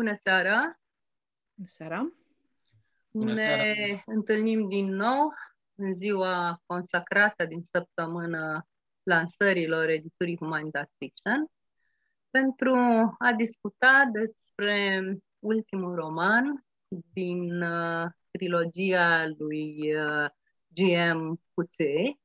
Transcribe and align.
Bună 0.00 0.18
seara! 0.22 0.80
Bună 1.54 1.68
seara! 1.68 2.12
Bună 3.10 3.32
ne 3.32 3.44
seara. 3.44 4.02
întâlnim 4.06 4.68
din 4.68 4.86
nou 4.86 5.32
în 5.74 5.94
ziua 5.94 6.62
consacrată 6.66 7.44
din 7.44 7.62
săptămână 7.72 8.66
lansărilor 9.02 9.88
editurii 9.88 10.36
Humanitas 10.36 10.88
Fiction 10.98 11.50
pentru 12.30 12.74
a 13.18 13.32
discuta 13.36 14.10
despre 14.12 15.02
ultimul 15.38 15.94
roman 15.94 16.64
din 17.12 17.62
uh, 17.62 18.10
trilogia 18.30 19.26
lui 19.38 19.96
uh, 19.96 20.28
G.M. 20.66 21.40
Cuțe, 21.54 22.18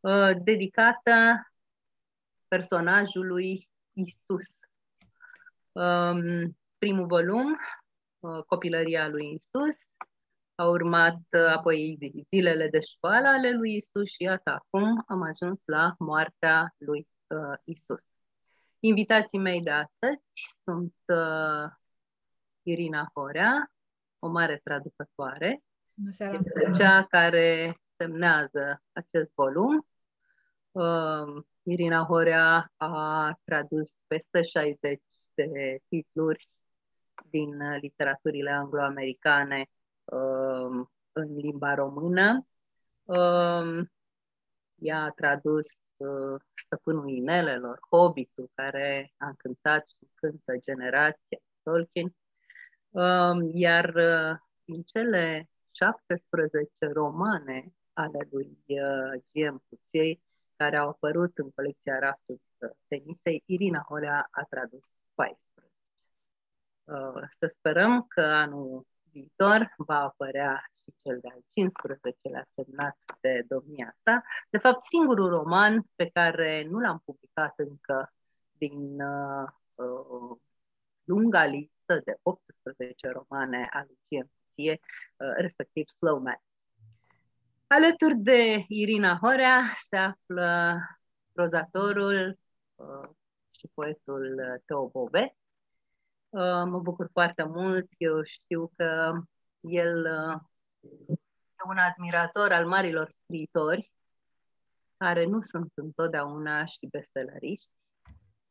uh, 0.00 0.30
dedicată 0.42 1.12
personajului 2.48 3.68
Isus. 3.92 4.56
Um, 5.72 6.56
primul 6.82 7.06
volum, 7.06 7.58
uh, 8.20 8.42
Copilăria 8.46 9.08
lui 9.08 9.32
Isus, 9.32 9.76
a 10.54 10.64
urmat 10.64 11.16
uh, 11.30 11.46
apoi 11.56 11.98
zilele 12.30 12.68
de 12.68 12.80
școală 12.80 13.28
ale 13.28 13.50
lui 13.50 13.76
Isus 13.76 14.08
și 14.10 14.22
iată 14.22 14.50
acum 14.50 15.04
am 15.06 15.22
ajuns 15.22 15.60
la 15.64 15.94
moartea 15.98 16.74
lui 16.78 17.08
uh, 17.26 17.58
Isus. 17.64 18.00
Invitații 18.80 19.38
mei 19.38 19.62
de 19.62 19.70
astăzi 19.70 20.22
sunt 20.64 20.94
uh, 21.06 21.70
Irina 22.62 23.10
Horea, 23.14 23.72
o 24.18 24.28
mare 24.28 24.60
traducătoare, 24.64 25.62
este 26.10 26.70
cea 26.74 27.04
care 27.04 27.80
semnează 27.96 28.82
acest 28.92 29.32
volum. 29.34 29.86
Uh, 30.70 31.42
Irina 31.62 32.04
Horea 32.04 32.72
a 32.76 33.38
tradus 33.44 33.98
peste 34.06 34.42
60 34.42 35.02
de 35.34 35.78
titluri 35.88 36.50
din 37.30 37.78
literaturile 37.80 38.50
anglo-americane 38.50 39.66
uh, 40.04 40.86
în 41.12 41.36
limba 41.36 41.74
română. 41.74 42.46
Uh, 43.04 43.86
ea 44.74 45.02
a 45.02 45.10
tradus 45.10 45.66
uh, 45.96 46.40
Stăpânul 46.54 47.08
Inelelor, 47.08 47.78
Hobbitul, 47.90 48.50
care 48.54 49.12
a 49.16 49.26
încântat 49.26 49.86
și 49.86 50.08
cântă 50.14 50.56
generația 50.60 51.38
Tolkien. 51.62 52.14
Uh, 52.90 53.50
iar 53.52 53.94
uh, 53.94 54.38
din 54.64 54.82
cele 54.82 55.48
17 55.70 56.68
romane 56.92 57.72
ale 57.92 58.28
lui 58.30 58.58
uh, 58.66 59.22
G.M. 59.32 59.62
Cuției, 59.68 60.22
care 60.56 60.76
au 60.76 60.88
apărut 60.88 61.38
în 61.38 61.50
colecția 61.50 61.98
Raftul 61.98 62.40
Tenisei, 62.88 63.42
Irina 63.46 63.84
Holea 63.88 64.28
a 64.30 64.42
tradus 64.42 64.90
14. 65.14 65.51
Uh, 66.84 67.22
să 67.38 67.46
sperăm 67.46 68.02
că 68.08 68.20
anul 68.20 68.86
viitor 69.12 69.74
va 69.76 70.00
apărea 70.00 70.64
și 70.84 70.94
cel 71.02 71.18
de-al 71.20 71.40
15-lea 71.40 72.44
semnat 72.54 72.96
de 73.20 73.44
domnia 73.48 73.94
sa. 74.04 74.22
De 74.50 74.58
fapt, 74.58 74.84
singurul 74.84 75.28
roman 75.28 75.86
pe 75.94 76.08
care 76.08 76.66
nu 76.70 76.78
l-am 76.78 77.02
publicat 77.04 77.54
încă 77.56 78.12
din 78.58 79.00
uh, 79.00 79.48
uh, 79.74 80.36
lunga 81.04 81.44
listă 81.44 82.00
de 82.04 82.16
18 82.22 83.08
romane 83.08 83.68
al 83.72 83.86
lui 83.86 83.98
GMC, 84.08 84.80
uh, 84.80 84.80
respectiv 85.36 85.88
Slow 85.88 86.18
Man. 86.18 86.42
Alături 87.66 88.16
de 88.16 88.64
Irina 88.68 89.18
Horea 89.22 89.62
se 89.88 89.96
află 89.96 90.78
prozatorul 91.32 92.38
uh, 92.74 93.08
și 93.50 93.70
poetul 93.74 94.60
Teo 94.66 94.88
Bobe. 94.88 95.36
Uh, 96.32 96.62
mă 96.64 96.78
bucur 96.78 97.08
foarte 97.12 97.42
mult. 97.44 97.86
Eu 97.96 98.22
știu 98.22 98.70
că 98.76 99.12
el 99.60 99.98
uh, 100.04 100.40
e 101.30 101.68
un 101.68 101.78
admirator 101.78 102.52
al 102.52 102.66
marilor 102.66 103.08
scriitori 103.08 103.92
care 104.96 105.24
nu 105.24 105.40
sunt 105.40 105.72
întotdeauna 105.74 106.64
și 106.64 106.88
besteleriști. 106.90 107.70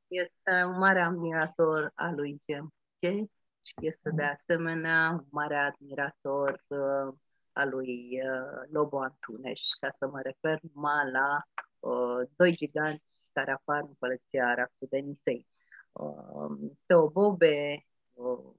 Este 0.08 0.64
un 0.66 0.78
mare 0.78 1.02
admirator 1.02 1.92
al 1.96 2.16
lui 2.16 2.42
James 2.48 3.30
și 3.62 3.74
este 3.82 4.10
de 4.10 4.24
asemenea 4.24 5.10
un 5.12 5.26
mare 5.30 5.56
admirator 5.56 6.64
uh, 6.68 7.14
a 7.52 7.66
lui 7.66 8.22
uh, 8.22 8.70
Lobo 8.72 9.00
Antunes, 9.00 9.62
ca 9.80 9.92
să 9.98 10.08
mă 10.08 10.22
refer 10.22 10.60
numai 10.74 11.12
la 11.12 11.42
uh, 11.80 12.30
doi 12.36 12.56
giganți 12.56 13.04
care 13.34 13.52
apar 13.52 13.82
în 13.82 13.94
colecția 14.00 14.54
Raftul 14.54 14.88
de 14.90 14.98
Nisei. 14.98 15.51
Uh, 15.92 16.72
Teo 16.86 17.10
Bobe, 17.10 17.86
uh, 18.14 18.54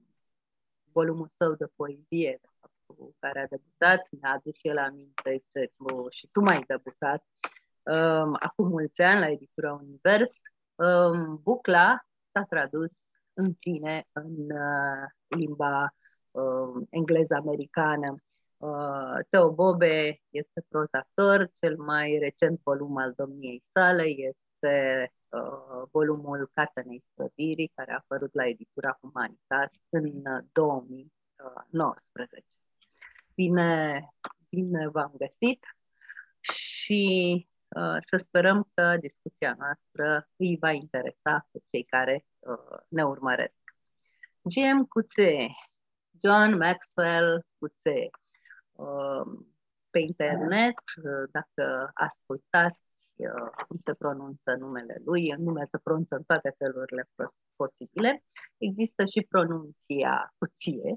volumul 0.91 1.27
său 1.29 1.53
de 1.53 1.65
poezie, 1.75 2.41
cu 2.85 3.15
care 3.19 3.39
a 3.39 3.47
debutat, 3.47 4.07
mi-a 4.09 4.31
adus 4.31 4.59
el 4.61 4.77
aminte 4.77 5.43
că 5.51 5.59
și 6.09 6.27
tu 6.31 6.39
mai 6.39 6.55
ai 6.55 6.63
debutat 6.67 7.23
um, 7.83 8.35
acum 8.39 8.67
mulți 8.67 9.01
ani 9.01 9.19
la 9.19 9.29
editura 9.29 9.73
Univers. 9.73 10.39
Um, 10.75 11.39
bucla 11.43 12.05
s-a 12.31 12.43
tradus 12.43 12.91
în 13.33 13.53
fine 13.59 14.05
în 14.11 14.33
uh, 14.51 15.09
limba 15.27 15.95
uh, 16.31 16.85
engleză-americană. 16.89 18.15
Uh, 18.57 19.17
Teo 19.29 19.51
Bobe 19.51 20.21
este 20.29 20.65
prozator, 20.67 21.51
cel 21.59 21.77
mai 21.77 22.17
recent 22.21 22.59
volum 22.63 22.97
al 22.97 23.13
domniei 23.15 23.63
sale 23.71 24.03
este 24.03 25.11
uh, 25.33 25.87
volumul 25.91 26.49
Cartenei 26.53 27.03
Străvirii, 27.11 27.71
care 27.75 27.91
a 27.91 27.95
apărut 27.95 28.33
la 28.33 28.45
editura 28.47 28.97
Humanitas 29.01 29.71
în 29.89 30.23
2019. 30.51 32.35
Uh, 32.35 32.43
bine, 33.35 34.01
bine 34.49 34.87
v-am 34.87 35.13
găsit 35.17 35.65
și 36.39 37.47
uh, 37.67 37.97
să 37.99 38.17
sperăm 38.17 38.69
că 38.73 38.97
discuția 38.97 39.55
noastră 39.57 40.29
îi 40.35 40.57
va 40.59 40.71
interesa 40.71 41.47
pe 41.51 41.59
cei 41.69 41.83
care 41.83 42.25
uh, 42.39 42.79
ne 42.87 43.03
urmăresc. 43.03 43.59
GM 44.41 44.87
Cuțe, 44.87 45.47
John 46.21 46.57
Maxwell 46.57 47.45
Cuțe, 47.57 48.09
Um, 48.75 49.47
pe 49.89 49.99
internet, 49.99 50.77
uh, 51.03 51.29
dacă 51.31 51.91
ascultați 51.93 52.79
uh, 52.79 52.82
cum 53.67 53.77
se 53.77 53.93
pronunță 53.93 54.55
numele 54.59 55.01
lui, 55.05 55.33
nume 55.37 55.67
se 55.71 55.77
pronunță 55.83 56.15
în 56.15 56.23
toate 56.23 56.55
felurile 56.57 57.09
posibile, 57.55 58.23
există 58.57 59.05
și 59.05 59.25
pronunția 59.29 60.33
cuție, 60.37 60.95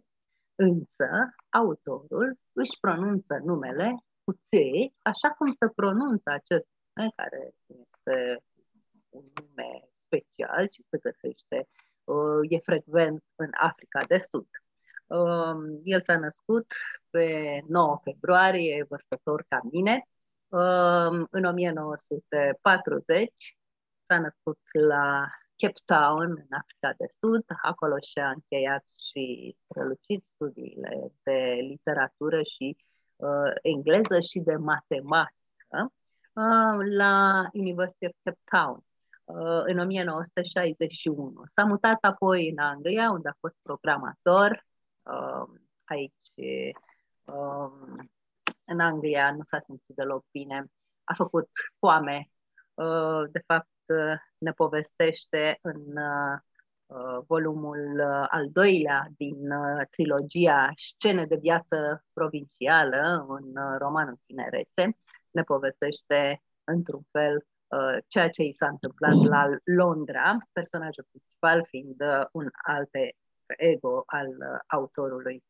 însă 0.55 1.09
autorul 1.49 2.39
își 2.53 2.79
pronunță 2.81 3.41
numele 3.45 3.95
cuție, 4.25 4.93
așa 5.03 5.31
cum 5.31 5.47
se 5.47 5.69
pronunță 5.75 6.31
acest 6.31 6.67
nume, 6.93 7.13
care 7.17 7.55
este 7.67 8.43
un 9.09 9.25
nume 9.35 9.89
special 10.05 10.69
și 10.71 10.85
se 10.91 10.99
găsește, 10.99 11.69
uh, 12.05 12.41
e 12.49 12.59
frecvent 12.59 13.25
în 13.35 13.51
Africa 13.53 14.05
de 14.09 14.19
Sud. 14.19 14.49
Um, 15.07 15.81
el 15.85 16.03
s-a 16.03 16.19
născut 16.19 16.67
pe 17.11 17.61
9 17.67 18.01
februarie, 18.03 18.87
vărsător 18.89 19.45
ca 19.49 19.61
mine. 19.71 20.09
Um, 20.49 21.27
în 21.31 21.45
1940 21.45 23.57
s-a 24.07 24.21
născut 24.21 24.59
la 24.73 25.27
Cape 25.57 25.81
Town, 25.85 26.31
în 26.31 26.59
Africa 26.59 26.93
de 26.97 27.07
Sud. 27.21 27.45
Acolo 27.63 27.97
și-a 28.03 28.29
încheiat 28.29 28.85
și 28.97 29.57
strălucit 29.65 30.25
studiile 30.25 31.13
de 31.23 31.59
literatură 31.61 32.43
și 32.43 32.77
uh, 33.17 33.51
engleză 33.63 34.21
și 34.21 34.39
de 34.39 34.57
matematică 34.57 35.93
uh, 36.33 36.87
la 36.97 37.47
University 37.53 38.07
of 38.07 38.13
Cape 38.23 38.41
Town 38.45 38.85
uh, 39.25 39.63
în 39.65 39.79
1961. 39.79 41.43
S-a 41.55 41.65
mutat 41.65 41.99
apoi 42.01 42.51
în 42.51 42.59
Anglia, 42.59 43.11
unde 43.11 43.29
a 43.29 43.37
fost 43.41 43.59
programator 43.63 44.67
uh, 45.03 45.45
aici 45.85 46.33
um, 47.25 48.11
în 48.67 48.81
Anglia 48.81 49.33
nu 49.33 49.43
s-a 49.43 49.61
simțit 49.61 49.95
deloc 49.95 50.25
bine. 50.31 50.67
A 51.05 51.15
făcut 51.15 51.49
foame. 51.79 52.31
Uh, 52.75 53.23
de 53.31 53.43
fapt, 53.47 53.69
uh, 53.87 54.19
ne 54.39 54.53
povestește 54.53 55.59
în 55.63 55.83
uh, 55.97 56.39
volumul 57.27 58.01
uh, 58.01 58.27
al 58.29 58.51
doilea 58.51 59.07
din 59.17 59.51
uh, 59.51 59.87
trilogia 59.91 60.73
Scene 60.77 61.27
de 61.27 61.37
viață 61.37 62.05
provincială, 62.13 63.27
un 63.29 63.45
uh, 63.57 63.77
roman 63.79 64.09
în 64.09 64.17
tinerețe. 64.27 64.99
Ne 65.31 65.43
povestește, 65.43 66.43
într-un 66.65 67.03
fel, 67.11 67.47
uh, 67.67 67.99
ceea 68.07 68.31
ce 68.31 68.43
i 68.43 68.55
s-a 68.55 68.69
întâmplat 68.69 69.15
la 69.15 69.47
Londra, 69.65 70.37
personajul 70.53 71.07
principal 71.11 71.67
fiind 71.69 72.01
uh, 72.01 72.27
un 72.33 72.49
alte 72.63 73.17
ego 73.57 74.03
al 74.07 74.27
uh, 74.27 74.59
autorului. 74.67 75.45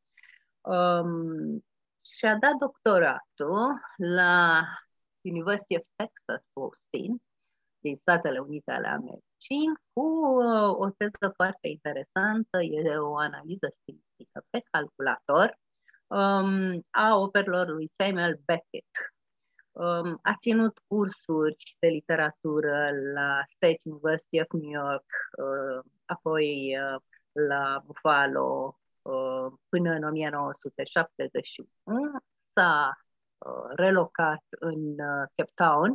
Um, 0.60 1.64
și-a 2.14 2.34
dat 2.34 2.54
doctoratul 2.58 3.80
la 3.96 4.64
University 5.20 5.76
of 5.76 5.84
Texas, 5.96 6.42
Austin, 6.52 7.22
din 7.78 7.96
Statele 7.96 8.38
Unite 8.38 8.70
ale 8.70 8.88
Americii, 8.88 9.26
Cecin 9.36 9.74
cu 9.92 10.06
o 10.78 10.90
teză 10.90 11.32
foarte 11.34 11.68
interesantă, 11.68 12.62
e 12.62 12.96
o 12.96 13.16
analiză 13.16 13.68
stilistică 13.70 14.44
pe 14.50 14.60
calculator 14.70 15.58
um, 16.06 16.84
a 16.90 17.16
operelor 17.16 17.68
lui 17.68 17.90
Samuel 17.92 18.40
Beckett. 18.44 19.14
Um, 19.72 20.18
a 20.22 20.36
ținut 20.40 20.78
cursuri 20.86 21.76
de 21.78 21.88
literatură 21.88 22.90
la 23.14 23.42
State 23.48 23.80
University 23.82 24.40
of 24.40 24.50
New 24.50 24.70
York, 24.70 25.06
uh, 25.38 25.92
apoi 26.04 26.76
uh, 26.78 27.00
la 27.48 27.82
Buffalo 27.86 28.76
uh, 28.78 28.85
până 29.68 29.90
în 29.90 30.02
1971. 30.02 32.18
S-a 32.52 33.00
uh, 33.38 33.76
relocat 33.76 34.44
în 34.50 34.90
uh, 34.90 35.28
Cape 35.34 35.52
Town. 35.54 35.90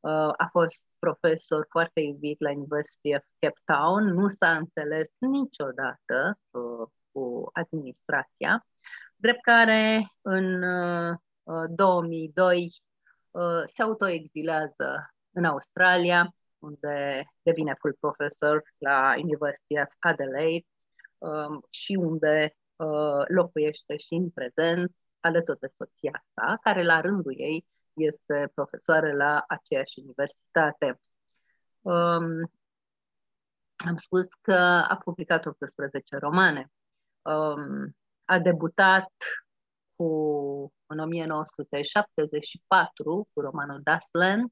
Uh, 0.00 0.32
a 0.36 0.48
fost 0.50 0.86
profesor 0.98 1.66
foarte 1.70 2.00
iubit 2.00 2.40
la 2.40 2.50
University 2.50 3.14
of 3.14 3.22
Cape 3.38 3.60
Town. 3.64 4.04
Nu 4.04 4.28
s-a 4.28 4.56
înțeles 4.56 5.14
niciodată 5.18 6.34
uh, 6.50 6.88
cu 7.12 7.50
administrația 7.52 8.64
drept 9.20 9.42
care 9.42 10.12
în 10.20 10.62
uh, 10.62 11.16
2002 11.68 12.72
uh, 13.30 13.62
se 13.64 13.82
autoexilează 13.82 15.14
în 15.32 15.44
Australia, 15.44 16.34
unde 16.58 17.24
devine 17.42 17.74
full 17.78 17.96
professor 18.00 18.62
la 18.78 19.14
University 19.16 19.80
of 19.80 19.88
Adelaide 19.98 20.56
um, 20.56 20.64
și 21.70 21.96
unde 22.00 22.56
uh, 22.76 23.24
locuiește 23.26 23.96
și 23.96 24.14
în 24.14 24.30
prezent 24.30 24.96
alături 25.20 25.58
de 25.58 25.66
soția 25.66 26.24
sa, 26.34 26.58
care 26.62 26.84
la 26.84 27.00
rândul 27.00 27.34
ei 27.36 27.66
este 27.92 28.50
profesoară 28.54 29.12
la 29.12 29.44
aceeași 29.48 29.98
universitate. 29.98 31.00
Um, 31.80 32.52
am 33.76 33.96
spus 33.96 34.26
că 34.40 34.84
a 34.88 35.00
publicat 35.04 35.46
18 35.46 36.16
romane. 36.16 36.70
Um, 37.22 37.96
a 38.24 38.38
debutat 38.38 39.12
cu, 39.96 40.06
în 40.86 40.98
1974 40.98 43.28
cu 43.32 43.40
romanul 43.40 43.80
Dasland, 43.82 44.44
uh, 44.44 44.50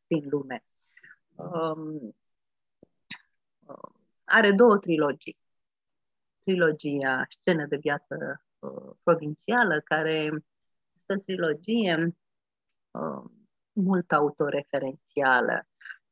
din 0.07 0.29
lume. 0.29 0.63
Um, 1.35 2.15
are 4.23 4.51
două 4.51 4.77
trilogii. 4.77 5.37
Trilogia 6.43 7.25
Scene 7.29 7.65
de 7.65 7.77
viață 7.77 8.41
uh, 8.59 8.95
provincială, 9.03 9.81
care 9.83 10.13
este 10.93 11.13
o 11.13 11.15
trilogie 11.15 12.15
uh, 12.91 13.23
mult 13.71 14.11
autoreferențială. 14.11 15.67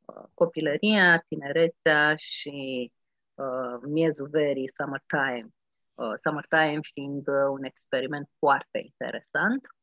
Uh, 0.05 0.23
copilăria, 0.33 1.19
tinerețea 1.19 2.15
și 2.15 2.91
uh, 3.33 3.79
miezul 3.81 4.27
verii, 4.27 4.69
summertime, 4.69 5.47
uh, 5.93 6.13
summertime 6.23 6.79
fiind 6.81 7.27
uh, 7.27 7.47
un 7.51 7.63
experiment 7.63 8.29
foarte 8.39 8.79
interesant. 8.83 9.74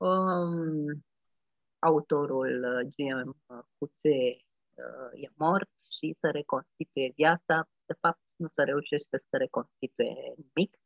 Um, 0.00 1.04
autorul 1.78 2.64
uh, 2.64 2.92
GM 2.96 3.36
uh, 3.46 3.58
Cuțe 3.78 4.44
uh, 4.74 5.22
e 5.22 5.28
mort 5.34 5.70
și 5.90 6.16
să 6.20 6.30
reconstituie 6.30 7.12
viața. 7.16 7.68
De 7.86 7.94
fapt, 8.00 8.20
nu 8.36 8.46
se 8.46 8.62
reușește 8.62 9.18
să 9.18 9.36
reconstituie 9.36 10.34
nimic 10.36 10.76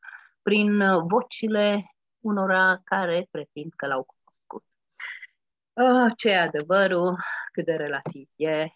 prin 0.42 0.80
uh, 0.80 1.02
vocile 1.06 1.94
unora 2.20 2.80
care 2.84 3.28
pretind 3.30 3.72
că 3.76 3.86
l-au 3.86 4.06
cunoscut. 4.06 4.64
Uh, 5.72 6.12
ce 6.16 6.28
e 6.28 6.38
adevărul, 6.38 7.16
cât 7.52 7.64
de 7.64 7.74
relativ 7.74 8.28
e, 8.36 8.66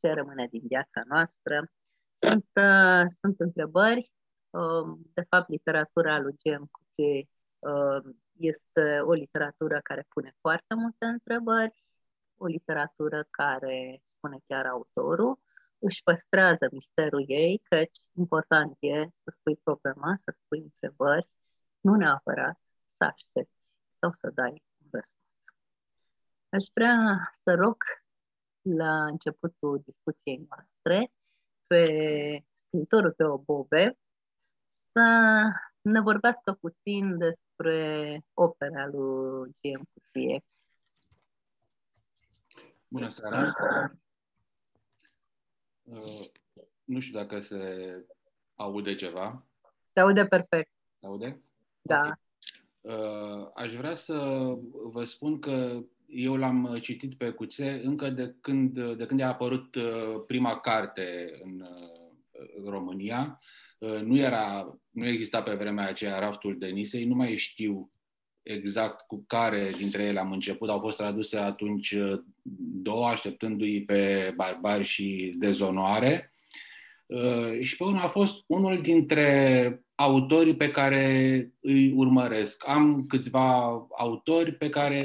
ce 0.00 0.12
rămâne 0.12 0.46
din 0.46 0.62
viața 0.66 1.00
noastră 1.08 1.70
sunt, 2.18 2.48
uh, 2.54 3.06
sunt 3.20 3.40
întrebări. 3.40 4.12
Uh, 4.50 4.98
de 5.14 5.26
fapt, 5.28 5.48
literatura 5.48 6.18
lui 6.18 6.36
G.M. 6.42 6.68
Cuție 6.70 7.28
uh, 7.58 8.14
este 8.36 9.00
o 9.00 9.12
literatură 9.12 9.80
care 9.82 10.06
pune 10.08 10.34
foarte 10.40 10.74
multe 10.74 11.04
întrebări, 11.04 11.84
o 12.36 12.46
literatură 12.46 13.26
care, 13.30 14.02
spune 14.16 14.38
chiar 14.46 14.66
autorul, 14.66 15.38
își 15.78 16.02
păstrează 16.02 16.68
misterul 16.72 17.24
ei, 17.26 17.62
căci 17.68 17.98
important 18.12 18.76
e 18.80 19.02
să 19.02 19.30
spui 19.30 19.56
problema, 19.56 20.18
să 20.24 20.34
spui 20.44 20.60
întrebări, 20.62 21.28
nu 21.80 21.94
neapărat 21.94 22.60
să 22.96 23.04
aștepți 23.04 23.58
sau 24.00 24.10
să 24.12 24.30
dai 24.34 24.62
un 24.82 24.88
răspuns. 24.90 25.22
Aș 26.48 26.64
vrea 26.74 27.30
să 27.42 27.54
rog 27.54 27.76
la 28.62 29.04
începutul 29.04 29.82
discuției 29.84 30.46
noastre 30.48 31.12
pe 31.66 31.84
scriitorul 32.66 33.12
Teo 33.12 33.38
Bobe 33.38 33.98
să 34.92 35.02
ne 35.80 36.00
vorbească 36.00 36.52
puțin 36.52 37.18
despre 37.18 37.43
opera 38.34 38.86
lui 38.86 39.56
G.M. 39.60 39.88
Cuție. 39.92 40.44
Bună 42.88 43.08
seara! 43.08 43.52
Uh, 45.82 46.26
nu 46.84 47.00
știu 47.00 47.18
dacă 47.18 47.40
se 47.40 48.04
aude 48.54 48.94
ceva. 48.94 49.46
Se 49.92 50.00
aude 50.00 50.26
perfect. 50.26 50.70
Se 51.00 51.06
aude? 51.06 51.42
Da. 51.82 52.00
Okay. 52.00 52.18
Uh, 52.80 53.50
aș 53.54 53.74
vrea 53.74 53.94
să 53.94 54.14
vă 54.70 55.04
spun 55.04 55.38
că 55.38 55.84
eu 56.06 56.36
l-am 56.36 56.64
uh, 56.64 56.82
citit 56.82 57.14
pe 57.14 57.30
Cuțe 57.30 57.80
încă 57.84 58.10
de 58.10 58.34
când, 58.40 58.76
uh, 58.76 58.96
de 58.96 59.06
când 59.06 59.20
a 59.20 59.28
apărut 59.28 59.74
uh, 59.74 60.22
prima 60.26 60.60
carte 60.60 61.38
în 61.42 61.66
România. 62.64 63.40
Nu, 64.04 64.16
era, 64.16 64.76
nu 64.90 65.06
exista 65.06 65.42
pe 65.42 65.54
vremea 65.54 65.88
aceea 65.88 66.18
raftul 66.18 66.58
Denisei, 66.58 67.04
nu 67.04 67.14
mai 67.14 67.36
știu 67.36 67.90
exact 68.42 69.06
cu 69.06 69.24
care 69.26 69.70
dintre 69.76 70.02
ele 70.02 70.20
am 70.20 70.32
început. 70.32 70.68
Au 70.68 70.78
fost 70.78 70.96
traduse 70.96 71.36
atunci 71.36 71.96
două, 72.82 73.06
așteptându-i 73.06 73.84
pe 73.84 74.32
Barbari 74.36 74.84
și 74.84 75.32
Dezonoare. 75.34 76.32
Și 77.62 77.76
pe 77.76 77.84
unul 77.84 78.00
a 78.00 78.08
fost 78.08 78.34
unul 78.46 78.80
dintre 78.80 79.84
autorii 79.94 80.56
pe 80.56 80.70
care 80.70 81.04
îi 81.60 81.92
urmăresc. 81.92 82.68
Am 82.68 83.06
câțiva 83.06 83.62
autori 83.98 84.52
pe 84.52 84.68
care 84.68 85.00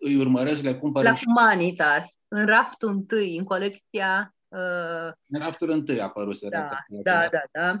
îi 0.00 0.16
urmăresc, 0.16 0.62
le 0.62 0.74
cumpăr. 0.74 1.04
La 1.04 1.14
Humanitas, 1.14 2.18
în 2.28 2.46
raftul 2.46 2.88
întâi, 2.88 3.36
în 3.36 3.44
colecția... 3.44 4.32
Uh... 4.48 5.12
În 5.28 5.38
raftul 5.38 5.70
întâi 5.70 6.00
a 6.00 6.04
apărut. 6.04 6.40
Da, 6.40 6.78
da, 6.88 7.28
da, 7.30 7.42
da. 7.52 7.74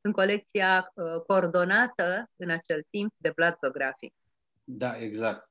În 0.00 0.12
colecția 0.12 0.92
uh, 0.94 1.22
coordonată 1.26 2.30
în 2.36 2.50
acel 2.50 2.86
timp 2.90 3.12
de 3.16 3.32
Blazographic. 3.34 4.14
Da, 4.64 4.96
exact. 4.96 5.50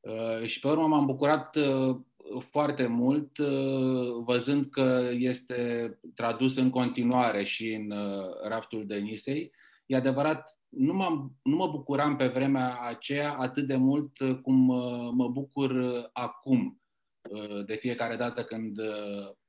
Uh, 0.00 0.46
și 0.46 0.60
pe 0.60 0.68
urmă 0.68 0.86
m-am 0.86 1.06
bucurat 1.06 1.56
uh, 1.56 1.96
foarte 2.38 2.86
mult 2.86 3.38
uh, 3.38 4.22
văzând 4.24 4.70
că 4.70 5.08
este 5.12 5.98
tradus 6.14 6.56
în 6.56 6.70
continuare 6.70 7.44
și 7.44 7.72
în 7.72 7.90
uh, 7.90 8.26
raftul 8.48 8.86
Denisei. 8.86 9.52
E 9.86 9.96
adevărat, 9.96 10.58
nu, 10.68 10.92
m 10.92 11.32
nu 11.42 11.56
mă 11.56 11.68
bucuram 11.68 12.16
pe 12.16 12.26
vremea 12.26 12.78
aceea 12.80 13.32
atât 13.32 13.66
de 13.66 13.76
mult 13.76 14.12
cum 14.42 14.68
uh, 14.68 15.10
mă 15.12 15.28
bucur 15.28 15.70
uh, 15.70 16.04
acum, 16.12 16.82
uh, 17.30 17.64
de 17.66 17.74
fiecare 17.74 18.16
dată 18.16 18.44
când 18.44 18.78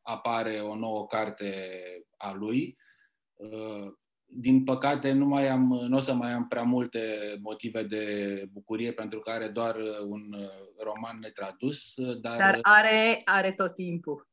apare 0.10 0.60
o 0.60 0.76
nouă 0.76 1.08
carte 1.08 1.54
a 2.18 2.34
lui. 2.34 2.78
Din 4.26 4.64
păcate, 4.64 5.12
nu, 5.12 5.26
mai 5.26 5.48
am, 5.48 5.68
nu 5.88 5.98
o 5.98 6.00
să 6.00 6.14
mai 6.14 6.32
am 6.32 6.48
prea 6.48 6.64
multe 6.64 7.00
motive 7.42 7.84
de 7.84 8.46
bucurie 8.52 8.92
pentru 8.92 9.20
că 9.20 9.30
are 9.30 9.48
doar 9.48 9.76
un 10.08 10.22
roman 10.84 11.20
netradus. 11.20 11.94
Dar, 12.22 12.38
dar 12.38 12.60
are, 12.62 13.22
are 13.26 13.52
tot 13.52 13.76
timpul. 13.76 14.28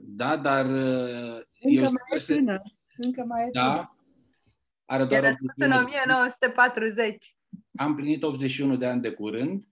Da, 0.00 0.36
dar... 0.36 0.64
Încă 0.64 1.44
eu 1.60 1.82
mai 1.82 2.18
e 2.18 2.34
tânăr. 2.34 2.60
Încă 2.96 3.24
mai 3.24 3.46
e 3.46 3.50
da, 3.52 3.96
Are 4.84 5.04
doar 5.04 5.24
e 5.24 5.26
născut 5.26 5.52
în 5.56 5.72
1940. 5.72 7.36
Am 7.76 7.94
plinit 7.94 8.22
81 8.22 8.76
de 8.76 8.86
ani 8.86 9.00
de 9.00 9.10
curând 9.10 9.67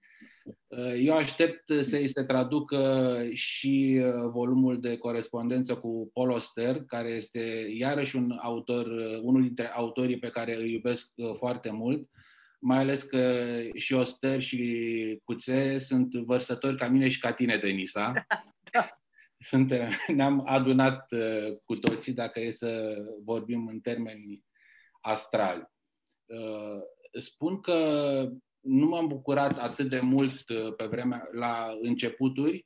eu 0.97 1.16
aștept 1.16 1.68
să 1.80 1.97
îi 1.97 2.09
se 2.09 2.25
traducă 2.25 3.21
și 3.33 4.00
uh, 4.02 4.12
volumul 4.28 4.80
de 4.80 4.97
corespondență 4.97 5.76
cu 5.76 6.11
Paul 6.12 6.30
Oster, 6.30 6.85
care 6.85 7.09
este 7.09 7.66
iarăși 7.76 8.16
un 8.16 8.38
autor, 8.42 8.87
uh, 8.87 9.18
unul 9.23 9.42
dintre 9.42 9.66
autorii 9.66 10.18
pe 10.18 10.30
care 10.30 10.56
îi 10.56 10.73
iubesc 10.73 11.12
uh, 11.14 11.30
foarte 11.37 11.71
mult, 11.71 12.09
mai 12.59 12.78
ales 12.78 13.02
că 13.02 13.42
și 13.75 13.92
Oster 13.92 14.40
și 14.40 15.21
Cuțe 15.25 15.78
sunt 15.78 16.14
vărsători 16.14 16.76
ca 16.76 16.88
mine 16.88 17.09
și 17.09 17.21
ca 17.21 17.33
tine, 17.33 17.56
Denisa. 17.56 18.12
da. 18.73 19.00
Suntem, 19.38 19.88
ne-am 20.06 20.42
adunat 20.47 21.09
cu 21.64 21.76
toții, 21.76 22.12
dacă 22.12 22.40
e 22.40 22.50
să 22.50 22.97
vorbim 23.25 23.66
în 23.66 23.80
termeni 23.80 24.45
astrali. 25.00 25.71
Spun 27.18 27.61
că 27.61 27.76
nu 28.66 28.87
m-am 28.87 29.06
bucurat 29.06 29.58
atât 29.58 29.88
de 29.88 30.00
mult 30.00 30.49
uh, 30.49 30.75
pe 30.76 30.85
vremea, 30.85 31.28
la 31.32 31.76
începuturi, 31.82 32.64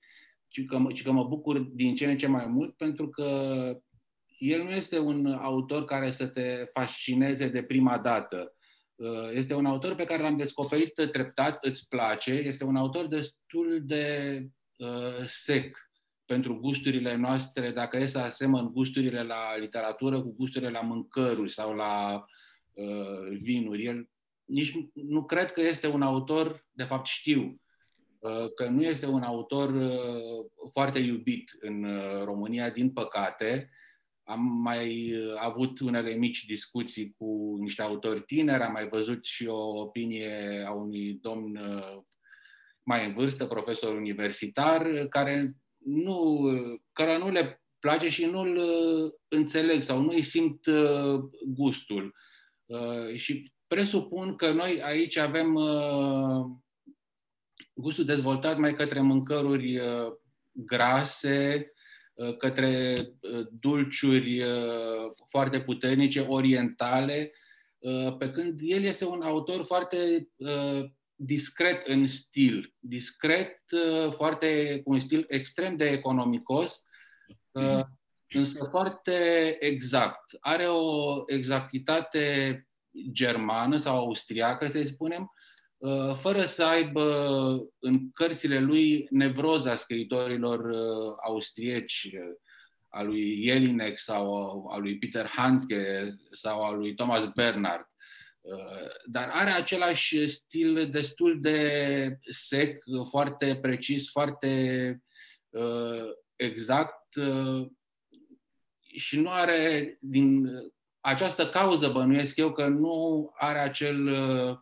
ci 0.49 0.65
că, 0.65 0.87
ci 0.95 1.03
că 1.03 1.13
mă 1.13 1.25
bucur 1.25 1.59
din 1.59 1.95
ce 1.95 2.11
în 2.11 2.17
ce 2.17 2.27
mai 2.27 2.47
mult, 2.47 2.77
pentru 2.77 3.09
că 3.09 3.27
el 4.39 4.63
nu 4.63 4.71
este 4.71 4.99
un 4.99 5.27
autor 5.27 5.85
care 5.85 6.11
să 6.11 6.27
te 6.27 6.65
fascineze 6.73 7.49
de 7.49 7.63
prima 7.63 7.99
dată. 7.99 8.55
Uh, 8.95 9.31
este 9.33 9.55
un 9.55 9.67
autor 9.67 9.95
pe 9.95 10.05
care 10.05 10.23
l-am 10.23 10.37
descoperit 10.37 10.95
treptat, 11.13 11.65
îți 11.65 11.89
place, 11.89 12.31
este 12.31 12.65
un 12.65 12.77
autor 12.77 13.07
destul 13.07 13.81
de 13.83 14.47
uh, 14.77 15.27
sec 15.27 15.91
pentru 16.25 16.55
gusturile 16.55 17.17
noastre, 17.17 17.71
dacă 17.71 17.97
e 17.97 18.07
să 18.07 18.19
asemăn 18.19 18.73
gusturile 18.73 19.23
la 19.23 19.57
literatură 19.57 20.23
cu 20.23 20.35
gusturile 20.37 20.71
la 20.71 20.81
mâncăruri 20.81 21.51
sau 21.51 21.75
la 21.75 22.25
uh, 22.73 23.39
vinuri. 23.41 23.85
El 23.85 24.10
nici 24.51 24.73
nu 24.93 25.25
cred 25.25 25.53
că 25.53 25.61
este 25.61 25.87
un 25.87 26.03
autor, 26.03 26.67
de 26.71 26.85
fapt 26.85 27.07
știu, 27.07 27.61
uh, 28.19 28.53
că 28.55 28.69
nu 28.69 28.83
este 28.83 29.07
un 29.07 29.23
autor 29.23 29.75
uh, 29.75 30.47
foarte 30.73 30.99
iubit 30.99 31.51
în 31.61 31.85
uh, 31.85 32.25
România, 32.25 32.71
din 32.71 32.93
păcate. 32.93 33.71
Am 34.23 34.41
mai 34.41 35.15
avut 35.39 35.81
unele 35.81 36.15
mici 36.15 36.45
discuții 36.45 37.15
cu 37.19 37.57
niște 37.61 37.83
autori 37.83 38.23
tineri, 38.23 38.63
am 38.63 38.73
mai 38.73 38.89
văzut 38.89 39.25
și 39.25 39.47
o 39.47 39.81
opinie 39.81 40.65
a 40.67 40.71
unui 40.71 41.19
domn 41.21 41.61
mai 42.83 43.07
în 43.07 43.15
vârstă, 43.15 43.47
profesor 43.47 43.97
universitar, 43.97 45.07
care 45.09 45.57
nu, 45.85 46.43
care 46.93 47.19
nu 47.19 47.31
le 47.31 47.63
place 47.79 48.09
și 48.09 48.25
nu-l 48.25 48.61
înțeleg 49.29 49.83
sau 49.83 50.01
nu 50.01 50.11
îi 50.11 50.23
simt 50.23 50.67
gustul. 51.47 52.15
Și 53.17 53.53
presupun 53.75 54.37
că 54.37 54.51
noi 54.51 54.83
aici 54.83 55.17
avem 55.17 55.55
uh, 55.55 56.47
gustul 57.75 58.05
dezvoltat 58.05 58.59
mai 58.59 58.75
către 58.75 59.01
mâncăruri 59.01 59.79
uh, 59.79 60.13
grase, 60.53 61.73
uh, 62.15 62.37
către 62.37 62.99
dulciuri 63.51 64.45
foarte 65.29 65.61
puternice, 65.61 66.21
orientale, 66.21 67.33
pe 68.19 68.31
când 68.31 68.61
el 68.63 68.83
este 68.83 69.05
un 69.05 69.23
autor 69.23 69.65
foarte 69.65 70.29
discret 71.15 71.87
în 71.87 72.07
stil, 72.07 72.75
discret, 72.79 73.59
foarte, 74.11 74.81
cu 74.85 74.93
un 74.93 75.01
stil 75.01 75.25
extrem 75.29 75.77
de 75.77 75.89
economicos, 75.89 76.85
însă 78.29 78.65
foarte 78.71 79.57
exact. 79.61 80.25
Are 80.41 80.67
o 80.67 81.23
exactitate 81.27 82.65
germană 83.13 83.77
sau 83.77 83.99
austriacă, 83.99 84.67
să 84.67 84.83
spunem, 84.83 85.33
uh, 85.77 86.15
fără 86.15 86.43
să 86.43 86.65
aibă 86.65 87.05
în 87.79 88.11
cărțile 88.13 88.61
lui 88.61 89.07
nevroza 89.11 89.77
scriitorilor 89.77 90.65
uh, 90.65 91.15
austrieci, 91.27 92.11
uh, 92.13 92.37
a 92.89 93.03
lui 93.03 93.47
Jelinek 93.47 93.99
sau 93.99 94.67
a 94.73 94.77
lui 94.77 94.99
Peter 94.99 95.27
Handke 95.27 96.15
sau 96.31 96.63
a 96.65 96.73
lui 96.73 96.95
Thomas 96.95 97.29
Bernhard. 97.35 97.85
Dar 99.07 99.29
are 99.33 99.51
același 99.51 100.29
stil 100.29 100.91
destul 100.91 101.41
de 101.41 102.19
sec, 102.31 102.83
foarte 103.09 103.59
precis, 103.63 104.11
foarte 104.11 105.03
exact 106.37 107.15
și 108.97 109.21
nu 109.21 109.31
are, 109.31 109.97
din 110.01 110.49
această 111.01 111.47
cauză 111.47 111.89
bănuiesc 111.89 112.37
eu 112.37 112.53
că 112.53 112.67
nu 112.67 113.31
are 113.37 113.59
acel 113.59 114.07
uh, 114.07 114.59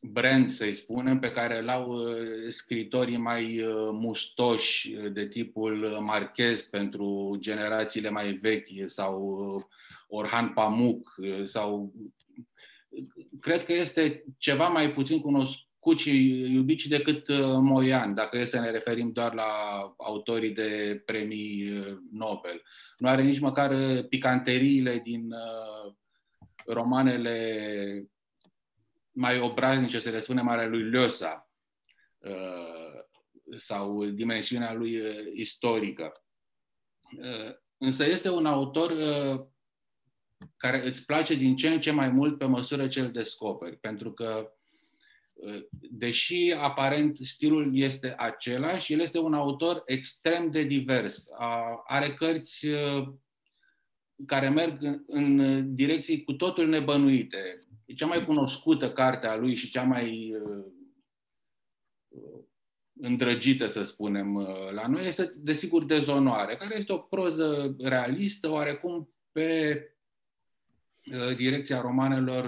brand, 0.00 0.50
să-i 0.50 0.72
spunem, 0.72 1.18
pe 1.18 1.32
care 1.32 1.58
îl 1.58 1.68
au 1.68 1.92
uh, 1.92 2.16
scritorii 2.48 3.16
mai 3.16 3.62
uh, 3.62 3.88
mustoși 3.92 4.90
de 4.90 5.28
tipul 5.28 5.98
Marchez 6.00 6.62
pentru 6.62 7.36
generațiile 7.40 8.10
mai 8.10 8.32
vechi 8.32 8.88
sau 8.88 9.70
Orhan 10.08 10.52
Pamuk 10.52 11.14
sau 11.44 11.92
cred 13.40 13.64
că 13.64 13.72
este 13.72 14.24
ceva 14.38 14.68
mai 14.68 14.92
puțin 14.92 15.20
cunoscut 15.20 15.72
Cuci 15.84 16.04
iubici 16.04 16.86
decât 16.86 17.28
Moian, 17.60 18.14
dacă 18.14 18.38
e 18.38 18.44
să 18.44 18.60
ne 18.60 18.70
referim 18.70 19.12
doar 19.12 19.34
la 19.34 19.52
autorii 19.96 20.52
de 20.52 21.02
premii 21.04 21.72
Nobel 22.10 22.62
nu 22.98 23.08
are 23.08 23.22
nici 23.22 23.38
măcar 23.38 23.70
uh, 23.70 24.06
picanteriile 24.08 24.98
din 24.98 25.32
uh, 25.32 25.94
romanele 26.66 28.08
mai 29.10 29.40
obraznice, 29.40 29.98
să 29.98 30.10
le 30.10 30.18
spunem, 30.18 30.48
ale 30.48 30.66
lui 30.66 30.82
Liosa 30.82 31.50
uh, 32.18 33.02
sau 33.56 34.04
dimensiunea 34.04 34.72
lui 34.72 35.00
istorică. 35.34 36.24
Însă 37.76 38.04
este 38.04 38.30
un 38.30 38.46
autor 38.46 38.92
care 40.56 40.86
îți 40.86 41.04
place 41.04 41.34
din 41.34 41.56
ce 41.56 41.68
în 41.68 41.80
ce 41.80 41.90
mai 41.90 42.08
mult 42.08 42.38
pe 42.38 42.44
măsură 42.44 42.88
ce 42.88 43.00
îl 43.00 43.10
descoperi, 43.10 43.76
pentru 43.76 44.12
că 44.12 44.52
deși 45.90 46.54
aparent 46.58 47.16
stilul 47.16 47.78
este 47.78 48.14
același, 48.18 48.92
el 48.92 49.00
este 49.00 49.18
un 49.18 49.34
autor 49.34 49.82
extrem 49.86 50.50
de 50.50 50.62
divers. 50.62 51.26
Are 51.84 52.14
cărți 52.14 52.66
care 54.26 54.48
merg 54.48 55.02
în 55.06 55.74
direcții 55.74 56.24
cu 56.24 56.32
totul 56.32 56.68
nebănuite. 56.68 57.66
Cea 57.96 58.06
mai 58.06 58.24
cunoscută 58.24 58.92
carte 58.92 59.26
a 59.26 59.36
lui 59.36 59.54
și 59.54 59.70
cea 59.70 59.82
mai 59.82 60.36
îndrăgită, 63.00 63.66
să 63.66 63.82
spunem, 63.82 64.36
la 64.72 64.86
noi 64.86 65.06
este, 65.06 65.32
desigur, 65.36 65.84
Dezonoare, 65.84 66.56
care 66.56 66.76
este 66.76 66.92
o 66.92 66.98
proză 66.98 67.76
realistă, 67.78 68.50
oarecum 68.50 69.14
pe 69.32 69.78
direcția 71.36 71.80
romanelor 71.80 72.46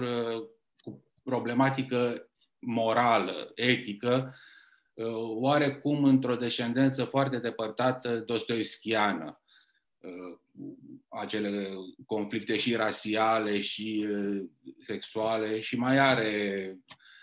cu 0.81 1.03
problematică 1.23 2.26
morală, 2.59 3.51
etică, 3.55 4.35
uh, 4.93 5.05
oarecum 5.15 6.03
într-o 6.03 6.35
descendență 6.35 7.03
foarte 7.03 7.39
depărtată 7.39 8.19
dostoevskiană. 8.19 9.41
Uh, 9.97 10.39
acele 11.09 11.73
conflicte 12.05 12.57
și 12.57 12.75
rasiale 12.75 13.59
și 13.59 14.07
uh, 14.09 14.43
sexuale 14.79 15.59
și 15.59 15.77
mai 15.77 15.99
are 15.99 16.77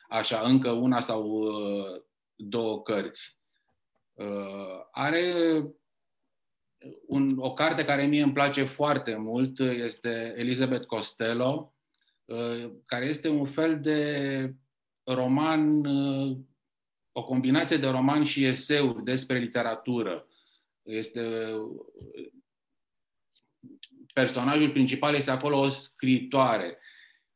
așa 0.09 0.41
încă 0.41 0.71
una 0.71 1.00
sau 1.00 1.43
două 2.37 2.83
cărți. 2.83 3.38
Are 4.91 5.33
un, 7.07 7.35
o 7.38 7.53
carte 7.53 7.85
care 7.85 8.07
mie 8.07 8.23
îmi 8.23 8.33
place 8.33 8.64
foarte 8.64 9.17
mult, 9.17 9.59
este 9.59 10.35
Elizabeth 10.37 10.87
Costello, 10.87 11.75
care 12.87 13.05
este 13.05 13.29
un 13.29 13.47
fel 13.47 13.81
de 13.81 14.55
roman, 15.04 15.84
uh, 15.84 16.37
o 17.12 17.25
combinație 17.25 17.76
de 17.76 17.87
roman 17.87 18.25
și 18.25 18.44
eseuri 18.44 19.04
despre 19.04 19.38
literatură. 19.38 20.26
Este 20.82 21.52
personajul 24.14 24.70
principal 24.70 25.14
este 25.14 25.30
acolo 25.30 25.58
o 25.58 25.68
scritoare 25.68 26.78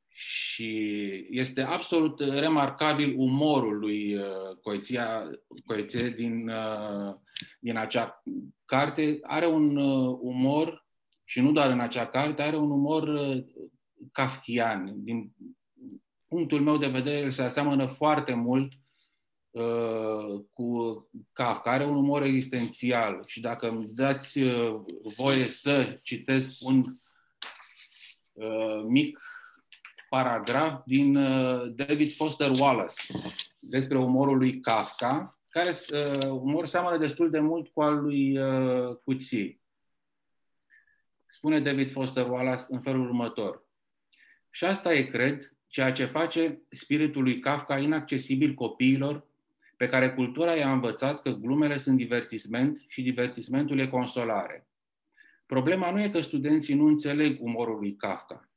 și 0.08 1.26
este 1.30 1.62
absolut 1.62 2.20
remarcabil 2.20 3.14
umorul 3.16 3.78
lui 3.78 4.14
uh, 4.14 4.56
Coeția, 4.62 5.30
Coeție 5.64 6.08
din, 6.08 6.48
uh, 6.48 7.14
din 7.60 7.76
acea 7.76 8.22
carte. 8.64 9.18
Are 9.22 9.46
un 9.46 9.76
uh, 9.76 10.18
umor, 10.20 10.86
și 11.24 11.40
nu 11.40 11.52
doar 11.52 11.70
în 11.70 11.80
acea 11.80 12.06
carte, 12.06 12.42
are 12.42 12.56
un 12.56 12.70
umor 12.70 13.34
kafkian. 14.12 15.04
Din 15.04 15.32
punctul 16.28 16.60
meu 16.60 16.76
de 16.76 16.88
vedere, 16.88 17.24
el 17.24 17.30
se 17.30 17.42
aseamănă 17.42 17.86
foarte 17.86 18.34
mult 18.34 18.72
cu 20.50 21.08
Kafka. 21.32 21.70
Are 21.70 21.84
un 21.84 21.96
umor 21.96 22.22
existențial 22.22 23.22
și 23.26 23.40
dacă 23.40 23.68
îmi 23.68 23.86
dați 23.94 24.40
voie 25.16 25.48
să 25.48 25.98
citesc 26.02 26.52
un 26.60 26.96
mic 28.86 29.18
paragraf 30.08 30.82
din 30.84 31.16
uh, 31.16 31.72
David 31.74 32.12
Foster 32.12 32.50
Wallace 32.50 33.02
despre 33.60 33.98
umorul 33.98 34.36
lui 34.36 34.60
Kafka, 34.60 35.38
care 35.48 35.70
uh, 35.70 36.28
umor 36.30 36.66
seamănă 36.66 36.98
destul 36.98 37.30
de 37.30 37.40
mult 37.40 37.68
cu 37.68 37.82
al 37.82 37.94
lui 37.94 38.38
uh, 38.38 38.96
Cuții. 39.04 39.62
Spune 41.26 41.60
David 41.60 41.92
Foster 41.92 42.28
Wallace 42.28 42.64
în 42.68 42.80
felul 42.80 43.06
următor. 43.06 43.66
Și 44.50 44.64
asta 44.64 44.94
e, 44.94 45.02
cred, 45.02 45.57
ceea 45.68 45.92
ce 45.92 46.04
face 46.04 46.62
spiritul 46.70 47.22
lui 47.22 47.38
Kafka 47.38 47.78
inaccesibil 47.78 48.54
copiilor 48.54 49.26
pe 49.76 49.88
care 49.88 50.14
cultura 50.14 50.54
i-a 50.54 50.72
învățat 50.72 51.22
că 51.22 51.30
glumele 51.30 51.78
sunt 51.78 51.96
divertisment 51.96 52.84
și 52.88 53.02
divertismentul 53.02 53.78
e 53.78 53.88
consolare. 53.88 54.68
Problema 55.46 55.90
nu 55.90 56.02
e 56.02 56.10
că 56.10 56.20
studenții 56.20 56.74
nu 56.74 56.86
înțeleg 56.86 57.42
umorul 57.42 57.78
lui 57.78 57.96
Kafka, 57.96 58.50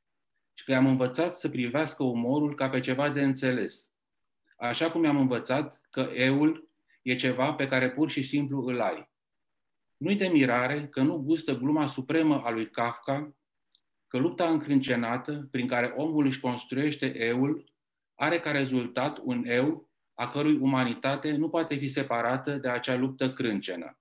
și 0.54 0.64
că 0.64 0.70
i-am 0.70 0.86
învățat 0.86 1.36
să 1.36 1.48
privească 1.48 2.02
umorul 2.02 2.54
ca 2.54 2.68
pe 2.68 2.80
ceva 2.80 3.10
de 3.10 3.22
înțeles. 3.22 3.90
Așa 4.56 4.90
cum 4.90 5.04
i-am 5.04 5.16
învățat 5.16 5.80
că 5.90 6.10
eul 6.14 6.68
e 7.02 7.14
ceva 7.14 7.52
pe 7.52 7.66
care 7.66 7.90
pur 7.90 8.10
și 8.10 8.22
simplu 8.22 8.66
îl 8.66 8.80
ai. 8.80 9.10
Nu-i 9.96 10.16
de 10.16 10.26
mirare 10.26 10.86
că 10.86 11.00
nu 11.02 11.18
gustă 11.18 11.54
gluma 11.54 11.86
supremă 11.86 12.42
a 12.44 12.50
lui 12.50 12.70
Kafka, 12.70 13.34
că 14.12 14.18
lupta 14.18 14.48
încrâncenată 14.48 15.48
prin 15.50 15.66
care 15.66 15.94
omul 15.96 16.26
își 16.26 16.40
construiește 16.40 17.18
eul 17.18 17.64
are 18.14 18.40
ca 18.40 18.50
rezultat 18.50 19.18
un 19.22 19.44
eu 19.46 19.90
a 20.14 20.28
cărui 20.28 20.58
umanitate 20.60 21.36
nu 21.36 21.48
poate 21.48 21.74
fi 21.74 21.88
separată 21.88 22.56
de 22.56 22.68
acea 22.68 22.96
luptă 22.96 23.32
crâncenă. 23.32 23.98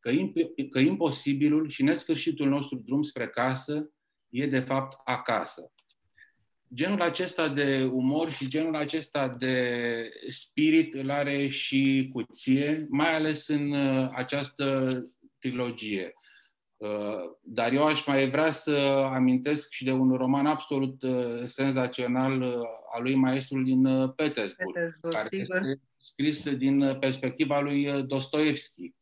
Că, 0.00 0.10
imp- 0.10 0.70
că 0.70 0.78
imposibilul 0.78 1.68
și 1.68 1.82
nesfârșitul 1.82 2.48
nostru 2.48 2.78
drum 2.78 3.02
spre 3.02 3.28
casă 3.28 3.90
e 4.28 4.46
de 4.46 4.60
fapt 4.60 5.00
acasă 5.04 5.72
genul 6.74 7.00
acesta 7.00 7.48
de 7.48 7.90
umor 7.92 8.32
și 8.32 8.48
genul 8.48 8.76
acesta 8.76 9.28
de 9.28 10.10
spirit 10.28 10.94
îl 10.94 11.10
are 11.10 11.48
și 11.48 12.10
cuție, 12.12 12.86
mai 12.90 13.14
ales 13.14 13.48
în 13.48 13.70
uh, 13.70 14.08
această 14.14 14.92
trilogie. 15.38 16.12
Uh, 16.76 16.90
dar 17.42 17.72
eu 17.72 17.84
aș 17.84 18.06
mai 18.06 18.30
vrea 18.30 18.52
să 18.52 18.70
amintesc 19.12 19.70
și 19.70 19.84
de 19.84 19.92
un 19.92 20.12
roman 20.16 20.46
absolut 20.46 21.02
uh, 21.02 21.42
senzațional 21.44 22.42
al 22.92 23.02
lui 23.02 23.14
maestrul 23.14 23.64
din 23.64 23.82
Petersburg, 24.10 24.72
Petersburg 24.72 25.14
care 25.14 25.28
sigur. 25.30 25.56
este 25.56 25.80
scris 25.98 26.54
din 26.56 26.96
perspectiva 26.98 27.60
lui 27.60 28.02
Dostoevski 28.02 28.94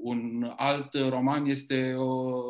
un 0.00 0.52
alt 0.56 0.94
roman 0.94 1.46
este 1.46 1.94
o 1.94 2.42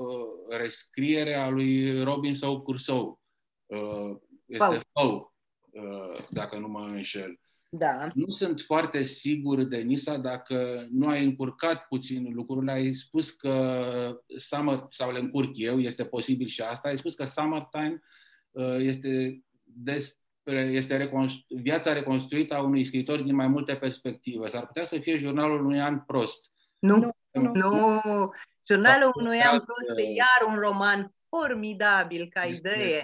rescriere 0.49 1.35
a 1.35 1.49
lui 1.49 2.02
Robinson 2.02 2.62
Crusoe. 2.62 3.19
Uh, 3.66 4.16
este 4.47 4.80
Fau, 4.92 5.35
uh, 5.71 6.26
dacă 6.30 6.59
nu 6.59 6.69
mă 6.69 6.80
înșel. 6.80 7.40
Da. 7.72 8.08
Nu 8.14 8.26
sunt 8.26 8.60
foarte 8.60 9.02
sigur, 9.02 9.62
Denisa, 9.62 10.16
dacă 10.16 10.86
nu 10.90 11.08
ai 11.08 11.24
încurcat 11.24 11.86
puțin 11.86 12.32
lucrurile. 12.34 12.72
Ai 12.72 12.94
spus 12.94 13.30
că 13.30 14.20
Summer, 14.38 14.86
sau 14.88 15.12
le 15.12 15.18
încurc 15.18 15.50
eu, 15.52 15.80
este 15.80 16.04
posibil 16.04 16.46
și 16.46 16.60
asta, 16.60 16.88
ai 16.88 16.98
spus 16.98 17.14
că 17.14 17.24
Summertime 17.24 18.02
uh, 18.50 18.76
este 18.78 19.42
despre 19.62 20.61
este 20.61 20.96
reconstru- 20.96 21.44
viața 21.48 21.92
reconstruită 21.92 22.54
a 22.54 22.62
unui 22.62 22.85
scriitor 22.85 23.22
din 23.22 23.35
mai 23.35 23.46
multe 23.46 23.74
perspective. 23.74 24.48
S-ar 24.48 24.66
putea 24.66 24.85
să 24.85 24.98
fie 24.98 25.16
jurnalul 25.16 25.64
unui 25.64 25.80
an 25.80 26.00
prost. 26.00 26.50
Nu, 26.78 26.96
nu. 27.30 27.52
nu. 27.52 28.00
Jurnalul 28.66 29.12
da, 29.14 29.20
unui 29.22 29.40
an 29.40 29.61
prost 29.61 29.98
e 29.98 30.02
iar 30.02 30.54
un 30.54 30.59
roman 30.59 31.14
formidabil 31.28 32.28
ca 32.28 32.42
este, 32.42 33.02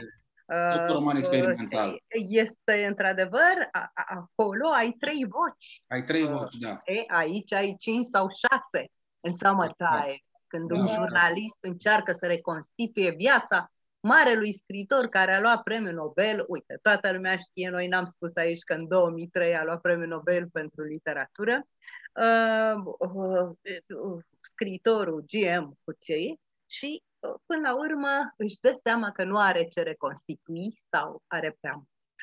idee. 0.48 0.86
un 0.86 0.92
roman 0.92 1.16
experimental. 1.16 2.02
Este 2.28 2.86
într-adevăr, 2.86 3.68
acolo 3.94 4.68
ai 4.74 4.90
trei 4.98 5.26
voci. 5.28 5.82
Ai 5.86 6.04
trei 6.04 6.22
uh, 6.22 6.30
voci, 6.30 6.54
da. 6.54 6.80
E, 6.84 7.04
aici 7.06 7.52
ai 7.52 7.76
cinci 7.78 8.04
sau 8.04 8.28
șase 8.28 8.90
în 9.20 9.34
Summertime, 9.36 10.06
da. 10.06 10.38
când 10.46 10.68
da. 10.68 10.78
un 10.78 10.86
jurnalist 10.86 11.58
încearcă 11.60 12.12
să 12.12 12.26
reconstituie 12.26 13.10
viața 13.10 13.70
marelui 14.00 14.52
scriitor 14.52 15.06
care 15.06 15.32
a 15.32 15.40
luat 15.40 15.62
premiul 15.62 15.94
Nobel. 15.94 16.44
Uite, 16.48 16.78
toată 16.82 17.12
lumea 17.12 17.36
știe, 17.36 17.70
noi 17.70 17.88
n-am 17.88 18.04
spus 18.04 18.36
aici 18.36 18.62
că 18.62 18.74
în 18.74 18.88
2003 18.88 19.56
a 19.56 19.64
luat 19.64 19.80
premiul 19.80 20.08
Nobel 20.08 20.48
pentru 20.48 20.82
literatură. 20.82 21.66
Uh, 22.12 22.94
uh, 22.98 23.48
uh, 23.86 24.24
scriitorul 24.40 25.24
GM 25.26 25.78
Cuței 25.84 26.40
și 26.66 27.02
până 27.46 27.68
la 27.68 27.76
urmă 27.76 28.34
își 28.36 28.60
dă 28.60 28.78
seama 28.82 29.12
că 29.12 29.24
nu 29.24 29.38
are 29.38 29.64
ce 29.64 29.82
reconstitui 29.82 30.82
sau 30.90 31.22
are 31.26 31.56
prea 31.60 31.72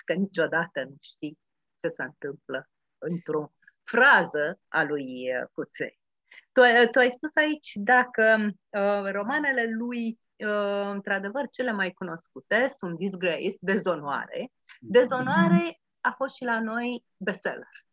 că 0.06 0.14
niciodată 0.14 0.84
nu 0.84 0.96
știi 1.02 1.40
ce 1.80 1.90
se 1.90 2.04
întâmplă 2.04 2.70
într-o 2.98 3.52
frază 3.84 4.60
a 4.68 4.84
lui 4.84 5.30
Cuței. 5.54 6.00
Tu, 6.52 6.62
tu 6.92 7.00
ai 7.00 7.10
spus 7.10 7.36
aici 7.36 7.72
dacă 7.74 8.54
uh, 8.70 9.12
romanele 9.12 9.66
lui, 9.78 10.20
uh, 10.36 10.90
într-adevăr, 10.92 11.50
cele 11.50 11.72
mai 11.72 11.92
cunoscute 11.92 12.68
sunt 12.78 12.98
Disgrace, 12.98 13.56
Dezonoare. 13.60 14.52
Dezonoare 14.80 15.82
a 16.02 16.12
fost 16.12 16.36
și 16.36 16.44
la 16.44 16.60
noi 16.60 17.06
bestseller. 17.18 17.86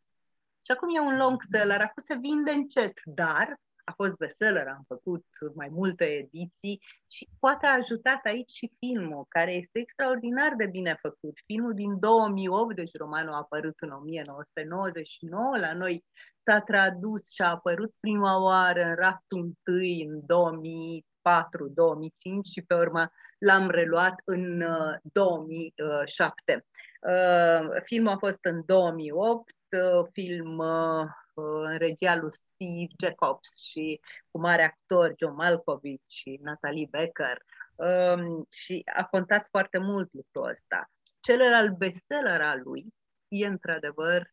Și 0.66 0.70
acum 0.72 0.96
e 0.96 1.00
un 1.00 1.16
long 1.16 1.42
seller, 1.48 1.80
acum 1.80 2.02
se 2.02 2.14
vinde 2.14 2.50
încet, 2.50 3.00
dar 3.04 3.60
a 3.90 4.02
fost 4.02 4.16
bestseller, 4.16 4.66
am 4.66 4.84
făcut 4.86 5.24
mai 5.54 5.68
multe 5.70 6.04
ediții 6.04 6.80
și 7.06 7.28
poate 7.38 7.66
a 7.66 7.74
ajutat 7.74 8.20
aici 8.24 8.50
și 8.50 8.72
filmul, 8.78 9.24
care 9.28 9.52
este 9.52 9.78
extraordinar 9.78 10.54
de 10.56 10.66
bine 10.66 10.98
făcut. 11.00 11.38
Filmul 11.46 11.74
din 11.74 11.98
2008, 11.98 12.74
deci 12.74 12.96
romanul 12.96 13.32
a 13.32 13.36
apărut 13.36 13.74
în 13.80 13.90
1999, 13.90 15.58
la 15.58 15.72
noi 15.72 16.04
s-a 16.44 16.60
tradus 16.60 17.30
și 17.30 17.42
a 17.42 17.50
apărut 17.50 17.94
prima 18.00 18.42
oară 18.42 18.82
în 18.82 18.94
raftul 18.94 19.38
întâi 19.38 20.02
în 20.04 20.20
2004-2005 20.20 20.22
și 22.52 22.62
pe 22.62 22.74
urmă 22.74 23.10
l-am 23.38 23.70
reluat 23.70 24.14
în 24.24 24.64
2007. 25.02 26.66
Uh, 27.00 27.12
uh, 27.68 27.80
filmul 27.82 28.12
a 28.12 28.16
fost 28.16 28.38
în 28.42 28.62
2008, 28.66 29.54
Uh, 29.78 30.06
film 30.12 30.58
uh, 30.58 30.66
uh, 30.66 31.06
în 31.64 31.78
regia 31.78 32.16
lui 32.16 32.30
Steve 32.32 32.92
Jacobs 33.02 33.56
și 33.56 34.00
cu 34.30 34.40
mari 34.40 34.62
actori 34.62 35.14
John 35.18 35.34
Malkovich 35.34 36.04
și 36.06 36.38
Natalie 36.42 36.88
Becker 36.90 37.42
um, 37.74 38.46
și 38.50 38.82
a 38.96 39.04
contat 39.04 39.46
foarte 39.50 39.78
mult 39.78 40.12
lucrul 40.12 40.50
ăsta. 40.50 40.90
Celălalt 41.20 41.76
bestseller 41.76 42.40
al 42.40 42.60
lui 42.62 42.86
e 43.28 43.46
într-adevăr 43.46 44.32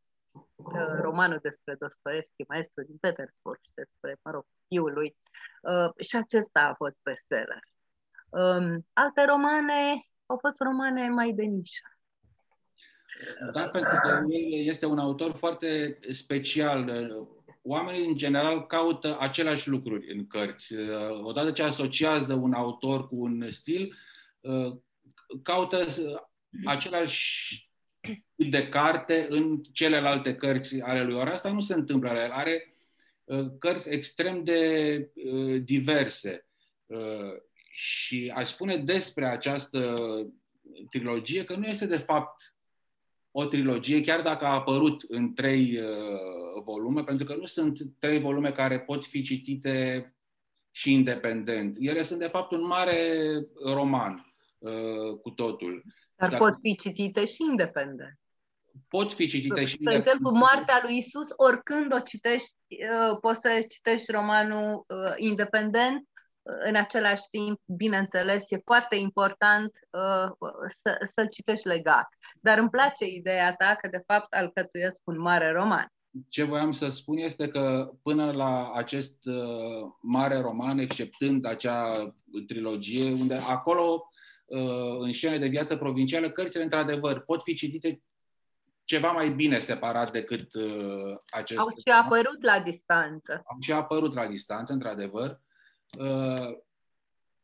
romanul 1.02 1.40
despre 1.42 1.76
Dostoevski, 1.76 2.44
maestru 2.48 2.84
din 2.84 2.98
Petersburg 2.98 3.60
și 3.62 3.72
despre, 3.74 4.20
mă 4.24 4.32
rog, 4.32 4.46
fiul 4.68 4.94
lui. 4.94 5.18
Și 6.00 6.16
acesta 6.16 6.60
a 6.62 6.74
fost 6.74 6.96
bestseller. 7.04 7.60
Um, 8.30 8.88
alte 8.94 9.26
romane 9.26 10.02
au 10.26 10.38
fost 10.38 10.62
romane 10.62 11.10
mai 11.10 11.34
de 11.34 11.44
nișă 11.44 11.97
da, 13.54 13.68
pentru 13.68 14.00
că 14.04 14.24
el 14.30 14.68
este 14.68 14.86
un 14.86 15.00
autor 15.00 15.32
foarte 15.36 16.00
special. 16.12 17.12
Oamenii, 17.62 18.06
în 18.06 18.18
general, 18.18 18.66
caută 18.66 19.18
aceleași 19.20 19.70
lucruri 19.70 20.14
în 20.14 20.28
cărți. 20.28 20.74
Odată 21.24 21.52
ce 21.52 21.64
asociază 21.64 22.34
un 22.34 22.54
autor 22.54 23.08
cu 23.08 23.16
un 23.16 23.50
stil, 23.50 23.98
caută 25.44 25.86
același 26.66 27.66
tip 28.00 28.26
de 28.36 28.68
carte 28.68 29.26
în 29.30 29.64
celelalte 29.72 30.36
cărți 30.36 30.80
ale 30.82 31.04
lui. 31.04 31.16
Ori 31.16 31.30
asta 31.30 31.52
nu 31.52 31.60
se 31.60 31.74
întâmplă 31.74 32.12
la 32.12 32.24
el. 32.24 32.32
Are 32.32 32.74
cărți 33.60 33.90
extrem 33.90 34.44
de 34.44 35.12
diverse. 35.64 36.48
Și 37.72 38.34
aș 38.36 38.48
spune 38.48 38.78
despre 38.78 39.28
această 39.28 39.98
trilogie 40.90 41.44
că 41.44 41.56
nu 41.56 41.66
este 41.66 41.86
de 41.86 41.98
fapt 41.98 42.56
o 43.40 43.46
trilogie, 43.46 44.02
chiar 44.02 44.22
dacă 44.22 44.46
a 44.46 44.54
apărut 44.54 45.02
în 45.08 45.34
trei 45.34 45.80
uh, 45.80 46.64
volume, 46.64 47.04
pentru 47.04 47.26
că 47.26 47.36
nu 47.36 47.46
sunt 47.46 47.80
trei 48.00 48.20
volume 48.20 48.52
care 48.52 48.80
pot 48.80 49.06
fi 49.06 49.22
citite 49.22 50.16
și 50.72 50.94
independent. 50.94 51.76
Ele 51.80 52.04
sunt, 52.04 52.20
de 52.20 52.28
fapt, 52.28 52.52
un 52.52 52.68
mare 52.68 52.96
roman. 53.66 54.34
uh, 54.58 55.20
cu 55.22 55.30
totul. 55.30 55.84
Dar, 56.16 56.30
Dar 56.30 56.40
pot 56.40 56.56
fi 56.62 56.76
citite 56.76 57.26
și 57.26 57.38
independent. 57.50 58.20
Pot 58.88 59.14
fi 59.14 59.28
citite 59.28 59.66
și 59.66 59.78
De 59.78 59.94
exemplu, 59.94 60.32
Moartea 60.32 60.80
lui 60.84 60.98
Isus, 60.98 61.28
oricând 61.36 61.94
o 61.94 62.00
citești, 62.00 62.56
uh, 62.70 63.18
poți 63.22 63.40
să 63.40 63.66
citești 63.70 64.12
romanul 64.12 64.86
uh, 64.88 65.14
independent, 65.16 66.08
în 66.66 66.76
același 66.76 67.24
timp, 67.32 67.60
bineînțeles, 67.66 68.52
e 68.52 68.62
foarte 68.66 68.96
important 68.96 69.72
uh, 69.92 70.50
să, 70.68 70.98
să-l 71.14 71.28
citești 71.30 71.68
legat. 71.68 72.08
Dar 72.42 72.58
îmi 72.58 72.70
place 72.70 73.06
ideea 73.06 73.56
ta 73.56 73.78
că, 73.82 73.88
de 73.88 74.04
fapt, 74.06 74.34
alcătuiesc 74.34 75.02
un 75.04 75.20
mare 75.20 75.52
roman. 75.52 75.92
Ce 76.30 76.44
voiam 76.44 76.72
să 76.72 76.90
spun 76.90 77.18
este 77.18 77.48
că 77.48 77.92
până 78.04 78.32
la 78.32 78.72
acest 78.76 79.26
uh, 79.26 79.90
mare 80.02 80.40
roman, 80.40 80.78
exceptând 80.78 81.46
acea 81.46 82.14
trilogie, 82.48 83.12
unde 83.12 83.36
acolo, 83.36 84.10
uh, 84.46 84.98
în 85.00 85.14
scene 85.14 85.38
de 85.38 85.48
viață 85.48 85.78
provincială, 85.78 86.30
cărțile, 86.30 86.64
într-adevăr, 86.64 87.20
pot 87.20 87.44
fi 87.44 87.54
citite 87.54 88.02
ceva 88.88 89.12
mai 89.12 89.30
bine 89.30 89.60
separat 89.60 90.12
decât 90.12 90.54
uh, 90.54 91.16
acest... 91.30 91.60
Au 91.60 91.70
și 91.70 91.92
apărut 91.92 92.44
la 92.44 92.60
distanță. 92.60 93.42
Au 93.46 93.58
și 93.60 93.72
apărut 93.72 94.14
la 94.14 94.28
distanță, 94.28 94.74
într-adevăr. 94.74 95.40
Uh, 96.00 96.58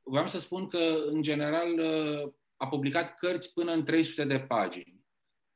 vreau 0.03 0.27
să 0.27 0.39
spun 0.39 0.67
că, 0.67 0.95
în 1.09 1.21
general, 1.21 1.79
uh, 1.79 2.31
a 2.63 2.67
publicat 2.67 3.15
cărți 3.15 3.53
până 3.53 3.71
în 3.71 3.83
300 3.85 4.25
de 4.25 4.39
pagini. 4.39 5.01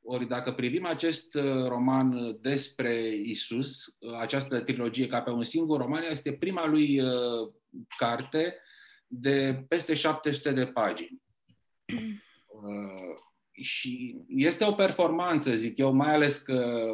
Ori 0.02 0.28
dacă 0.28 0.52
privim 0.52 0.86
acest 0.86 1.34
uh, 1.34 1.66
roman 1.66 2.38
despre 2.40 3.08
Isus, 3.08 3.84
această 4.18 4.60
trilogie 4.60 5.06
ca 5.06 5.22
pe 5.22 5.30
un 5.30 5.44
singur 5.44 5.80
roman, 5.80 6.02
este 6.02 6.32
prima 6.32 6.66
lui 6.66 7.00
carte 7.98 8.56
de 9.06 9.64
peste 9.68 9.94
700 9.94 10.52
de 10.52 10.66
pagini. 10.66 11.22
Și 13.52 14.16
este 14.28 14.64
o 14.64 14.72
performanță, 14.72 15.54
zic 15.54 15.78
eu, 15.78 15.92
mai 15.92 16.14
ales 16.14 16.38
că 16.38 16.90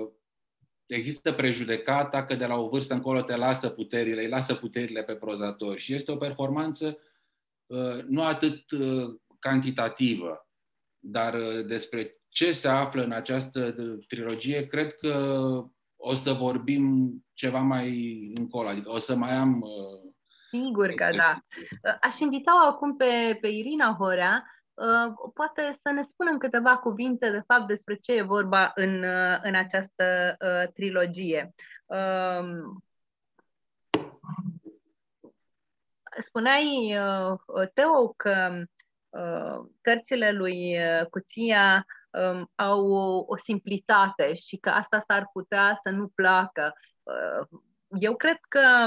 există 0.86 1.32
prejudecata 1.32 2.24
că 2.24 2.34
de 2.34 2.46
la 2.46 2.56
o 2.56 2.68
vârstă 2.68 2.94
încolo 2.94 3.22
te 3.22 3.36
lasă 3.36 3.68
puterile, 3.68 4.22
îi 4.22 4.28
lasă 4.28 4.54
puterile 4.54 5.02
pe 5.02 5.14
prozatori 5.14 5.80
și 5.80 5.94
este 5.94 6.12
o 6.12 6.16
performanță 6.16 6.98
uh, 7.66 8.02
nu 8.06 8.22
atât 8.22 8.70
uh, 8.70 9.14
cantitativă, 9.48 10.48
dar 10.98 11.34
uh, 11.34 11.66
despre 11.66 12.16
ce 12.28 12.52
se 12.52 12.68
află 12.68 13.02
în 13.02 13.12
această 13.12 13.74
trilogie, 14.08 14.66
cred 14.66 14.94
că 14.94 15.14
o 15.96 16.14
să 16.14 16.32
vorbim 16.32 17.14
ceva 17.32 17.60
mai 17.60 18.32
încolo, 18.34 18.68
adică 18.68 18.90
o 18.90 18.98
să 18.98 19.16
mai 19.16 19.32
am... 19.32 19.64
Sigur 20.50 20.90
că 20.90 21.10
da. 21.16 21.38
Aș 22.00 22.18
invita 22.18 22.50
acum 22.66 22.96
pe, 22.96 23.38
pe 23.40 23.48
Irina 23.48 23.96
Horea 23.98 24.44
Uh, 24.74 25.30
poate 25.34 25.72
să 25.82 25.90
ne 25.92 26.02
spună 26.02 26.30
în 26.30 26.38
câteva 26.38 26.76
cuvinte, 26.76 27.30
de 27.30 27.42
fapt, 27.46 27.66
despre 27.66 27.94
ce 27.94 28.12
e 28.12 28.22
vorba 28.22 28.72
în, 28.74 29.02
uh, 29.02 29.38
în 29.42 29.54
această 29.54 30.36
uh, 30.40 30.72
trilogie. 30.72 31.54
Uh, 31.86 32.44
spuneai, 36.18 36.96
uh, 36.98 37.68
Teo, 37.74 38.08
că 38.16 38.48
uh, 38.52 38.62
cărțile 39.80 40.32
lui 40.32 40.76
uh, 40.78 41.06
Cuția 41.06 41.86
um, 42.10 42.50
au 42.54 42.86
o, 42.86 43.24
o 43.26 43.36
simplitate 43.36 44.34
și 44.34 44.56
că 44.56 44.68
asta 44.68 44.98
s-ar 44.98 45.28
putea 45.32 45.78
să 45.82 45.90
nu 45.90 46.08
placă. 46.08 46.72
Uh, 47.02 47.58
eu 48.00 48.16
cred 48.16 48.38
că 48.48 48.86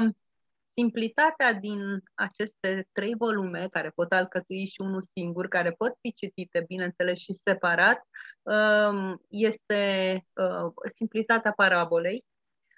simplitatea 0.74 1.54
din 1.54 2.04
aceste 2.14 2.88
trei 2.92 3.16
volume, 3.16 3.68
care 3.72 3.90
pot 3.90 4.12
alcătui 4.12 4.66
și 4.66 4.82
unul 4.82 5.02
singur, 5.02 5.48
care 5.48 5.72
pot 5.72 5.98
fi 6.02 6.14
citite, 6.14 6.64
bineînțeles, 6.68 7.18
și 7.18 7.34
separat, 7.34 8.02
um, 8.42 9.22
este 9.30 10.24
uh, 10.34 10.72
simplitatea 10.96 11.52
parabolei, 11.52 12.26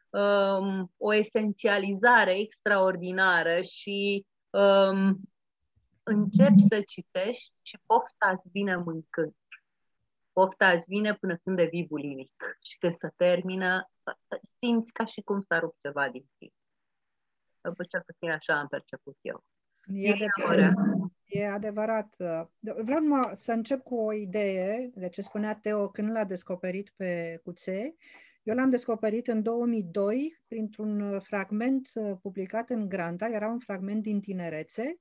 um, 0.09 0.91
o 0.97 1.13
esențializare 1.13 2.39
extraordinară 2.39 3.61
și 3.61 4.25
um, 4.49 5.19
începi 6.09 6.67
să 6.69 6.81
citești 6.81 7.53
și 7.61 7.79
pofta 7.85 8.29
îți 8.29 8.49
vine 8.51 8.75
mâncând. 8.75 9.35
Pofta 10.31 10.71
îți 10.71 10.87
vine 10.87 11.15
până 11.15 11.37
când 11.37 11.55
devii 11.55 11.85
bulimic 11.85 12.57
și 12.61 12.77
când 12.77 12.93
se 12.93 13.09
termină, 13.15 13.89
simți 14.59 14.91
ca 14.91 15.05
și 15.05 15.21
cum 15.21 15.41
s-a 15.41 15.59
rupt 15.59 15.77
ceva 15.81 16.09
din 16.09 16.25
tine 16.37 16.53
cel 17.89 18.03
puțin 18.05 18.29
așa 18.29 18.59
am 18.59 18.67
perceput 18.67 19.17
eu. 19.21 19.43
E 19.87 20.11
adevărat. 20.11 20.73
E 21.25 21.47
adevărat. 21.47 22.15
Vreau 22.59 22.99
numai 22.99 23.31
să 23.33 23.51
încep 23.51 23.83
cu 23.83 23.95
o 23.95 24.13
idee 24.13 24.91
de 24.95 25.09
ce 25.09 25.21
spunea 25.21 25.55
Teo 25.55 25.89
când 25.89 26.11
l-a 26.11 26.23
descoperit 26.23 26.93
pe 26.95 27.39
Cuțe. 27.43 27.95
Eu 28.43 28.55
l-am 28.55 28.69
descoperit 28.69 29.27
în 29.27 29.41
2002 29.41 30.41
printr-un 30.47 31.19
fragment 31.19 31.89
uh, 31.93 32.17
publicat 32.21 32.69
în 32.69 32.89
Granta, 32.89 33.27
era 33.27 33.47
un 33.47 33.59
fragment 33.59 34.01
din 34.01 34.21
tinerețe. 34.21 34.99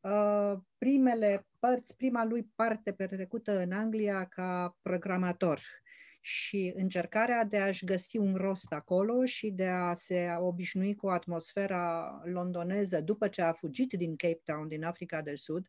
Uh, 0.00 0.54
primele 0.78 1.46
părți, 1.58 1.96
prima 1.96 2.24
lui 2.24 2.50
parte 2.54 2.92
petrecută 2.92 3.58
în 3.58 3.72
Anglia 3.72 4.24
ca 4.24 4.76
programator 4.82 5.60
și 6.20 6.72
încercarea 6.76 7.44
de 7.44 7.58
a-și 7.58 7.84
găsi 7.84 8.16
un 8.16 8.34
rost 8.34 8.72
acolo 8.72 9.24
și 9.24 9.50
de 9.50 9.66
a 9.66 9.94
se 9.94 10.36
obișnui 10.38 10.94
cu 10.94 11.08
atmosfera 11.08 12.20
londoneză 12.24 13.00
după 13.00 13.28
ce 13.28 13.42
a 13.42 13.52
fugit 13.52 13.92
din 13.92 14.16
Cape 14.16 14.40
Town, 14.44 14.68
din 14.68 14.84
Africa 14.84 15.22
de 15.22 15.34
Sud. 15.34 15.66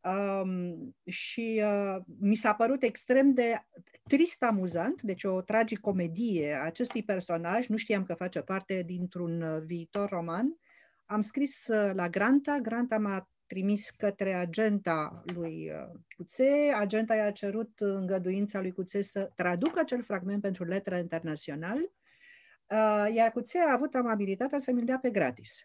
Um, 0.00 0.96
și 1.06 1.62
uh, 1.64 1.96
mi 2.20 2.34
s-a 2.34 2.54
părut 2.54 2.82
extrem 2.82 3.32
de 3.34 3.66
trist 4.02 4.42
amuzant, 4.42 5.02
deci 5.02 5.24
o 5.24 5.40
tragicomedie 5.40 6.52
a 6.54 6.64
acestui 6.64 7.02
personaj, 7.02 7.66
nu 7.66 7.76
știam 7.76 8.04
că 8.04 8.14
face 8.14 8.40
parte 8.40 8.82
dintr-un 8.86 9.42
uh, 9.42 9.62
viitor 9.64 10.08
roman. 10.08 10.58
Am 11.04 11.22
scris 11.22 11.66
uh, 11.66 11.90
la 11.94 12.08
Granta, 12.08 12.58
Granta 12.58 12.98
m-a 12.98 13.28
trimis 13.48 13.90
către 13.90 14.32
agenta 14.32 15.22
lui 15.24 15.70
uh, 15.70 16.00
Cuțe. 16.16 16.72
Agenta 16.74 17.14
i-a 17.14 17.30
cerut 17.30 17.70
îngăduința 17.78 18.60
lui 18.60 18.72
Cuțe 18.72 19.02
să 19.02 19.30
traducă 19.34 19.78
acel 19.80 20.02
fragment 20.02 20.42
pentru 20.42 20.64
letră 20.64 20.96
internațional, 20.96 21.76
uh, 21.76 23.14
iar 23.14 23.30
Cuțe 23.30 23.58
a 23.58 23.72
avut 23.72 23.94
amabilitatea 23.94 24.58
să 24.58 24.72
mi-l 24.72 24.84
dea 24.84 24.98
pe 24.98 25.10
gratis. 25.10 25.58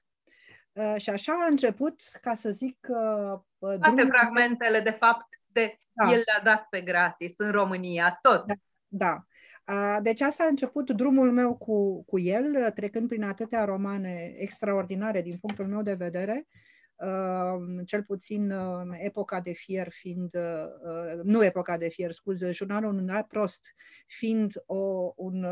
Uh, 0.71 0.95
și 0.97 1.09
așa 1.09 1.33
a 1.33 1.45
început, 1.49 2.01
ca 2.21 2.35
să 2.35 2.49
zic... 2.49 2.87
Toate 3.59 3.77
drumul... 3.77 4.07
fragmentele, 4.07 4.79
de 4.79 4.91
fapt, 4.91 5.39
de 5.47 5.79
da. 5.91 6.11
el 6.11 6.21
le-a 6.25 6.41
dat 6.43 6.67
pe 6.69 6.81
gratis 6.81 7.33
în 7.37 7.51
România, 7.51 8.19
tot. 8.21 8.45
Da. 8.45 8.53
da. 8.87 9.25
Deci 10.01 10.21
asta 10.21 10.43
a 10.43 10.47
început 10.47 10.91
drumul 10.91 11.31
meu 11.31 11.55
cu, 11.55 12.03
cu 12.03 12.19
el, 12.19 12.71
trecând 12.71 13.07
prin 13.07 13.23
atâtea 13.23 13.65
romane 13.65 14.33
extraordinare 14.37 15.21
din 15.21 15.37
punctul 15.37 15.67
meu 15.67 15.81
de 15.81 15.93
vedere, 15.93 16.47
cel 17.85 18.03
puțin 18.03 18.53
epoca 18.91 19.39
de 19.41 19.51
fier 19.51 19.87
fiind, 19.89 20.37
nu 21.23 21.43
epoca 21.43 21.77
de 21.77 21.87
fier, 21.87 22.11
scuze, 22.11 22.51
jurnalul 22.51 22.93
unui 22.93 23.23
prost 23.23 23.73
fiind 24.07 24.53
o, 24.65 25.13
un, 25.15 25.43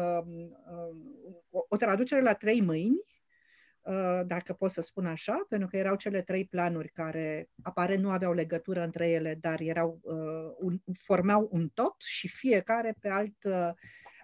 o, 1.50 1.66
o 1.70 1.76
traducere 1.76 2.22
la 2.22 2.34
trei 2.34 2.62
mâini, 2.62 3.02
dacă 4.26 4.54
pot 4.54 4.72
să 4.72 4.82
spun 4.82 5.06
așa, 5.06 5.46
pentru 5.50 5.68
că 5.68 5.78
erau 5.78 5.96
cele 5.96 6.22
trei 6.22 6.46
planuri 6.46 6.90
care 6.90 7.50
aparent 7.64 8.02
nu 8.04 8.10
aveau 8.10 8.34
legătură 8.34 8.84
între 8.84 9.10
ele, 9.10 9.38
dar 9.42 9.60
erau, 9.60 10.00
un, 10.60 10.80
formau 11.00 11.50
un 11.52 11.70
tot 11.74 11.96
și 12.02 12.28
fiecare 12.28 12.96
pe 13.00 13.10
alt 13.10 13.36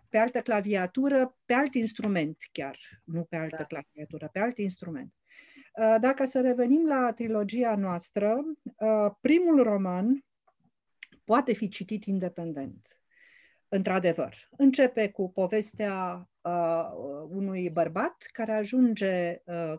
pe 0.10 0.18
altă 0.18 0.42
claviatură, 0.42 1.38
pe 1.46 1.54
alt 1.54 1.74
instrument 1.74 2.38
chiar, 2.52 2.80
nu 3.04 3.24
pe 3.24 3.36
altă 3.36 3.56
da. 3.58 3.64
claviatură, 3.64 4.30
pe 4.32 4.40
alt 4.40 4.58
instrument. 4.58 5.14
Uh, 5.78 5.96
dacă 6.00 6.26
să 6.26 6.42
revenim 6.42 6.88
la 6.88 7.14
trilogia 7.14 7.76
noastră, 7.76 8.44
uh, 8.78 9.12
primul 9.22 9.64
roman 9.64 10.26
poate 11.24 11.54
fi 11.54 11.70
citit 11.70 12.04
independent. 12.04 13.02
Într-adevăr, 13.68 14.50
începe 14.58 15.10
cu 15.10 15.32
povestea 15.32 16.30
uh, 16.42 16.90
unui 17.30 17.70
bărbat 17.70 18.26
care 18.32 18.52
ajunge 18.52 19.42
uh, 19.46 19.74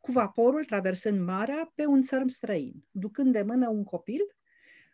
cu 0.00 0.12
vaporul 0.12 0.64
traversând 0.64 1.20
marea 1.20 1.72
pe 1.74 1.86
un 1.86 2.02
țărm 2.02 2.26
străin, 2.26 2.84
ducând 2.90 3.32
de 3.32 3.42
mână 3.42 3.68
un 3.68 3.84
copil 3.84 4.20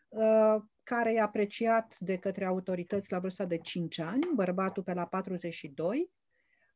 uh, 0.09 0.57
care 0.83 1.12
e 1.12 1.20
apreciat 1.20 1.98
de 1.98 2.16
către 2.16 2.44
autorități 2.44 3.12
la 3.12 3.18
vârsta 3.18 3.44
de 3.44 3.59
5 3.59 3.98
ani, 3.98 4.29
bărbatul 4.35 4.83
pe 4.83 4.92
la 4.92 5.07
42, 5.07 6.11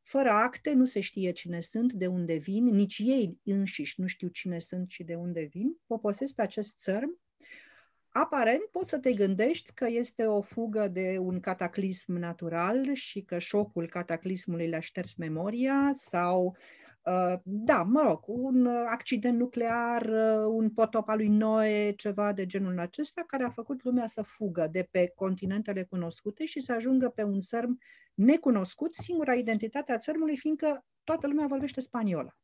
fără 0.03 0.29
acte, 0.29 0.73
nu 0.73 0.85
se 0.85 0.99
știe 0.99 1.31
cine 1.31 1.61
sunt, 1.61 1.93
de 1.93 2.07
unde 2.07 2.33
vin, 2.33 2.65
nici 2.65 2.97
ei 2.97 3.37
înșiși 3.43 4.01
nu 4.01 4.07
știu 4.07 4.27
cine 4.27 4.59
sunt 4.59 4.89
și 4.89 5.03
de 5.03 5.15
unde 5.15 5.41
vin, 5.41 5.77
poposesc 5.87 6.33
pe 6.33 6.41
acest 6.41 6.77
țărm. 6.77 7.19
Aparent, 8.09 8.63
poți 8.71 8.89
să 8.89 8.97
te 8.97 9.13
gândești 9.13 9.73
că 9.73 9.85
este 9.89 10.25
o 10.25 10.41
fugă 10.41 10.87
de 10.87 11.17
un 11.19 11.39
cataclism 11.39 12.13
natural 12.13 12.93
și 12.93 13.21
că 13.21 13.39
șocul 13.39 13.87
cataclismului 13.89 14.67
le-a 14.67 14.79
șters 14.79 15.15
memoria 15.15 15.89
sau 15.91 16.45
Uh, 16.45 16.82
da, 17.43 17.83
mă 17.83 18.01
rog, 18.01 18.23
un 18.27 18.65
accident 18.67 19.39
nuclear, 19.39 20.01
uh, 20.05 20.45
un 20.47 20.69
potop 20.69 21.09
al 21.09 21.17
lui 21.17 21.27
Noe, 21.27 21.91
ceva 21.91 22.33
de 22.33 22.45
genul 22.45 22.79
acesta, 22.79 23.23
care 23.27 23.43
a 23.43 23.49
făcut 23.49 23.83
lumea 23.83 24.07
să 24.07 24.21
fugă 24.21 24.67
de 24.71 24.87
pe 24.91 25.11
continentele 25.15 25.83
cunoscute 25.83 26.45
și 26.45 26.59
să 26.59 26.73
ajungă 26.73 27.09
pe 27.09 27.23
un 27.23 27.39
țărm 27.39 27.79
necunoscut, 28.13 28.95
singura 28.95 29.33
identitate 29.33 29.91
a 29.91 29.97
țărmului 29.97 30.37
fiindcă 30.37 30.85
toată 31.03 31.27
lumea 31.27 31.47
vorbește 31.47 31.81
spaniolă. 31.81 32.37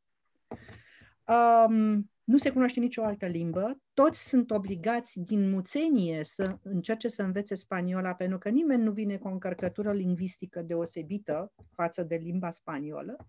Um, 1.27 2.09
nu 2.23 2.37
se 2.37 2.51
cunoaște 2.51 2.79
nicio 2.79 3.03
altă 3.03 3.25
limbă, 3.25 3.81
toți 3.93 4.27
sunt 4.27 4.51
obligați 4.51 5.19
din 5.19 5.49
muțenie 5.49 6.23
să 6.23 6.57
încerce 6.61 7.07
să 7.07 7.21
învețe 7.21 7.55
spaniola, 7.55 8.13
pentru 8.13 8.37
că 8.37 8.49
nimeni 8.49 8.83
nu 8.83 8.91
vine 8.91 9.17
cu 9.17 9.27
o 9.27 9.31
încărcătură 9.31 9.91
lingvistică 9.91 10.61
deosebită 10.61 11.53
față 11.75 12.03
de 12.03 12.15
limba 12.15 12.49
spaniolă. 12.49 13.27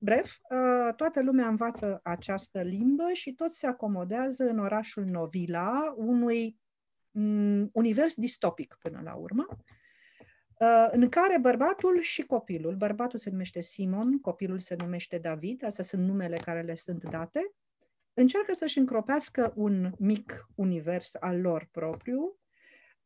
Bref, 0.00 0.36
uh, 0.50 0.94
toată 0.94 1.22
lumea 1.22 1.48
învață 1.48 2.00
această 2.02 2.60
limbă 2.60 3.10
și 3.12 3.34
toți 3.34 3.58
se 3.58 3.66
acomodează 3.66 4.44
în 4.44 4.58
orașul 4.58 5.04
Novila, 5.04 5.94
unui 5.96 6.58
mm, 7.10 7.70
univers 7.72 8.14
distopic 8.14 8.76
până 8.80 9.00
la 9.04 9.14
urmă, 9.14 9.46
uh, 10.60 10.88
în 10.90 11.08
care 11.08 11.38
bărbatul 11.38 12.00
și 12.00 12.22
copilul, 12.22 12.76
bărbatul 12.76 13.18
se 13.18 13.30
numește 13.30 13.60
Simon, 13.60 14.20
copilul 14.20 14.58
se 14.58 14.74
numește 14.78 15.18
David, 15.18 15.64
astea 15.64 15.84
sunt 15.84 16.06
numele 16.06 16.36
care 16.36 16.62
le 16.62 16.74
sunt 16.74 17.04
date, 17.04 17.52
încearcă 18.14 18.54
să-și 18.54 18.78
încropească 18.78 19.52
un 19.56 19.92
mic 19.98 20.48
univers 20.54 21.14
al 21.20 21.40
lor 21.40 21.68
propriu, 21.70 22.38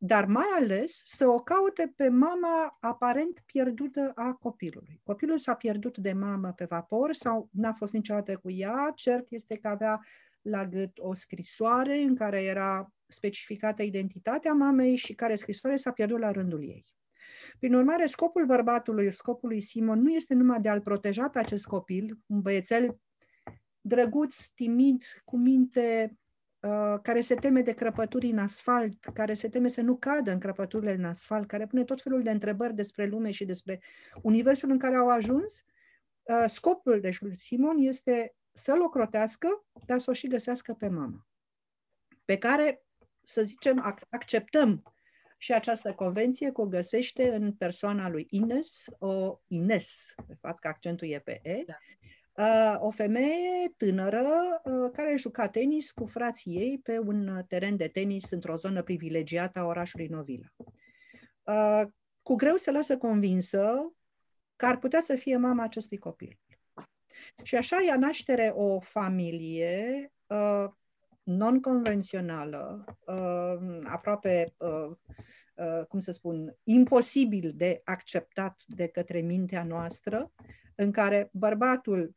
dar 0.04 0.24
mai 0.24 0.46
ales 0.58 1.02
să 1.04 1.28
o 1.28 1.38
caute 1.38 1.92
pe 1.96 2.08
mama 2.08 2.76
aparent 2.80 3.42
pierdută 3.46 4.12
a 4.14 4.32
copilului. 4.32 5.00
Copilul 5.04 5.38
s-a 5.38 5.54
pierdut 5.54 5.98
de 5.98 6.12
mamă 6.12 6.52
pe 6.52 6.64
vapor 6.64 7.12
sau 7.12 7.48
n-a 7.52 7.72
fost 7.72 7.92
niciodată 7.92 8.36
cu 8.36 8.50
ea, 8.50 8.92
cert 8.94 9.26
este 9.28 9.56
că 9.56 9.68
avea 9.68 10.00
la 10.40 10.66
gât 10.66 10.98
o 10.98 11.14
scrisoare 11.14 11.98
în 11.98 12.14
care 12.14 12.42
era 12.42 12.92
specificată 13.06 13.82
identitatea 13.82 14.52
mamei 14.52 14.96
și 14.96 15.14
care 15.14 15.34
scrisoare 15.34 15.76
s-a 15.76 15.92
pierdut 15.92 16.18
la 16.18 16.30
rândul 16.30 16.62
ei. 16.62 16.86
Prin 17.58 17.74
urmare, 17.74 18.06
scopul 18.06 18.46
bărbatului, 18.46 19.12
scopul 19.12 19.48
lui 19.48 19.60
Simon, 19.60 20.02
nu 20.02 20.10
este 20.10 20.34
numai 20.34 20.60
de 20.60 20.68
a-l 20.68 20.80
proteja 20.80 21.28
pe 21.28 21.38
acest 21.38 21.66
copil, 21.66 22.18
un 22.26 22.40
băiețel 22.40 22.98
drăguț, 23.80 24.36
timid, 24.54 25.02
cu 25.24 25.36
minte 25.36 26.06
uh, 26.10 26.21
care 27.02 27.20
se 27.20 27.34
teme 27.34 27.62
de 27.62 27.72
crăpături 27.72 28.26
în 28.26 28.38
asfalt, 28.38 29.04
care 29.14 29.34
se 29.34 29.48
teme 29.48 29.68
să 29.68 29.80
nu 29.80 29.96
cadă 29.96 30.30
în 30.30 30.38
crăpăturile 30.38 30.92
în 30.92 31.04
asfalt, 31.04 31.46
care 31.46 31.66
pune 31.66 31.84
tot 31.84 32.02
felul 32.02 32.22
de 32.22 32.30
întrebări 32.30 32.74
despre 32.74 33.06
lume 33.06 33.30
și 33.30 33.44
despre 33.44 33.82
universul 34.22 34.70
în 34.70 34.78
care 34.78 34.96
au 34.96 35.10
ajuns, 35.10 35.64
uh, 36.22 36.44
scopul 36.46 37.00
deci 37.00 37.20
lui 37.20 37.38
Simon 37.38 37.76
este 37.78 38.34
să-l 38.52 38.82
ocrotească, 38.82 39.64
dar 39.86 39.98
să 39.98 40.10
o 40.10 40.12
și 40.12 40.28
găsească 40.28 40.72
pe 40.72 40.88
mama, 40.88 41.26
pe 42.24 42.38
care, 42.38 42.84
să 43.22 43.42
zicem, 43.42 43.96
acceptăm 44.10 44.82
și 45.38 45.52
această 45.52 45.94
convenție 45.94 46.52
că 46.52 46.60
o 46.60 46.66
găsește 46.66 47.34
în 47.34 47.52
persoana 47.52 48.08
lui 48.08 48.26
Ines, 48.30 48.84
o 48.98 49.40
Ines, 49.46 50.14
de 50.26 50.34
fapt 50.40 50.60
că 50.60 50.68
accentul 50.68 51.08
e 51.08 51.18
pe 51.18 51.40
E, 51.42 51.62
da 51.66 51.76
o 52.78 52.90
femeie 52.90 53.72
tânără 53.76 54.24
care 54.92 55.16
juca 55.16 55.48
tenis 55.48 55.90
cu 55.90 56.06
frații 56.06 56.56
ei 56.56 56.80
pe 56.82 56.98
un 56.98 57.42
teren 57.48 57.76
de 57.76 57.88
tenis 57.88 58.30
într-o 58.30 58.56
zonă 58.56 58.82
privilegiată 58.82 59.58
a 59.58 59.64
orașului 59.64 60.06
Novila. 60.06 60.46
Cu 62.22 62.34
greu 62.34 62.56
se 62.56 62.70
lasă 62.70 62.96
convinsă 62.96 63.92
că 64.56 64.66
ar 64.66 64.78
putea 64.78 65.00
să 65.00 65.14
fie 65.14 65.36
mama 65.36 65.62
acestui 65.62 65.98
copil. 65.98 66.38
Și 67.42 67.56
așa 67.56 67.76
ia 67.86 67.96
naștere 67.96 68.52
o 68.54 68.80
familie 68.80 70.12
non-convențională, 71.22 72.84
aproape, 73.84 74.54
cum 75.88 75.98
să 75.98 76.12
spun, 76.12 76.56
imposibil 76.62 77.52
de 77.54 77.80
acceptat 77.84 78.62
de 78.66 78.86
către 78.86 79.20
mintea 79.20 79.64
noastră, 79.64 80.32
în 80.74 80.90
care 80.90 81.30
bărbatul 81.32 82.14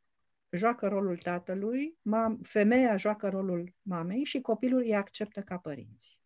joacă 0.58 0.88
rolul 0.88 1.18
tatălui, 1.18 1.98
mam, 2.02 2.40
femeia 2.44 2.98
joacă 2.98 3.30
rolul 3.30 3.74
mamei 3.82 4.24
și 4.24 4.42
copilul 4.42 4.82
îi 4.82 4.96
acceptă 4.96 5.42
ca 5.42 5.58
părinți. 5.58 6.20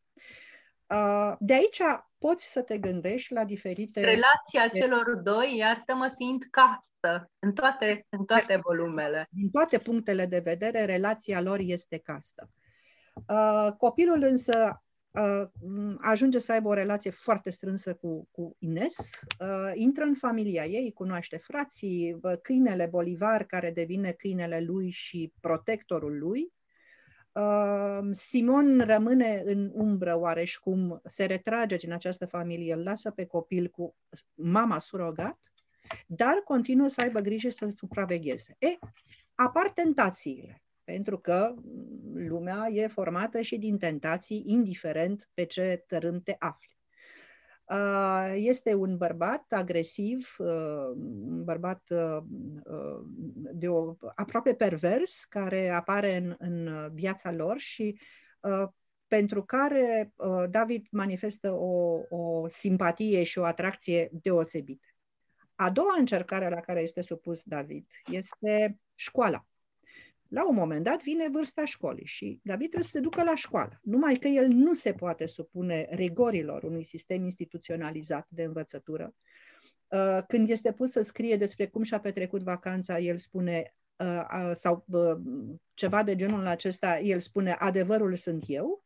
De 1.39 1.53
aici 1.53 1.81
poți 2.17 2.51
să 2.51 2.61
te 2.61 2.77
gândești 2.77 3.33
la 3.33 3.43
diferite... 3.43 3.99
Relația 3.99 4.67
celor 4.73 5.15
doi, 5.15 5.55
iartă-mă, 5.57 6.13
fiind 6.17 6.43
castă 6.49 7.31
în 7.39 7.53
toate, 7.53 8.05
în 8.09 8.25
toate 8.25 8.59
volumele. 8.63 9.27
Din 9.29 9.49
toate 9.49 9.77
punctele 9.77 10.25
de 10.25 10.39
vedere, 10.39 10.85
relația 10.85 11.41
lor 11.41 11.59
este 11.61 11.97
castă. 11.97 12.49
Copilul 13.77 14.23
însă 14.23 14.53
Uh, 14.53 14.88
ajunge 15.99 16.39
să 16.39 16.51
aibă 16.51 16.67
o 16.67 16.73
relație 16.73 17.11
foarte 17.11 17.49
strânsă 17.49 17.93
cu, 17.93 18.27
cu 18.31 18.55
Ines, 18.59 18.97
uh, 19.39 19.71
intră 19.73 20.03
în 20.03 20.13
familia 20.13 20.65
ei, 20.65 20.91
cunoaște 20.93 21.37
frații, 21.37 22.19
câinele 22.41 22.85
Bolivar 22.85 23.43
care 23.43 23.71
devine 23.71 24.11
câinele 24.11 24.61
lui 24.61 24.89
și 24.89 25.33
protectorul 25.41 26.17
lui. 26.17 26.53
Uh, 27.31 27.99
Simon 28.11 28.79
rămâne 28.85 29.41
în 29.45 29.71
umbră 29.73 30.15
oareși 30.15 30.59
cum 30.59 31.01
se 31.05 31.25
retrage 31.25 31.75
din 31.75 31.91
această 31.91 32.25
familie, 32.25 32.73
îl 32.73 32.83
lasă 32.83 33.11
pe 33.11 33.25
copil 33.25 33.67
cu 33.67 33.95
mama 34.33 34.79
surogat, 34.79 35.39
dar 36.07 36.33
continuă 36.43 36.87
să 36.87 37.01
aibă 37.01 37.19
grijă 37.19 37.49
să 37.49 37.67
supravegheze. 37.67 38.55
E, 38.59 38.67
apar 39.35 39.69
tentațiile 39.69 40.63
pentru 40.91 41.19
că 41.19 41.55
lumea 42.13 42.67
e 42.71 42.87
formată 42.87 43.41
și 43.41 43.57
din 43.57 43.77
tentații, 43.77 44.43
indiferent 44.45 45.29
pe 45.33 45.43
ce 45.43 45.83
tărâm 45.87 46.21
te 46.21 46.35
afli. 46.39 46.77
Este 48.35 48.73
un 48.73 48.97
bărbat 48.97 49.45
agresiv, 49.49 50.35
un 50.39 51.43
bărbat 51.43 51.83
de 53.53 53.67
o, 53.67 53.95
aproape 54.15 54.53
pervers, 54.53 55.23
care 55.23 55.69
apare 55.69 56.15
în, 56.15 56.35
în 56.39 56.89
viața 56.93 57.31
lor 57.31 57.57
și 57.57 57.99
pentru 59.07 59.43
care 59.43 60.13
David 60.49 60.87
manifestă 60.91 61.51
o, 61.51 61.99
o 62.09 62.47
simpatie 62.47 63.23
și 63.23 63.39
o 63.39 63.43
atracție 63.43 64.09
deosebită. 64.11 64.87
A 65.55 65.69
doua 65.69 65.95
încercare 65.97 66.49
la 66.49 66.59
care 66.59 66.81
este 66.81 67.01
supus 67.01 67.43
David 67.43 67.85
este 68.11 68.79
școala. 68.95 69.43
La 70.29 70.47
un 70.47 70.55
moment 70.55 70.83
dat 70.83 71.03
vine 71.03 71.29
vârsta 71.29 71.65
școlii 71.65 72.05
și 72.05 72.39
David 72.43 72.67
trebuie 72.67 72.89
să 72.89 72.97
se 72.97 72.99
ducă 72.99 73.23
la 73.23 73.35
școală. 73.35 73.79
Numai 73.83 74.15
că 74.15 74.27
el 74.27 74.47
nu 74.47 74.73
se 74.73 74.93
poate 74.93 75.25
supune 75.25 75.87
rigorilor 75.91 76.63
unui 76.63 76.83
sistem 76.83 77.23
instituționalizat 77.23 78.27
de 78.29 78.43
învățătură. 78.43 79.13
Uh, 79.87 80.19
când 80.27 80.49
este 80.49 80.71
pus 80.71 80.91
să 80.91 81.01
scrie 81.01 81.37
despre 81.37 81.67
cum 81.67 81.83
și-a 81.83 81.99
petrecut 81.99 82.41
vacanța, 82.41 82.99
el 82.99 83.17
spune, 83.17 83.75
uh, 83.95 84.51
sau 84.53 84.85
uh, 84.87 85.17
ceva 85.73 86.03
de 86.03 86.15
genul 86.15 86.47
acesta, 86.47 86.99
el 86.99 87.19
spune, 87.19 87.51
adevărul 87.51 88.15
sunt 88.15 88.43
eu, 88.47 88.83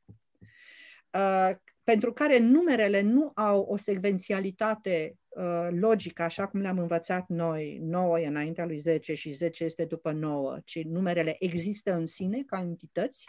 pentru 1.84 2.14
care 2.14 2.40
numerele 2.40 3.02
nu 3.02 3.32
au 3.36 3.62
o 3.62 3.78
secvențialitate 3.78 5.18
Uh, 5.36 5.68
logică, 5.72 6.24
așa 6.24 6.48
cum 6.48 6.60
le-am 6.60 6.80
învățat 6.80 7.28
noi, 7.28 7.78
9 7.82 8.20
e 8.20 8.28
înaintea 8.28 8.66
lui 8.66 8.78
10 8.78 9.14
și 9.14 9.32
10 9.32 9.64
este 9.64 9.86
după 9.86 10.12
9, 10.12 10.60
ci 10.66 10.84
numerele 10.84 11.36
există 11.40 11.94
în 11.94 12.06
sine 12.06 12.44
ca 12.46 12.60
entități, 12.62 13.26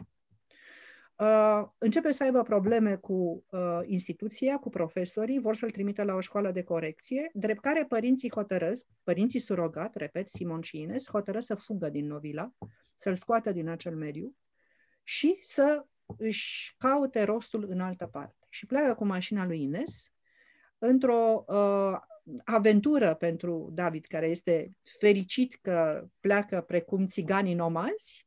uh, 1.17 1.63
începe 1.79 2.13
să 2.13 2.23
aibă 2.23 2.43
probleme 2.43 2.97
cu 2.97 3.45
uh, 3.51 3.61
instituția, 3.87 4.57
cu 4.57 4.69
profesorii, 4.69 5.41
vor 5.41 5.57
să-l 5.57 5.71
trimită 5.71 6.03
la 6.03 6.15
o 6.15 6.21
școală 6.21 6.51
de 6.51 6.63
corecție, 6.63 7.31
drept 7.33 7.61
care 7.61 7.85
părinții 7.89 8.31
hotărăsc, 8.31 8.87
părinții 9.03 9.41
surogat, 9.41 9.95
repet, 9.95 10.29
Simon 10.29 10.61
și 10.61 10.81
Ines, 10.81 11.09
hotărăsc 11.09 11.47
să 11.47 11.55
fugă 11.55 11.89
din 11.89 12.07
Novila, 12.07 12.53
să-l 12.95 13.17
scoată 13.17 13.53
din 13.53 13.69
acel 13.69 13.97
mediu 13.97 14.37
și 15.03 15.39
să 15.41 15.85
își 16.17 16.75
caute 16.79 17.23
rostul 17.23 17.67
în 17.69 17.81
altă 17.81 18.07
parte. 18.07 18.47
Și 18.49 18.67
pleacă 18.67 18.95
cu 18.95 19.05
mașina 19.05 19.47
lui 19.47 19.63
Ines, 19.63 20.14
într-o 20.87 21.45
uh, 21.47 21.97
aventură 22.45 23.15
pentru 23.15 23.71
David, 23.73 24.05
care 24.05 24.29
este 24.29 24.77
fericit 24.99 25.59
că 25.63 26.07
pleacă 26.21 26.61
precum 26.61 27.07
țiganii 27.07 27.55
nomazi 27.55 28.27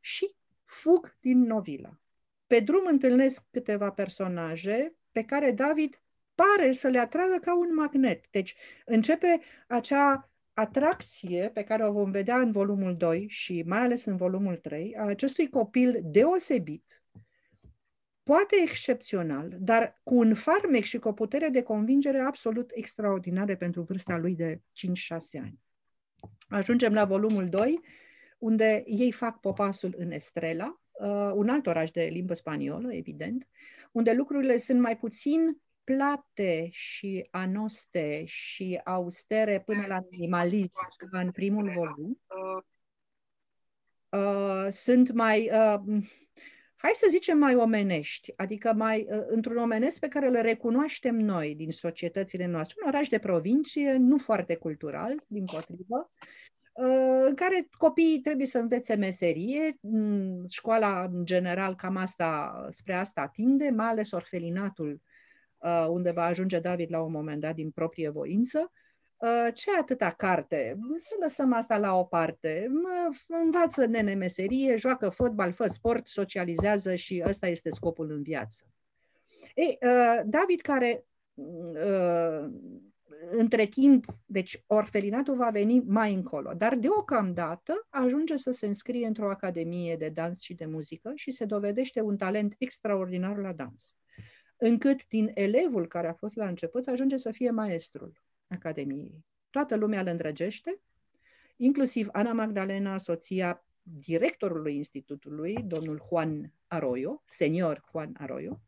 și 0.00 0.34
fug 0.64 1.16
din 1.20 1.38
Novila. 1.38 2.00
Pe 2.46 2.60
drum 2.60 2.86
întâlnesc 2.86 3.44
câteva 3.50 3.90
personaje 3.90 4.94
pe 5.12 5.24
care 5.24 5.52
David 5.52 6.02
pare 6.34 6.72
să 6.72 6.88
le 6.88 6.98
atragă 6.98 7.38
ca 7.40 7.58
un 7.58 7.74
magnet. 7.74 8.24
Deci 8.30 8.56
începe 8.84 9.40
acea 9.66 10.30
atracție 10.52 11.50
pe 11.54 11.64
care 11.64 11.86
o 11.86 11.92
vom 11.92 12.10
vedea 12.10 12.36
în 12.36 12.50
volumul 12.50 12.96
2 12.96 13.26
și 13.28 13.62
mai 13.66 13.78
ales 13.78 14.04
în 14.04 14.16
volumul 14.16 14.56
3 14.56 14.96
a 14.96 15.02
acestui 15.02 15.48
copil 15.48 16.00
deosebit, 16.02 17.02
poate 18.28 18.56
excepțional, 18.62 19.56
dar 19.58 20.00
cu 20.02 20.14
un 20.14 20.34
farmec 20.34 20.82
și 20.82 20.98
cu 20.98 21.08
o 21.08 21.12
putere 21.12 21.48
de 21.48 21.62
convingere 21.62 22.18
absolut 22.18 22.70
extraordinare 22.74 23.56
pentru 23.56 23.82
vârsta 23.82 24.16
lui 24.16 24.34
de 24.34 24.56
5-6 24.56 24.60
ani. 25.34 25.60
Ajungem 26.48 26.92
la 26.92 27.04
volumul 27.04 27.48
2 27.48 27.80
unde 28.38 28.82
ei 28.86 29.12
fac 29.12 29.40
popasul 29.40 29.94
în 29.96 30.10
Estrela, 30.10 30.80
uh, 30.92 31.30
un 31.34 31.48
alt 31.48 31.66
oraș 31.66 31.90
de 31.90 32.02
limbă 32.02 32.34
spaniolă, 32.34 32.94
evident, 32.94 33.48
unde 33.92 34.12
lucrurile 34.12 34.56
sunt 34.56 34.80
mai 34.80 34.96
puțin 34.96 35.60
plate 35.84 36.68
și 36.70 37.28
anoste 37.30 38.22
și 38.26 38.80
austere 38.84 39.62
până 39.66 39.84
la 39.86 40.00
minimalism 40.10 41.08
ca 41.10 41.20
în 41.20 41.30
primul 41.30 41.70
volum. 41.70 42.20
Uh, 44.08 44.66
sunt 44.70 45.12
mai, 45.12 45.50
uh, 45.52 46.02
hai 46.80 46.90
să 46.94 47.06
zicem, 47.10 47.38
mai 47.38 47.54
omenești, 47.54 48.32
adică 48.36 48.72
mai 48.72 49.06
uh, 49.10 49.22
într-un 49.26 49.56
omenesc 49.56 49.98
pe 49.98 50.08
care 50.08 50.26
îl 50.26 50.40
recunoaștem 50.40 51.16
noi 51.16 51.54
din 51.54 51.70
societățile 51.70 52.46
noastre. 52.46 52.76
Un 52.82 52.88
oraș 52.88 53.08
de 53.08 53.18
provincie, 53.18 53.92
nu 53.92 54.18
foarte 54.18 54.54
cultural, 54.56 55.24
din 55.26 55.44
potrivă, 55.44 56.10
uh, 56.72 57.24
în 57.26 57.34
care 57.34 57.68
copiii 57.78 58.20
trebuie 58.20 58.46
să 58.46 58.58
învețe 58.58 58.94
meserie, 58.94 59.78
mm, 59.80 60.44
școala 60.48 61.08
în 61.12 61.24
general 61.24 61.74
cam 61.74 61.96
asta, 61.96 62.64
spre 62.68 62.94
asta 62.94 63.26
tinde, 63.26 63.70
mai 63.70 63.86
ales 63.86 64.10
orfelinatul 64.10 65.00
Uh, 65.58 65.86
unde 65.88 66.10
va 66.10 66.24
ajunge 66.24 66.58
David 66.58 66.90
la 66.90 67.00
un 67.00 67.12
moment 67.12 67.40
dat 67.40 67.54
din 67.54 67.70
proprie 67.70 68.08
voință. 68.08 68.58
Uh, 68.58 68.87
ce 69.54 69.70
atâta 69.78 70.10
carte? 70.10 70.78
Să 70.98 71.14
lăsăm 71.20 71.52
asta 71.52 71.78
la 71.78 71.98
o 71.98 72.04
parte. 72.04 72.70
Învață 73.26 73.84
nene 73.84 74.14
meserie, 74.14 74.76
joacă 74.76 75.08
fotbal, 75.08 75.52
fă 75.52 75.66
sport, 75.66 76.06
socializează 76.06 76.94
și 76.94 77.22
ăsta 77.26 77.46
este 77.46 77.70
scopul 77.70 78.10
în 78.10 78.22
viață. 78.22 78.64
Ei, 79.54 79.78
uh, 79.82 80.20
David 80.24 80.60
care 80.60 81.04
între 83.30 83.64
timp, 83.64 84.04
deci 84.26 84.64
orfelinatul 84.66 85.36
va 85.36 85.50
veni 85.50 85.82
mai 85.86 86.14
încolo, 86.14 86.52
dar 86.52 86.74
deocamdată 86.74 87.86
ajunge 87.88 88.36
să 88.36 88.50
se 88.50 88.66
înscrie 88.66 89.06
într-o 89.06 89.30
academie 89.30 89.96
de 89.96 90.08
dans 90.08 90.40
și 90.40 90.54
de 90.54 90.66
muzică 90.66 91.12
și 91.14 91.30
se 91.30 91.44
dovedește 91.44 92.00
un 92.00 92.16
talent 92.16 92.54
extraordinar 92.58 93.36
la 93.36 93.52
dans 93.52 93.94
încât 94.56 95.06
din 95.08 95.30
elevul 95.34 95.86
care 95.86 96.08
a 96.08 96.12
fost 96.12 96.36
la 96.36 96.48
început 96.48 96.86
ajunge 96.86 97.16
să 97.16 97.30
fie 97.30 97.50
maestrul 97.50 98.12
Academiei. 98.48 99.24
Toată 99.50 99.76
lumea 99.76 100.00
îl 100.00 100.06
îndrăgește, 100.06 100.80
inclusiv 101.56 102.08
Ana 102.12 102.32
Magdalena, 102.32 102.96
soția 102.96 103.66
directorului 103.82 104.76
institutului, 104.76 105.54
domnul 105.54 106.04
Juan 106.08 106.52
Arroyo, 106.66 107.22
senior 107.24 107.84
Juan 107.90 108.14
Arroyo. 108.18 108.60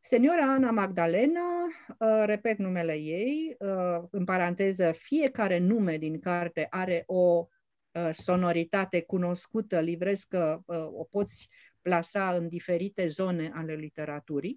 Seniora 0.00 0.52
Ana 0.52 0.70
Magdalena, 0.70 1.64
uh, 1.98 2.22
repet 2.24 2.58
numele 2.58 2.94
ei, 2.94 3.56
uh, 3.58 4.02
în 4.10 4.24
paranteză, 4.24 4.92
fiecare 4.92 5.58
nume 5.58 5.96
din 5.96 6.20
carte 6.20 6.66
are 6.70 7.02
o 7.06 7.46
uh, 7.90 8.10
sonoritate 8.12 9.02
cunoscută, 9.02 9.80
livrescă, 9.80 10.62
o 10.92 11.04
poți 11.04 11.48
plasa 11.82 12.36
în 12.36 12.48
diferite 12.48 13.06
zone 13.06 13.50
ale 13.54 13.74
literaturii. 13.74 14.56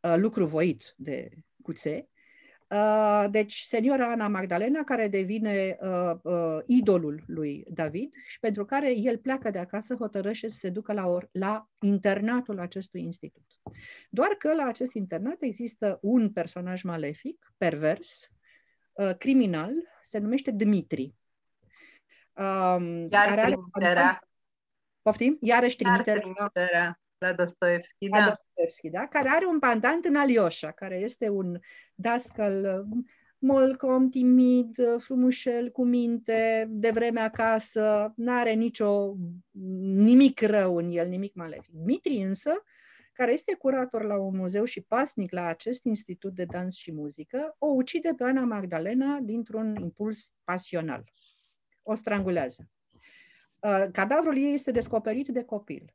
Uh, 0.00 0.14
lucru 0.16 0.46
voit 0.46 0.94
de 0.96 1.30
Cuțe. 1.62 2.08
Uh, 2.70 3.24
deci, 3.30 3.60
seniora 3.60 4.10
Ana 4.10 4.28
Magdalena, 4.28 4.84
care 4.84 5.08
devine 5.08 5.76
uh, 5.80 6.12
uh, 6.22 6.58
idolul 6.66 7.22
lui 7.26 7.64
David 7.68 8.14
și 8.26 8.38
pentru 8.40 8.64
care 8.64 8.96
el 8.96 9.18
pleacă 9.18 9.50
de 9.50 9.58
acasă, 9.58 9.94
hotărăște 9.94 10.48
să 10.48 10.58
se 10.58 10.70
ducă 10.70 10.92
la, 10.92 11.06
or, 11.06 11.28
la 11.32 11.68
internatul 11.80 12.58
acestui 12.58 13.02
institut. 13.02 13.44
Doar 14.10 14.28
că 14.28 14.54
la 14.54 14.64
acest 14.66 14.92
internat 14.92 15.36
există 15.42 15.98
un 16.02 16.32
personaj 16.32 16.82
malefic, 16.82 17.52
pervers, 17.56 18.30
uh, 18.92 19.10
criminal, 19.18 19.72
se 20.02 20.18
numește 20.18 20.50
Dmitri. 20.50 21.14
Um, 22.32 23.08
Iar 23.10 23.40
trimiterea. 23.44 24.28
Poftim? 25.02 25.38
Iarăși 25.40 25.76
trimiterea. 25.76 26.12
Iar 26.12 26.22
trimiterea 26.22 27.03
la 27.18 27.32
Dostoevski, 27.32 28.08
da. 28.08 28.18
La 28.18 28.24
Dostoevski, 28.24 28.90
da, 28.90 29.06
care 29.06 29.28
are 29.28 29.46
un 29.46 29.58
pandant 29.58 30.04
în 30.04 30.16
Alioșa, 30.16 30.70
care 30.70 30.98
este 30.98 31.28
un 31.28 31.58
dascăl 31.94 32.86
uh, 32.90 33.04
molcom, 33.38 34.08
timid, 34.08 34.78
uh, 34.78 34.94
frumușel, 34.98 35.70
cu 35.70 35.84
minte, 35.84 36.66
de 36.70 36.90
vreme 36.90 37.20
acasă, 37.20 38.12
n-are 38.16 38.52
nicio, 38.52 39.16
nimic 39.94 40.40
rău 40.40 40.76
în 40.76 40.90
el, 40.90 41.08
nimic 41.08 41.34
malefic. 41.34 41.74
Dmitri 41.74 42.16
însă, 42.16 42.62
care 43.12 43.32
este 43.32 43.54
curator 43.54 44.04
la 44.04 44.16
un 44.16 44.36
muzeu 44.36 44.64
și 44.64 44.80
pasnic 44.80 45.32
la 45.32 45.46
acest 45.46 45.84
institut 45.84 46.34
de 46.34 46.44
dans 46.44 46.74
și 46.74 46.92
muzică, 46.92 47.54
o 47.58 47.66
ucide 47.66 48.14
pe 48.16 48.24
Ana 48.24 48.44
Magdalena 48.44 49.18
dintr-un 49.22 49.76
impuls 49.80 50.32
pasional. 50.44 51.04
O 51.82 51.94
strangulează. 51.94 52.68
Uh, 53.58 53.84
cadavrul 53.92 54.36
ei 54.36 54.52
este 54.52 54.70
descoperit 54.70 55.28
de 55.28 55.44
copil. 55.44 55.94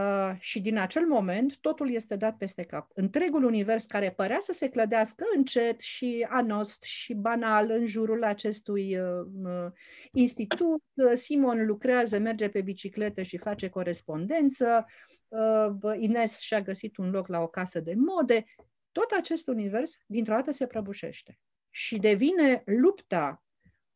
Uh, 0.00 0.36
și 0.38 0.60
din 0.60 0.78
acel 0.78 1.06
moment 1.06 1.56
totul 1.60 1.92
este 1.92 2.16
dat 2.16 2.36
peste 2.36 2.62
cap. 2.62 2.90
Întregul 2.94 3.44
univers 3.44 3.84
care 3.84 4.10
părea 4.10 4.38
să 4.42 4.52
se 4.52 4.68
clădească 4.68 5.24
încet 5.36 5.80
și 5.80 6.26
anost 6.28 6.82
și 6.82 7.14
banal 7.14 7.70
în 7.70 7.86
jurul 7.86 8.24
acestui 8.24 8.98
uh, 8.98 9.26
uh 9.44 9.72
institut. 10.12 10.82
Simon 11.12 11.66
lucrează, 11.66 12.18
merge 12.18 12.48
pe 12.48 12.62
bicicletă 12.62 13.22
și 13.22 13.38
face 13.38 13.68
corespondență. 13.68 14.86
Uh, 15.28 15.96
Ines 15.98 16.38
și-a 16.38 16.60
găsit 16.60 16.96
un 16.96 17.10
loc 17.10 17.26
la 17.26 17.40
o 17.40 17.48
casă 17.48 17.80
de 17.80 17.94
mode. 17.96 18.44
Tot 18.92 19.10
acest 19.16 19.48
univers 19.48 19.92
dintr-o 20.06 20.34
dată 20.34 20.52
se 20.52 20.66
prăbușește 20.66 21.38
și 21.70 21.98
devine 21.98 22.62
lupta 22.66 23.42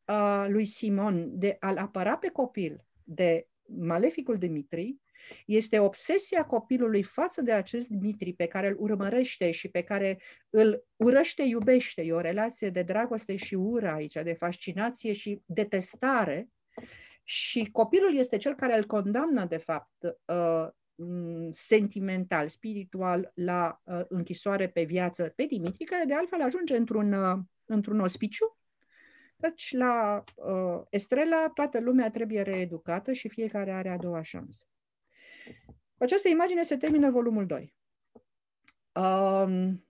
uh, 0.05 0.45
lui 0.49 0.67
Simon 0.67 1.38
de 1.38 1.57
a-l 1.61 1.77
apăra 1.77 2.17
pe 2.17 2.29
copil 2.29 2.85
de 3.05 3.49
maleficul 3.67 4.38
Dimitri, 4.38 4.99
este 5.47 5.79
obsesia 5.79 6.45
copilului 6.45 7.03
față 7.03 7.43
de 7.43 7.53
acest 7.53 7.89
Dmitri 7.89 8.33
pe 8.33 8.47
care 8.47 8.69
îl 8.69 8.77
urmărește 8.79 9.51
și 9.51 9.69
pe 9.69 9.83
care 9.83 10.21
îl 10.51 10.85
urăște, 10.97 11.43
iubește. 11.43 12.03
E 12.03 12.13
o 12.13 12.21
relație 12.21 12.71
de 12.71 12.83
dragoste 12.83 13.37
și 13.37 13.55
ură 13.55 13.93
aici, 13.93 14.15
de 14.15 14.33
fascinație 14.33 15.13
și 15.13 15.41
detestare. 15.47 16.49
Și 17.23 17.69
copilul 17.73 18.17
este 18.17 18.37
cel 18.37 18.55
care 18.55 18.77
îl 18.77 18.85
condamnă, 18.85 19.45
de 19.45 19.57
fapt, 19.57 19.93
uh, 20.25 20.69
sentimental, 21.51 22.49
spiritual, 22.49 23.31
la 23.35 23.81
uh, 23.85 24.01
închisoare 24.09 24.69
pe 24.69 24.83
viață 24.83 25.33
pe 25.37 25.45
Dimitri, 25.45 25.85
care 25.85 26.05
de 26.05 26.15
altfel 26.15 26.43
ajunge 26.43 26.77
într-un, 26.77 27.13
uh, 27.13 27.39
într-un 27.65 28.01
ospiciu 28.01 28.59
deci, 29.37 29.73
la 29.73 30.25
uh, 30.35 30.83
Estrela, 30.91 31.51
toată 31.55 31.81
lumea 31.81 32.11
trebuie 32.11 32.43
reeducată 32.43 33.13
și 33.13 33.29
fiecare 33.29 33.73
are 33.73 33.89
a 33.89 33.97
doua 33.97 34.23
șansă. 34.23 34.67
Cu 36.05 36.11
această 36.11 36.29
imagine 36.29 36.62
se 36.62 36.77
termină 36.77 37.11
volumul 37.11 37.47
2. 37.47 37.75
Um, 38.93 39.88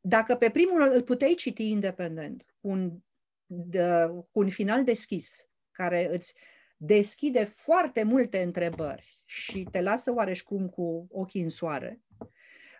dacă 0.00 0.36
pe 0.36 0.50
primul 0.50 0.80
îl 0.80 1.02
puteai 1.02 1.34
citi 1.34 1.70
independent, 1.70 2.54
cu 2.60 2.68
un, 2.68 2.98
de, 3.46 4.06
cu 4.08 4.38
un 4.38 4.48
final 4.48 4.84
deschis, 4.84 5.48
care 5.70 6.14
îți 6.14 6.34
deschide 6.76 7.44
foarte 7.44 8.02
multe 8.02 8.42
întrebări 8.42 9.20
și 9.24 9.68
te 9.70 9.80
lasă 9.80 10.12
oareșcum 10.12 10.68
cu 10.68 11.06
ochii 11.10 11.42
în 11.42 11.50
soare, 11.50 12.00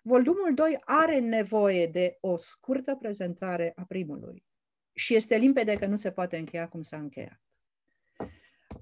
volumul 0.03 0.55
2 0.55 0.79
are 0.85 1.19
nevoie 1.19 1.87
de 1.87 2.17
o 2.21 2.37
scurtă 2.37 2.97
prezentare 2.97 3.73
a 3.77 3.85
primului 3.85 4.45
și 4.93 5.15
este 5.15 5.37
limpede 5.37 5.77
că 5.77 5.87
nu 5.87 5.97
se 5.97 6.11
poate 6.11 6.37
încheia 6.37 6.69
cum 6.69 6.83
s-a 6.83 6.97
încheiat. 6.97 7.41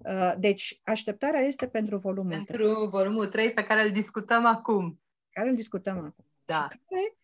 Uh, 0.06 0.34
deci, 0.38 0.80
așteptarea 0.84 1.40
este 1.40 1.66
pentru 1.68 1.98
volumul 1.98 2.30
pentru 2.30 2.52
3. 2.52 2.66
Pentru 2.66 2.88
volumul 2.88 3.26
3 3.26 3.52
pe 3.52 3.64
care 3.64 3.82
îl 3.82 3.90
discutăm 3.90 4.46
acum. 4.46 5.00
Care 5.30 5.48
îl 5.48 5.54
discutăm 5.54 5.96
acum. 5.96 6.24
Da. 6.44 6.68
Care 6.68 7.16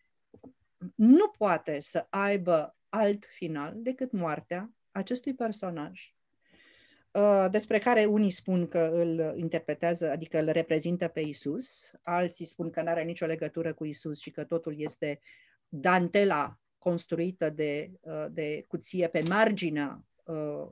nu 0.94 1.28
poate 1.38 1.80
să 1.80 2.06
aibă 2.10 2.76
alt 2.88 3.24
final 3.24 3.72
decât 3.76 4.12
moartea 4.12 4.70
acestui 4.90 5.34
personaj, 5.34 6.14
uh, 7.10 7.46
despre 7.50 7.78
care 7.78 8.04
unii 8.04 8.30
spun 8.30 8.68
că 8.68 8.90
îl 8.92 9.38
interpretează, 9.38 10.10
adică 10.10 10.38
îl 10.38 10.48
reprezintă 10.48 11.08
pe 11.08 11.20
Isus, 11.20 11.92
alții 12.02 12.46
spun 12.46 12.70
că 12.70 12.82
nu 12.82 12.88
are 12.88 13.02
nicio 13.02 13.26
legătură 13.26 13.72
cu 13.74 13.84
Isus 13.84 14.20
și 14.20 14.30
că 14.30 14.44
totul 14.44 14.74
este 14.76 15.20
dantela 15.68 16.58
construită 16.78 17.50
de, 17.50 17.90
uh, 18.00 18.26
de 18.30 18.64
cuție 18.68 19.08
pe 19.08 19.22
marginea 19.28 20.04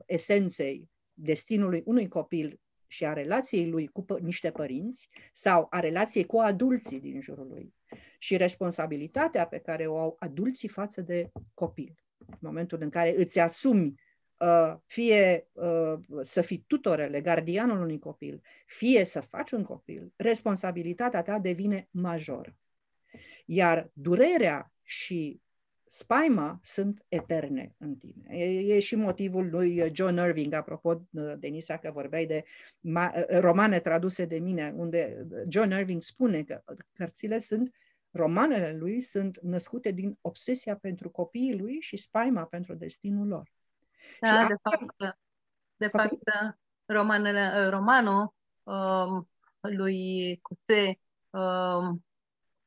esenței 0.05 0.89
destinului 1.21 1.81
unui 1.85 2.07
copil 2.07 2.59
și 2.87 3.05
a 3.05 3.13
relației 3.13 3.69
lui 3.69 3.87
cu 3.87 4.05
pă- 4.05 4.19
niște 4.19 4.51
părinți 4.51 5.09
sau 5.33 5.67
a 5.69 5.79
relației 5.79 6.25
cu 6.25 6.37
adulții 6.37 6.99
din 6.99 7.21
jurul 7.21 7.47
lui 7.47 7.73
și 8.19 8.37
responsabilitatea 8.37 9.47
pe 9.47 9.59
care 9.59 9.87
o 9.87 9.97
au 9.97 10.15
adulții 10.19 10.67
față 10.67 11.01
de 11.01 11.31
copil. 11.53 11.95
În 12.17 12.37
momentul 12.39 12.81
în 12.81 12.89
care 12.89 13.15
îți 13.17 13.39
asumi 13.39 13.99
uh, 14.37 14.75
fie 14.85 15.47
uh, 15.51 15.93
să 16.21 16.41
fii 16.41 16.63
tutorele, 16.67 17.21
gardianul 17.21 17.81
unui 17.81 17.99
copil, 17.99 18.41
fie 18.65 19.03
să 19.03 19.21
faci 19.21 19.51
un 19.51 19.63
copil, 19.63 20.13
responsabilitatea 20.15 21.21
ta 21.21 21.39
devine 21.39 21.87
majoră. 21.91 22.55
Iar 23.45 23.89
durerea 23.93 24.73
și 24.83 25.41
spaima 25.91 26.59
sunt 26.63 27.05
eterne 27.07 27.75
în 27.77 27.95
tine. 27.95 28.37
E, 28.37 28.75
e 28.75 28.79
și 28.79 28.95
motivul 28.95 29.49
lui 29.49 29.95
John 29.95 30.17
Irving, 30.17 30.53
apropo, 30.53 31.01
Denisa, 31.37 31.77
că 31.77 31.91
vorbeai 31.91 32.25
de 32.25 32.43
ma- 32.79 33.39
romane 33.39 33.79
traduse 33.79 34.25
de 34.25 34.39
mine, 34.39 34.73
unde 34.75 35.27
John 35.47 35.71
Irving 35.71 36.01
spune 36.01 36.43
că 36.43 36.63
cărțile 36.93 37.39
sunt, 37.39 37.75
romanele 38.11 38.77
lui 38.77 39.01
sunt 39.01 39.39
născute 39.41 39.91
din 39.91 40.17
obsesia 40.21 40.75
pentru 40.75 41.09
copiii 41.09 41.57
lui 41.57 41.77
și 41.81 41.97
spaima 41.97 42.43
pentru 42.43 42.73
destinul 42.73 43.27
lor. 43.27 43.51
Da, 44.19 44.27
și 44.27 44.47
de 44.47 44.53
asta... 44.61 44.69
fapt, 44.69 45.17
de 45.75 45.87
fapt, 45.87 46.23
romanele, 46.85 47.67
romanul 47.69 48.33
um, 48.63 49.29
lui 49.61 50.39
Cuse 50.41 50.99
um, 51.29 52.05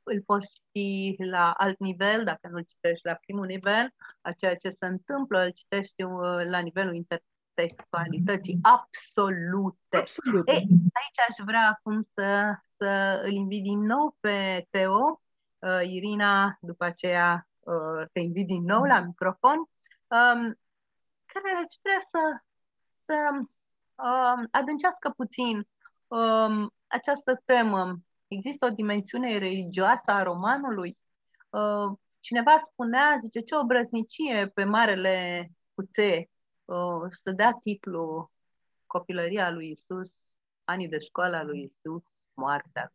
îl 0.05 0.23
poți 0.23 0.49
citi 0.53 1.25
la 1.25 1.51
alt 1.51 1.79
nivel, 1.79 2.25
dacă 2.25 2.49
nu-l 2.49 2.67
citești 2.69 3.07
la 3.07 3.15
primul 3.15 3.47
nivel, 3.47 3.95
a 4.21 4.33
ceea 4.33 4.57
ce 4.57 4.71
se 4.71 4.87
întâmplă, 4.87 5.39
îl 5.41 5.51
citești 5.51 6.03
uh, 6.03 6.45
la 6.45 6.59
nivelul 6.59 6.95
intertextualității. 6.95 8.59
Absolute. 8.63 9.97
Absolut. 9.97 10.49
Ei, 10.49 10.67
aici 11.01 11.21
aș 11.29 11.45
vrea 11.45 11.69
acum 11.69 12.03
să, 12.03 12.59
să 12.77 13.21
îl 13.25 13.33
invit 13.33 13.63
din 13.63 13.79
nou 13.79 14.17
pe 14.21 14.67
Teo, 14.71 15.23
uh, 15.59 15.81
Irina, 15.83 16.59
după 16.61 16.85
aceea 16.85 17.49
uh, 17.61 18.07
te 18.13 18.21
invit 18.21 18.47
din 18.47 18.65
nou 18.65 18.83
la 18.83 19.01
microfon, 19.01 19.59
um, 19.59 20.59
care 21.27 21.51
aș 21.65 21.75
vrea 21.83 22.01
să, 22.09 22.19
să 23.05 23.15
um, 23.95 24.49
adâncească 24.51 25.11
puțin 25.17 25.69
um, 26.07 26.73
această 26.87 27.43
temă 27.45 27.99
Există 28.37 28.67
o 28.67 28.75
dimensiune 28.75 29.39
religioasă 29.39 30.11
a 30.11 30.23
romanului. 30.23 30.99
Uh, 31.51 31.99
cineva 32.21 32.59
spunea, 32.59 33.19
zice, 33.23 33.41
ce 33.41 33.55
obrăznicie 33.55 34.51
pe 34.55 34.65
Marele 34.65 35.51
Cuțe 35.75 36.31
uh, 36.65 37.11
să 37.23 37.31
dea 37.31 37.59
titlu 37.63 38.31
Copilăria 38.87 39.51
lui 39.51 39.71
Isus, 39.71 40.11
anii 40.65 40.89
de 40.89 40.99
școală 40.99 41.37
a 41.37 41.43
lui 41.43 41.63
Isus, 41.63 42.03
moartea. 42.35 42.93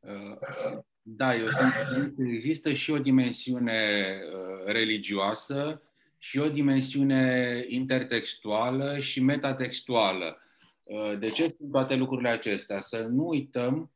Uh, 0.00 0.82
da, 1.02 1.34
eu 1.34 1.50
sunt 1.50 1.72
există 2.18 2.72
și 2.72 2.90
o 2.90 2.98
dimensiune 2.98 4.18
religioasă 4.64 5.82
și 6.18 6.38
o 6.38 6.48
dimensiune 6.48 7.64
intertextuală 7.68 8.98
și 8.98 9.20
metatextuală. 9.20 10.36
Uh, 10.84 11.18
de 11.18 11.28
ce 11.28 11.54
sunt 11.58 11.70
toate 11.70 11.94
lucrurile 11.94 12.30
acestea? 12.30 12.80
Să 12.80 13.02
nu 13.02 13.28
uităm 13.28 13.92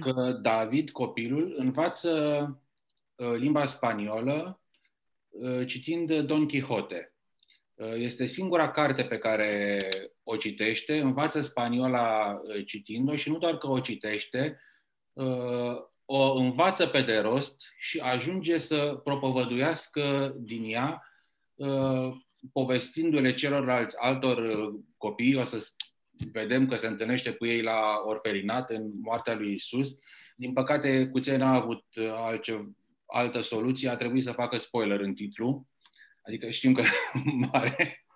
că 0.00 0.38
David, 0.42 0.90
copilul, 0.90 1.54
învață 1.56 2.12
uh, 3.14 3.34
limba 3.36 3.66
spaniolă 3.66 4.60
uh, 5.28 5.66
citind 5.66 6.18
Don 6.20 6.48
Quixote. 6.48 7.12
Este 7.94 8.26
singura 8.26 8.70
carte 8.70 9.04
pe 9.04 9.18
care 9.18 9.78
o 10.22 10.36
citește, 10.36 10.98
învață 10.98 11.40
spaniola 11.40 12.40
citind-o 12.66 13.16
și 13.16 13.30
nu 13.30 13.38
doar 13.38 13.58
că 13.58 13.66
o 13.66 13.80
citește, 13.80 14.60
o 16.04 16.32
învață 16.32 16.86
pe 16.86 17.00
de 17.00 17.18
rost 17.18 17.62
și 17.78 17.98
ajunge 17.98 18.58
să 18.58 19.00
propovăduiască 19.04 20.34
din 20.38 20.64
ea, 20.64 21.02
povestindu-le 22.52 23.34
celorlalți 23.34 23.96
altor 23.98 24.70
copii, 24.96 25.36
o 25.36 25.44
să 25.44 25.68
vedem 26.32 26.66
că 26.66 26.76
se 26.76 26.86
întâlnește 26.86 27.30
cu 27.30 27.46
ei 27.46 27.62
la 27.62 28.02
orfelinat 28.04 28.70
în 28.70 28.90
moartea 29.02 29.34
lui 29.34 29.52
Isus. 29.52 29.88
Din 30.36 30.52
păcate, 30.52 31.08
Cuței 31.08 31.36
n-a 31.36 31.52
avut 31.52 31.84
uh, 31.96 32.12
altce, 32.12 32.72
altă 33.06 33.40
soluție, 33.40 33.88
a 33.88 33.96
trebuit 33.96 34.22
să 34.22 34.32
facă 34.32 34.56
spoiler 34.56 35.00
în 35.00 35.14
titlu. 35.14 35.66
Adică 36.22 36.48
știm 36.48 36.72
că 36.72 36.82
mare. 37.52 38.06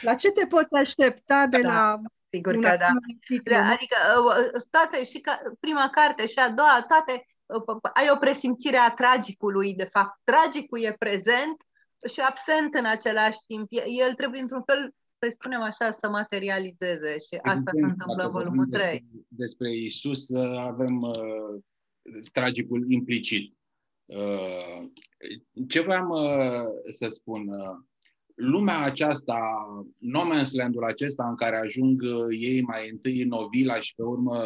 La 0.00 0.14
ce 0.14 0.30
te 0.30 0.46
poți 0.46 0.74
aștepta 0.74 1.46
de 1.46 1.60
da. 1.60 1.68
la 1.68 2.00
Sigur 2.34 2.54
că 2.54 2.76
da. 2.78 2.88
Titlu? 3.26 3.54
Adică 3.56 3.96
uh, 4.26 4.62
toate, 4.70 5.04
și 5.04 5.20
ca, 5.20 5.42
prima 5.60 5.90
carte 5.90 6.26
și 6.26 6.38
a 6.38 6.50
doua, 6.50 6.84
toate, 6.88 7.26
uh, 7.46 7.78
ai 7.94 8.10
o 8.10 8.16
presimțire 8.16 8.76
a 8.76 8.90
tragicului, 8.90 9.74
de 9.74 9.88
fapt. 9.92 10.20
Tragicul 10.24 10.80
e 10.80 10.96
prezent 10.98 11.56
și 12.08 12.20
absent 12.20 12.74
în 12.74 12.84
același 12.84 13.38
timp. 13.46 13.68
El 13.86 14.14
trebuie, 14.14 14.40
într-un 14.40 14.62
fel, 14.66 14.94
să 15.24 15.36
spunem 15.38 15.60
așa, 15.60 15.90
să 15.90 16.08
materializeze 16.08 17.12
și 17.12 17.34
asta 17.42 17.70
Evident, 17.72 17.78
se 17.78 17.84
întâmplă 17.84 18.24
în 18.24 18.30
volumul 18.30 18.66
3. 18.66 18.80
Despre, 18.82 19.26
despre 19.28 19.76
Isus 19.76 20.34
avem 20.56 21.02
uh, 21.02 21.62
tragicul 22.32 22.90
implicit. 22.90 23.56
Uh, 24.04 24.88
ce 25.68 25.80
vreau 25.80 26.08
uh, 26.08 26.66
să 26.88 27.08
spun? 27.08 27.48
Uh, 27.48 27.76
lumea 28.34 28.82
aceasta, 28.82 29.38
no 29.98 30.20
man's 30.20 30.50
land-ul 30.52 30.84
acesta 30.84 31.28
în 31.28 31.36
care 31.36 31.56
ajung 31.56 32.02
uh, 32.02 32.26
ei 32.38 32.62
mai 32.62 32.90
întâi 32.90 33.22
în 33.22 33.30
Ovila 33.30 33.80
și 33.80 33.94
pe 33.94 34.02
urmă 34.02 34.42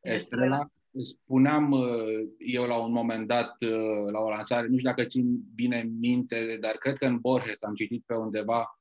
Estrela, 0.00 0.70
spuneam 0.96 1.70
uh, 1.70 2.28
eu 2.38 2.64
la 2.64 2.76
un 2.76 2.92
moment 2.92 3.26
dat, 3.26 3.56
la 4.12 4.18
o 4.18 4.28
lansare, 4.28 4.66
nu 4.66 4.76
știu 4.76 4.90
dacă 4.90 5.04
țin 5.04 5.40
bine 5.54 5.90
minte, 6.00 6.56
dar 6.60 6.72
cred 6.74 6.96
că 6.96 7.06
în 7.06 7.18
Borges 7.20 7.62
am 7.62 7.74
citit 7.74 8.02
pe 8.06 8.14
undeva 8.14 8.62
Uh, 8.62 8.77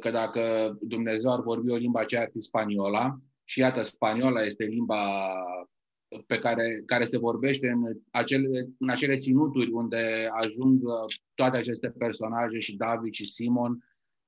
că 0.00 0.10
dacă 0.10 0.76
Dumnezeu 0.80 1.32
ar 1.32 1.40
vorbi 1.40 1.70
o 1.70 1.76
limbă 1.76 2.00
aceea 2.00 2.20
ar 2.20 2.28
fi 2.32 2.40
spaniola 2.40 3.18
și 3.44 3.58
iată, 3.58 3.82
spaniola 3.82 4.42
este 4.42 4.64
limba 4.64 5.32
pe 6.26 6.38
care, 6.38 6.82
care 6.86 7.04
se 7.04 7.18
vorbește 7.18 7.68
în 7.68 8.00
acele, 8.10 8.68
în 8.78 8.88
acele 8.88 9.16
ținuturi 9.16 9.70
unde 9.70 10.28
ajung 10.32 10.82
uh, 10.82 11.14
toate 11.34 11.56
aceste 11.56 11.90
personaje 11.90 12.58
și 12.58 12.76
David 12.76 13.12
și 13.12 13.32
Simon 13.32 13.84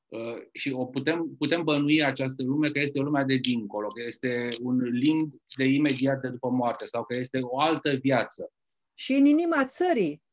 uh, 0.08 0.36
și 0.52 0.72
o 0.72 0.84
putem, 0.84 1.34
putem 1.38 1.62
bănui 1.62 2.04
această 2.04 2.42
lume 2.42 2.70
că 2.70 2.78
este 2.78 3.00
lumea 3.00 3.24
de 3.24 3.36
dincolo, 3.36 3.88
că 3.88 4.02
este 4.06 4.48
un 4.62 4.78
limb 4.78 5.32
de 5.56 5.64
imediat 5.64 6.20
de 6.20 6.28
după 6.28 6.48
moarte 6.48 6.86
sau 6.86 7.04
că 7.04 7.16
este 7.16 7.38
o 7.42 7.60
altă 7.60 7.90
viață. 7.90 8.52
Și 8.94 9.12
în 9.12 9.24
inima 9.24 9.64
țării, 9.64 10.10
uh, 10.10 10.29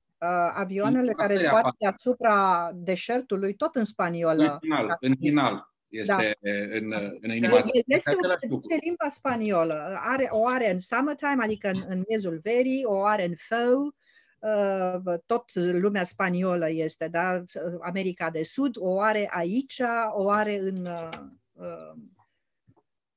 avioanele 0.54 1.12
care 1.12 1.36
zbat 1.36 1.76
deasupra 1.78 2.72
deșertului, 2.74 3.54
tot 3.56 3.76
în 3.76 3.86
spaniolă. 3.86 4.44
În 4.44 4.58
final, 4.60 4.98
în 5.00 5.16
final 5.20 5.76
este 5.88 6.38
da. 6.42 6.50
în, 6.78 7.18
în 7.22 7.32
inima 7.32 7.62
Este 7.86 8.16
o 8.50 8.60
de 8.68 8.78
limba 8.82 9.08
spaniolă. 9.10 9.98
Are, 10.00 10.28
o 10.32 10.48
are 10.48 10.72
în 10.72 10.80
summertime, 10.80 11.44
adică 11.44 11.68
în, 11.68 11.84
în 11.88 12.04
miezul 12.08 12.40
verii, 12.44 12.84
o 12.86 13.04
are 13.04 13.26
în 13.26 13.34
fău, 13.38 13.96
uh, 14.40 15.14
tot 15.26 15.54
lumea 15.54 16.04
spaniolă 16.04 16.70
este, 16.70 17.08
da? 17.08 17.44
America 17.82 18.30
de 18.30 18.44
Sud, 18.44 18.76
o 18.78 19.02
are 19.02 19.30
aici, 19.32 19.82
o 20.14 20.30
are 20.30 20.60
în 20.60 20.86
uh, 20.86 21.10
uh 21.52 22.16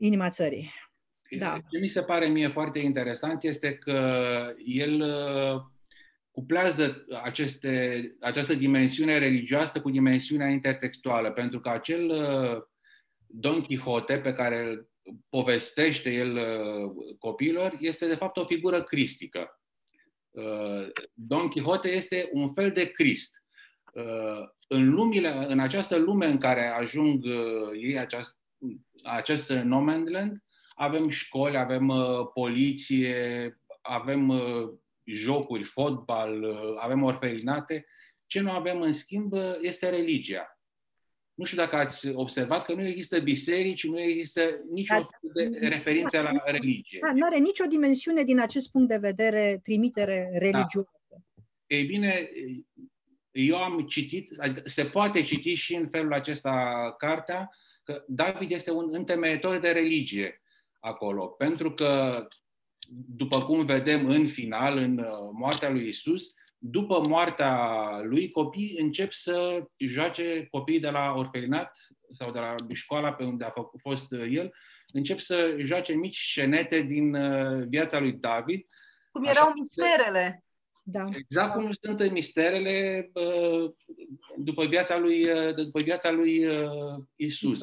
inima 0.03 0.31
țării. 0.31 0.73
Da. 1.39 1.59
Ce 1.71 1.79
mi 1.79 1.89
se 1.89 2.03
pare 2.03 2.27
mie 2.27 2.49
foarte 2.49 2.79
interesant 2.79 3.43
este 3.43 3.75
că 3.75 4.11
el 4.65 5.01
uh, 5.01 5.63
cuplează 6.41 7.07
aceste, 7.23 8.17
această 8.21 8.55
dimensiune 8.55 9.19
religioasă 9.19 9.81
cu 9.81 9.91
dimensiunea 9.91 10.49
intertextuală, 10.49 11.31
pentru 11.33 11.61
că 11.61 11.69
acel 11.69 12.11
uh, 12.11 12.63
Don 13.27 13.61
Quixote 13.61 14.19
pe 14.19 14.33
care 14.33 14.69
îl 14.69 14.91
povestește 15.29 16.13
el 16.13 16.37
uh, 16.37 17.17
copiilor 17.19 17.77
este 17.81 18.07
de 18.07 18.15
fapt 18.15 18.37
o 18.37 18.45
figură 18.45 18.83
cristică. 18.83 19.61
Uh, 20.31 20.89
Don 21.13 21.49
Quixote 21.49 21.89
este 21.89 22.29
un 22.33 22.53
fel 22.53 22.71
de 22.71 22.91
Crist. 22.91 23.43
În, 24.69 24.89
lumile, 24.89 25.29
în 25.49 25.59
această 25.59 25.97
lume 25.97 26.27
în 26.27 26.39
care 26.39 26.67
ajung 26.67 27.25
ei, 27.81 27.99
aceast, 27.99 28.39
acest 29.03 29.53
no 29.53 29.85
land, 30.05 30.45
avem 30.75 31.09
școli, 31.09 31.57
avem 31.57 31.93
poliție, 32.35 33.61
avem 33.81 34.33
jocuri, 35.11 35.65
fotbal, 35.65 36.43
uh, 36.43 36.75
avem 36.79 37.03
orfelinate. 37.03 37.87
Ce 38.27 38.41
nu 38.41 38.51
avem, 38.51 38.81
în 38.81 38.93
schimb, 38.93 39.33
uh, 39.33 39.59
este 39.61 39.89
religia. 39.89 40.59
Nu 41.35 41.45
știu 41.45 41.59
dacă 41.59 41.77
ați 41.77 42.09
observat 42.09 42.65
că 42.65 42.73
nu 42.73 42.87
există 42.87 43.19
biserici, 43.19 43.87
nu 43.87 44.01
există 44.01 44.41
nicio 44.71 44.95
da, 44.95 45.09
de 45.33 45.69
referință 45.69 46.21
la 46.21 46.31
religie. 46.45 46.99
Da, 47.03 47.13
nu 47.13 47.27
are 47.27 47.39
nicio 47.39 47.65
dimensiune 47.65 48.23
din 48.25 48.41
acest 48.41 48.71
punct 48.71 48.89
de 48.89 48.97
vedere 48.97 49.61
trimitere 49.63 50.31
religioasă. 50.33 51.01
Da. 51.09 51.17
Ei 51.67 51.85
bine, 51.85 52.31
eu 53.31 53.57
am 53.57 53.81
citit, 53.81 54.39
adică 54.39 54.69
se 54.69 54.85
poate 54.85 55.23
citi 55.23 55.55
și 55.55 55.75
în 55.75 55.89
felul 55.89 56.13
acesta 56.13 56.95
cartea, 56.99 57.51
că 57.83 58.05
David 58.09 58.51
este 58.51 58.71
un 58.71 58.89
întemeitor 58.93 59.59
de 59.59 59.71
religie 59.71 60.43
acolo, 60.79 61.27
pentru 61.27 61.73
că 61.73 62.27
după 62.93 63.43
cum 63.43 63.65
vedem 63.65 64.09
în 64.09 64.27
final, 64.27 64.77
în 64.77 64.99
uh, 64.99 65.31
moartea 65.33 65.71
lui 65.71 65.89
Isus, 65.89 66.35
după 66.59 67.01
moartea 67.09 67.79
lui, 68.03 68.31
copiii 68.31 68.79
încep 68.79 69.13
să 69.13 69.65
joace, 69.77 70.47
copiii 70.51 70.81
de 70.81 70.91
la 70.91 71.15
orfelinat 71.17 71.77
sau 72.11 72.33
de 72.33 72.39
la 72.39 72.55
școala 72.73 73.13
pe 73.13 73.25
unde 73.25 73.45
a 73.45 73.53
fost 73.77 74.13
uh, 74.13 74.27
el, 74.31 74.55
încep 74.93 75.19
să 75.19 75.57
joace 75.59 75.93
mici 75.93 76.21
scenete 76.21 76.81
din 76.81 77.15
uh, 77.15 77.67
viața 77.69 78.01
lui 78.01 78.13
David. 78.13 78.67
Cum 79.13 79.25
erau 79.25 79.53
misterele. 79.55 80.45
Da. 80.83 81.05
Exact 81.13 81.55
cum 81.55 81.73
sunt 81.81 82.11
misterele 82.11 83.11
uh, 83.13 83.71
după 84.37 84.67
viața 84.67 84.99
lui, 84.99 85.25
uh, 85.25 85.55
după 85.55 85.81
viața 85.83 86.11
lui 86.11 86.47
uh, 86.47 87.03
Isus. 87.17 87.61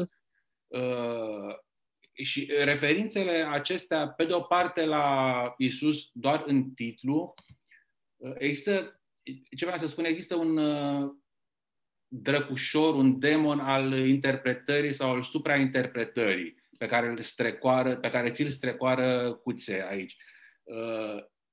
Și 2.24 2.52
referințele 2.64 3.48
acestea, 3.50 4.08
pe 4.08 4.26
de 4.26 4.34
o 4.34 4.42
parte 4.42 4.86
la 4.86 5.54
Isus 5.58 6.10
doar 6.14 6.44
în 6.46 6.72
titlu, 6.72 7.34
există, 8.38 9.02
ce 9.56 9.66
vreau 9.66 9.80
să 9.80 9.88
spun, 9.88 10.06
există 10.06 10.36
un 10.36 10.60
drăcușor, 12.08 12.96
un 12.96 13.20
demon 13.20 13.60
al 13.60 13.94
interpretării 13.94 14.94
sau 14.94 15.12
al 15.12 15.24
suprainterpretării 15.24 16.56
pe 16.78 16.86
care 16.86 17.08
îl 17.08 17.22
strecoară, 17.22 17.96
pe 17.96 18.10
care 18.10 18.32
ți-l 18.32 18.50
strecoară 18.50 19.34
cuțe 19.34 19.86
aici 19.90 20.18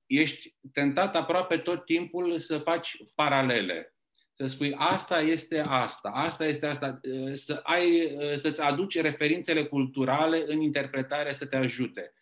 ești 0.07 0.57
tentat 0.73 1.17
aproape 1.17 1.57
tot 1.57 1.85
timpul 1.85 2.39
să 2.39 2.59
faci 2.59 2.97
paralele. 3.15 3.94
Să 4.37 4.47
spui 4.47 4.75
asta 4.77 5.21
este 5.21 5.65
asta, 5.67 6.09
asta 6.09 6.47
este 6.47 6.67
asta, 6.67 7.01
să 7.35 7.61
ai, 7.63 8.17
să-ți 8.37 8.61
aduci 8.61 9.01
referințele 9.01 9.65
culturale 9.65 10.45
în 10.47 10.61
interpretare 10.61 11.33
să 11.33 11.47
te 11.47 11.57
ajute. 11.57 12.13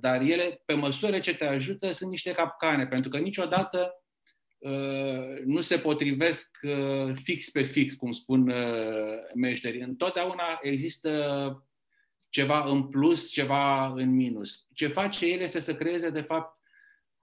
Dar 0.00 0.20
ele, 0.20 0.62
pe 0.64 0.74
măsură 0.74 1.18
ce 1.18 1.34
te 1.34 1.44
ajută, 1.44 1.92
sunt 1.92 2.10
niște 2.10 2.32
capcane, 2.32 2.86
pentru 2.86 3.10
că 3.10 3.18
niciodată 3.18 4.04
nu 5.44 5.60
se 5.60 5.78
potrivesc 5.78 6.58
fix 7.22 7.50
pe 7.50 7.62
fix, 7.62 7.94
cum 7.94 8.12
spun 8.12 8.52
meșterii. 9.34 9.80
Întotdeauna 9.80 10.58
există 10.62 11.66
ceva 12.28 12.64
în 12.64 12.82
plus, 12.88 13.28
ceva 13.28 13.86
în 13.86 14.14
minus. 14.14 14.66
Ce 14.74 14.86
face 14.86 15.26
el 15.26 15.40
este 15.40 15.60
să 15.60 15.74
creeze, 15.74 16.10
de 16.10 16.20
fapt, 16.20 16.55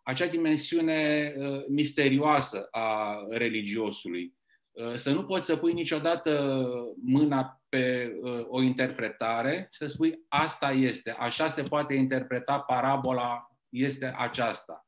acea 0.03 0.27
dimensiune 0.27 1.33
uh, 1.37 1.63
misterioasă 1.67 2.67
a 2.71 3.17
religiosului. 3.29 4.33
Uh, 4.71 4.95
să 4.95 5.11
nu 5.11 5.25
poți 5.25 5.45
să 5.45 5.57
pui 5.57 5.73
niciodată 5.73 6.63
mâna 7.03 7.61
pe 7.69 8.13
uh, 8.21 8.45
o 8.47 8.61
interpretare 8.61 9.67
și 9.71 9.77
să 9.77 9.85
spui 9.85 10.25
asta 10.27 10.71
este, 10.71 11.11
așa 11.11 11.47
se 11.47 11.63
poate 11.63 11.93
interpreta 11.93 12.59
parabola, 12.59 13.47
este 13.69 14.13
aceasta. 14.17 14.85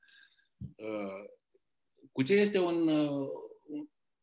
Cu 2.11 2.24
ce 2.24 2.34
este 2.34 2.59
un, 2.59 2.88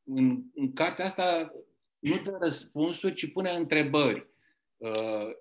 în, 0.05 0.43
în 0.55 0.72
cartea 0.72 1.05
asta 1.05 1.53
nu 1.99 2.20
dă 2.22 2.38
răspunsuri, 2.43 3.14
ci 3.14 3.32
pune 3.32 3.51
întrebări. 3.51 4.30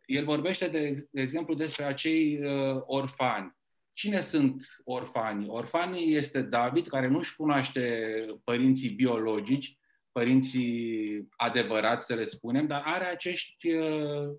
El 0.06 0.26
vorbește, 0.26 0.68
de, 0.68 1.08
de 1.12 1.22
exemplu, 1.22 1.54
despre 1.54 1.84
acei 1.84 2.40
orfani 2.86 3.61
Cine 4.02 4.22
sunt 4.22 4.64
orfanii? 4.84 5.48
Orfanii 5.50 6.16
este 6.16 6.42
David, 6.42 6.88
care 6.88 7.08
nu-și 7.08 7.36
cunoaște 7.36 8.26
părinții 8.44 8.90
biologici, 8.90 9.78
părinții 10.12 11.28
adevărați, 11.30 12.06
să 12.06 12.16
le 12.16 12.26
spunem, 12.26 12.68
dar 12.68 12.82
are 12.86 13.06
acești 13.06 13.74
uh, 13.74 14.30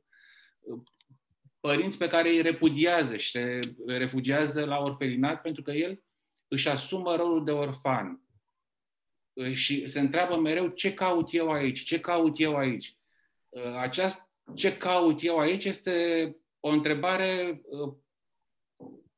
părinți 1.61 1.99
pe 1.99 2.09
care 2.09 2.29
îi 2.29 2.41
repudiază 2.41 3.17
și 3.17 3.31
se 3.31 3.61
refugiază 3.87 4.65
la 4.65 4.79
orfelinat 4.79 5.41
pentru 5.41 5.63
că 5.63 5.71
el 5.71 6.03
își 6.49 6.69
asumă 6.69 7.15
rolul 7.15 7.45
de 7.45 7.51
orfan. 7.51 8.23
Uh, 9.33 9.55
și 9.55 9.87
se 9.87 10.01
întreabă 10.01 10.37
mereu 10.37 10.69
ce 10.69 10.95
caut 10.95 11.33
eu 11.33 11.51
aici, 11.51 11.85
ce 11.85 12.01
caut 12.01 12.41
eu 12.41 12.57
aici. 12.57 12.97
Uh, 13.49 13.75
aceast, 13.77 14.29
ce 14.55 14.77
caut 14.77 15.23
eu 15.23 15.39
aici 15.39 15.65
este 15.65 16.37
o 16.61 16.69
întrebare 16.71 17.63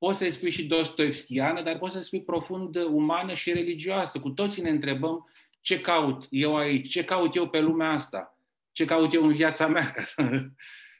poți 0.04 0.18
să-i 0.18 0.30
spui 0.30 0.50
și 0.50 0.66
dostoevskiană, 0.66 1.62
dar 1.62 1.78
poți 1.78 1.92
să-i 1.92 2.04
spui 2.04 2.22
profund 2.22 2.76
umană 2.76 3.34
și 3.34 3.52
religioasă. 3.52 4.20
Cu 4.20 4.30
toții 4.30 4.62
ne 4.62 4.70
întrebăm 4.70 5.30
ce 5.60 5.80
caut 5.80 6.26
eu 6.30 6.56
aici, 6.56 6.90
ce 6.90 7.04
caut 7.04 7.34
eu 7.34 7.48
pe 7.48 7.60
lumea 7.60 7.90
asta, 7.90 8.38
ce 8.72 8.84
caut 8.84 9.12
eu 9.12 9.24
în 9.24 9.32
viața 9.32 9.66
mea, 9.66 9.90
ca 9.96 10.02
să 10.02 10.44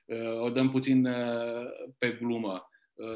uh, 0.04 0.40
o 0.40 0.50
dăm 0.50 0.70
puțin 0.70 1.06
uh, 1.06 1.66
pe 1.98 2.10
glumă. 2.10 2.70
Uh, 2.94 3.06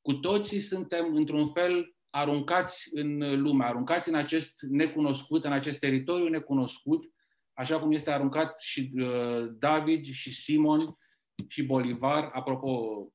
cu 0.00 0.12
toții 0.12 0.60
suntem, 0.60 1.14
într-un 1.14 1.46
fel, 1.46 1.94
aruncați 2.10 2.88
în 2.92 3.40
lume, 3.40 3.64
aruncați 3.64 4.08
în 4.08 4.14
acest 4.14 4.52
necunoscut, 4.60 5.44
în 5.44 5.52
acest 5.52 5.78
teritoriu 5.78 6.28
necunoscut, 6.28 7.04
așa 7.52 7.80
cum 7.80 7.92
este 7.92 8.10
aruncat 8.10 8.60
și 8.60 8.90
David 9.58 10.04
și 10.12 10.34
Simon 10.34 10.98
și 11.48 11.62
Bolivar. 11.62 12.30
Apropo, 12.32 13.12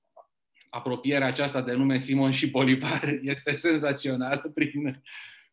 apropierea 0.75 1.27
aceasta 1.27 1.61
de 1.61 1.73
nume 1.73 1.99
Simon 1.99 2.31
și 2.31 2.49
Polivar 2.49 3.19
este 3.33 3.57
senzațională 3.57 4.51
prin 4.53 5.03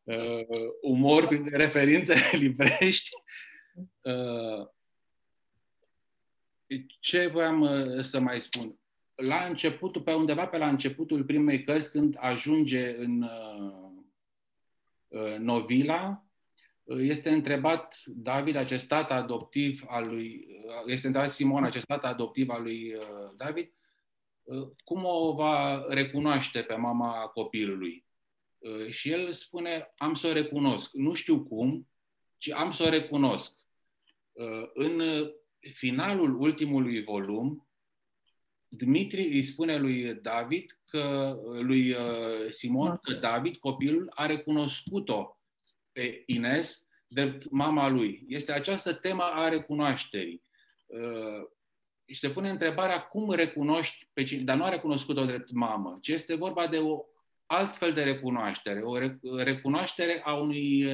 uh, 0.03 0.41
umor, 0.81 1.27
prin 1.27 1.49
referințe 1.53 2.14
livrești. 2.43 3.11
Uh, 4.01 4.66
ce 7.01 7.27
voiam 7.27 7.61
uh, 7.61 8.05
să 8.05 8.20
mai 8.20 8.41
spun? 8.41 8.79
La 9.14 9.45
începutul, 9.49 10.03
pe 10.03 10.12
undeva 10.12 10.47
pe 10.47 10.59
la 10.59 10.68
începutul 10.68 11.25
primei 11.25 11.64
cărți, 11.64 11.91
când 11.91 12.16
ajunge 12.18 12.97
în 12.97 13.23
uh, 13.23 13.91
uh 15.09 15.37
Novila, 15.39 16.25
uh, 16.83 16.99
este 17.01 17.31
întrebat 17.31 18.03
David, 18.07 18.57
acest 18.57 18.87
tată 18.87 19.12
adoptiv 19.12 19.83
al 19.87 20.09
lui, 20.09 20.47
uh, 20.64 20.93
este 20.93 21.07
întrebat 21.07 21.33
Simon, 21.33 21.64
acest 21.64 21.87
tată 21.87 22.07
adoptiv 22.07 22.49
al 22.49 22.62
lui 22.62 22.95
David, 23.37 23.73
cum 24.84 25.05
o 25.05 25.32
va 25.32 25.84
recunoaște 25.88 26.62
pe 26.62 26.74
mama 26.74 27.26
copilului? 27.26 28.07
Uh, 28.59 28.90
și 28.90 29.11
el 29.11 29.32
spune, 29.32 29.93
am 29.97 30.14
să 30.14 30.26
o 30.26 30.32
recunosc. 30.32 30.93
Nu 30.93 31.14
știu 31.14 31.45
cum, 31.45 31.88
ci 32.38 32.51
am 32.51 32.72
să 32.72 32.82
o 32.82 32.88
recunosc. 32.88 33.57
Uh, 34.32 34.70
în 34.74 35.03
finalul 35.72 36.40
ultimului 36.40 37.03
volum, 37.03 37.66
Dmitri 38.68 39.22
îi 39.22 39.43
spune 39.43 39.76
lui 39.76 40.14
David 40.14 40.80
că 40.84 41.36
lui 41.61 41.90
uh, 41.90 42.51
Simon 42.51 42.99
că 43.03 43.12
David, 43.12 43.57
copilul, 43.57 44.12
a 44.14 44.26
recunoscut-o 44.26 45.38
pe 45.93 46.22
Ines 46.26 46.86
de 47.07 47.38
mama 47.51 47.88
lui. 47.88 48.24
Este 48.28 48.53
această 48.53 48.93
temă 48.95 49.22
a 49.22 49.49
recunoașterii 49.49 50.43
și 52.13 52.21
se 52.21 52.31
pune 52.31 52.51
întrebarea 52.51 53.01
cum 53.01 53.31
recunoști 53.31 54.09
pe 54.13 54.25
cine, 54.25 54.43
dar 54.43 54.57
nu 54.57 54.65
a 54.65 54.69
recunoscut-o 54.69 55.25
drept 55.25 55.53
mamă, 55.53 55.99
ci 56.01 56.09
este 56.09 56.35
vorba 56.35 56.67
de 56.67 56.79
o 56.79 57.05
alt 57.47 57.77
fel 57.77 57.93
de 57.93 58.03
recunoaștere, 58.03 58.81
o 58.81 58.99
recunoaștere 59.43 60.21
a 60.25 60.35
unui 60.35 60.87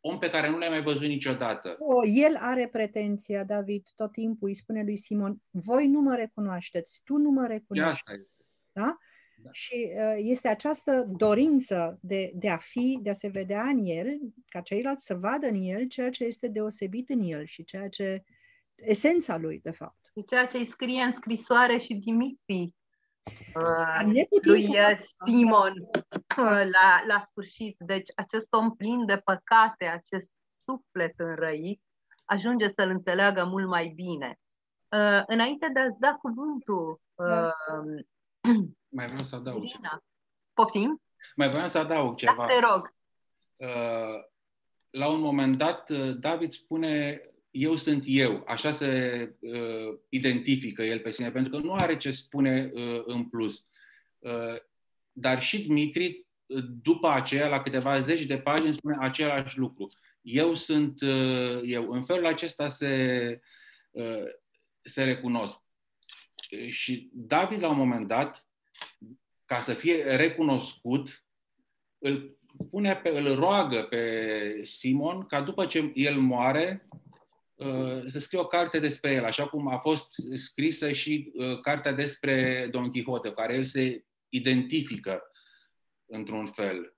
om 0.00 0.18
pe 0.18 0.30
care 0.30 0.48
nu 0.48 0.58
l-ai 0.58 0.68
mai 0.68 0.82
văzut 0.82 1.06
niciodată. 1.06 1.76
O, 1.78 2.06
el 2.06 2.36
are 2.36 2.68
pretenția, 2.68 3.44
David, 3.44 3.86
tot 3.96 4.12
timpul 4.12 4.48
îi 4.48 4.54
spune 4.54 4.82
lui 4.82 4.96
Simon, 4.96 5.36
voi 5.50 5.86
nu 5.86 6.00
mă 6.00 6.14
recunoașteți, 6.14 7.00
tu 7.04 7.16
nu 7.16 7.30
mă 7.30 7.46
recunoști. 7.46 7.90
Asta 7.90 8.12
este. 8.12 8.46
Da? 8.72 8.98
Da. 9.42 9.50
Și 9.52 9.92
uh, 9.96 10.14
este 10.16 10.48
această 10.48 11.06
dorință 11.16 11.98
de, 12.02 12.32
de 12.34 12.48
a 12.48 12.56
fi, 12.56 12.98
de 13.02 13.10
a 13.10 13.14
se 13.14 13.28
vedea 13.28 13.62
în 13.62 13.78
el, 13.84 14.06
ca 14.48 14.60
ceilalți 14.60 15.04
să 15.04 15.14
vadă 15.14 15.46
în 15.46 15.60
el 15.60 15.86
ceea 15.86 16.10
ce 16.10 16.24
este 16.24 16.48
deosebit 16.48 17.08
în 17.08 17.20
el 17.20 17.44
și 17.44 17.64
ceea 17.64 17.88
ce 17.88 18.24
esența 18.74 19.36
lui, 19.36 19.60
de 19.62 19.70
fapt 19.70 19.99
ceea 20.26 20.46
ce 20.46 20.56
îi 20.56 20.66
scrie 20.66 21.02
în 21.02 21.12
scrisoare 21.12 21.78
și 21.78 21.94
Dimitri 21.94 22.74
uh, 23.54 24.26
lui 24.42 24.68
Simon 25.24 25.72
uh, 25.72 26.62
la, 26.72 27.02
la 27.06 27.22
sfârșit. 27.26 27.76
Deci 27.78 28.08
acest 28.16 28.52
om 28.52 28.76
plin 28.76 29.06
de 29.06 29.16
păcate, 29.16 29.84
acest 29.84 30.30
suflet 30.64 31.14
înrăit, 31.16 31.82
ajunge 32.24 32.68
să-l 32.68 32.88
înțeleagă 32.88 33.44
mult 33.44 33.68
mai 33.68 33.92
bine. 33.94 34.38
Uh, 34.88 35.22
înainte 35.26 35.70
de 35.72 35.80
a-ți 35.80 35.98
da 35.98 36.14
cuvântul, 36.14 37.00
uh, 37.14 38.02
mai 38.88 39.06
vreau 39.06 39.22
să 39.22 39.36
adaug. 39.36 39.62
Irina, 39.62 40.02
poftim? 40.52 41.02
Mai 41.36 41.48
vreau 41.48 41.68
să 41.68 41.78
adaug 41.78 42.16
ceva. 42.16 42.34
Da, 42.36 42.46
te 42.46 42.60
rog. 42.60 42.94
Uh, 43.56 44.24
la 44.90 45.08
un 45.08 45.20
moment 45.20 45.58
dat, 45.58 45.90
uh, 45.90 46.16
David 46.18 46.52
spune 46.52 47.20
eu 47.50 47.76
sunt 47.76 48.02
eu, 48.06 48.44
așa 48.46 48.72
se 48.72 49.32
uh, 49.40 49.98
identifică 50.08 50.82
el 50.82 50.98
pe 50.98 51.10
sine, 51.10 51.30
pentru 51.30 51.50
că 51.50 51.66
nu 51.66 51.72
are 51.72 51.96
ce 51.96 52.10
spune 52.10 52.70
uh, 52.74 53.02
în 53.04 53.24
plus. 53.24 53.68
Uh, 54.18 54.56
dar 55.12 55.42
și 55.42 55.62
Dmitri, 55.66 56.26
uh, 56.46 56.64
după 56.82 57.08
aceea, 57.08 57.48
la 57.48 57.62
câteva 57.62 58.00
zeci 58.00 58.24
de 58.24 58.38
pagini, 58.38 58.72
spune 58.72 58.96
același 59.00 59.58
lucru. 59.58 59.88
Eu 60.20 60.54
sunt 60.54 61.00
uh, 61.00 61.60
eu. 61.64 61.90
În 61.92 62.04
felul 62.04 62.26
acesta 62.26 62.68
se, 62.68 63.40
uh, 63.90 64.24
se 64.82 65.04
recunosc. 65.04 65.58
Și 66.68 67.10
David, 67.12 67.60
la 67.60 67.68
un 67.68 67.76
moment 67.76 68.06
dat, 68.06 68.48
ca 69.44 69.60
să 69.60 69.74
fie 69.74 70.16
recunoscut, 70.16 71.24
îl 71.98 72.38
pune 72.70 72.96
pe, 72.96 73.08
îl 73.08 73.34
roagă 73.34 73.82
pe 73.82 74.60
Simon 74.64 75.26
ca 75.26 75.40
după 75.40 75.66
ce 75.66 75.92
el 75.94 76.20
moare 76.20 76.88
Uh, 76.90 77.09
să 78.06 78.18
scrie 78.18 78.38
o 78.38 78.46
carte 78.46 78.78
despre 78.78 79.12
el, 79.12 79.24
așa 79.24 79.48
cum 79.48 79.68
a 79.68 79.76
fost 79.76 80.14
scrisă 80.34 80.92
și 80.92 81.32
uh, 81.34 81.60
cartea 81.60 81.92
despre 81.92 82.68
Don 82.70 82.90
Quixote, 82.90 83.32
care 83.32 83.54
el 83.54 83.64
se 83.64 84.04
identifică 84.28 85.22
într-un 86.06 86.46
fel. 86.46 86.94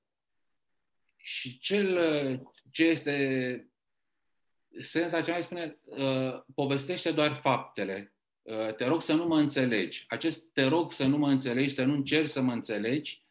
și 1.17 1.59
cel 1.59 1.99
ce 2.71 2.85
este 2.85 3.67
senzațional 4.81 5.43
spune, 5.43 5.79
uh, 5.85 6.43
povestește 6.55 7.11
doar 7.11 7.39
faptele. 7.43 8.15
Uh, 8.43 8.75
te 8.75 8.85
rog 8.85 9.03
să 9.03 9.15
nu 9.15 9.27
mă 9.27 9.39
înțelegi. 9.39 10.05
Acest 10.09 10.45
te 10.53 10.65
rog 10.65 10.93
să 10.93 11.07
nu 11.07 11.17
mă 11.17 11.31
înțelegi, 11.31 11.75
să 11.75 11.85
nu 11.85 11.93
încerci 11.93 12.31
să 12.31 12.41
mă 12.41 12.53
înțelegi, 12.53 13.25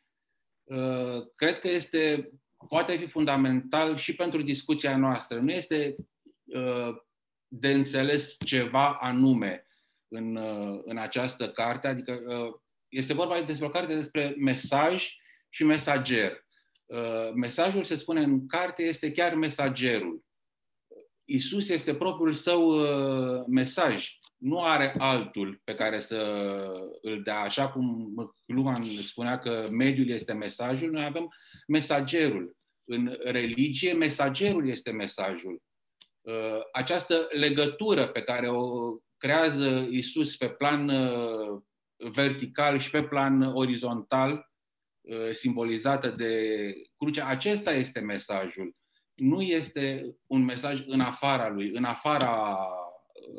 uh, 0.64 1.28
cred 1.36 1.60
că 1.60 1.68
este, 1.68 2.32
poate 2.68 2.98
fi 2.98 3.08
fundamental 3.08 3.96
și 3.96 4.16
pentru 4.16 4.42
discuția 4.42 4.98
noastră. 4.98 5.40
Nu 5.40 5.52
este 5.52 5.96
uh, 6.46 6.96
de 7.54 7.72
înțeles 7.72 8.36
ceva 8.46 8.94
anume 8.94 9.68
în, 10.08 10.36
uh, 10.36 10.82
în 10.86 10.98
această 10.98 11.50
carte, 11.50 11.88
adică 11.88 12.22
uh, 12.26 12.54
este 12.90 13.14
vorba 13.14 13.42
despre 13.42 13.66
o 13.66 13.70
carte 13.70 13.96
despre 13.96 14.36
mesaj 14.38 15.16
și 15.50 15.64
mesager. 15.64 16.46
Uh, 16.86 17.32
mesajul, 17.34 17.84
se 17.84 17.96
spune 17.96 18.22
în 18.22 18.48
carte, 18.48 18.84
este 18.84 19.12
chiar 19.12 19.34
mesagerul. 19.34 20.24
Isus 21.26 21.70
este 21.70 21.96
propriul 21.96 22.34
său 22.34 22.64
uh, 22.70 23.44
mesaj. 23.48 24.18
Nu 24.38 24.64
are 24.64 24.96
altul 24.98 25.62
pe 25.64 25.74
care 25.74 26.00
să 26.00 26.18
îl 27.02 27.24
dea. 27.24 27.40
Așa 27.40 27.70
cum 27.70 28.14
Luman 28.46 29.02
spunea 29.02 29.40
că 29.40 29.68
mediul 29.72 30.10
este 30.10 30.34
mesajul, 30.34 30.92
noi 30.92 31.04
avem 31.04 31.30
mesagerul. 31.68 32.58
În 32.84 33.18
religie, 33.24 33.94
mesagerul 33.94 34.70
este 34.70 34.92
mesajul. 34.92 35.62
Uh, 36.22 36.60
această 36.72 37.28
legătură 37.30 38.08
pe 38.08 38.22
care 38.22 38.50
o 38.50 38.96
creează 39.18 39.88
Isus 39.90 40.36
pe 40.36 40.50
plan 40.50 40.92
vertical 41.98 42.80
și 42.80 42.90
pe 42.90 43.04
plan 43.04 43.42
orizontal, 43.42 44.52
Uh, 45.02 45.32
simbolizată 45.32 46.10
de 46.10 46.56
cruce, 46.98 47.22
acesta 47.22 47.72
este 47.72 48.00
mesajul. 48.00 48.76
Nu 49.14 49.42
este 49.42 50.16
un 50.26 50.44
mesaj 50.44 50.84
în 50.86 51.00
afara 51.00 51.50
lui, 51.50 51.70
în 51.70 51.84
afara 51.84 52.58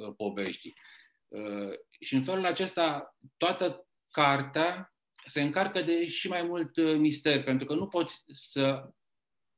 uh, 0.07 0.14
poveștii. 0.16 0.74
Uh, 1.28 1.72
și 2.01 2.14
în 2.14 2.22
felul 2.22 2.47
acesta, 2.47 3.16
toată 3.37 3.87
cartea 4.11 4.95
se 5.26 5.43
încarcă 5.43 5.83
de 5.83 6.09
și 6.09 6.28
mai 6.28 6.43
mult 6.43 6.97
mister, 6.99 7.45
pentru 7.45 7.66
că 7.66 7.74
nu 7.74 7.87
poți 7.87 8.22
să 8.26 8.91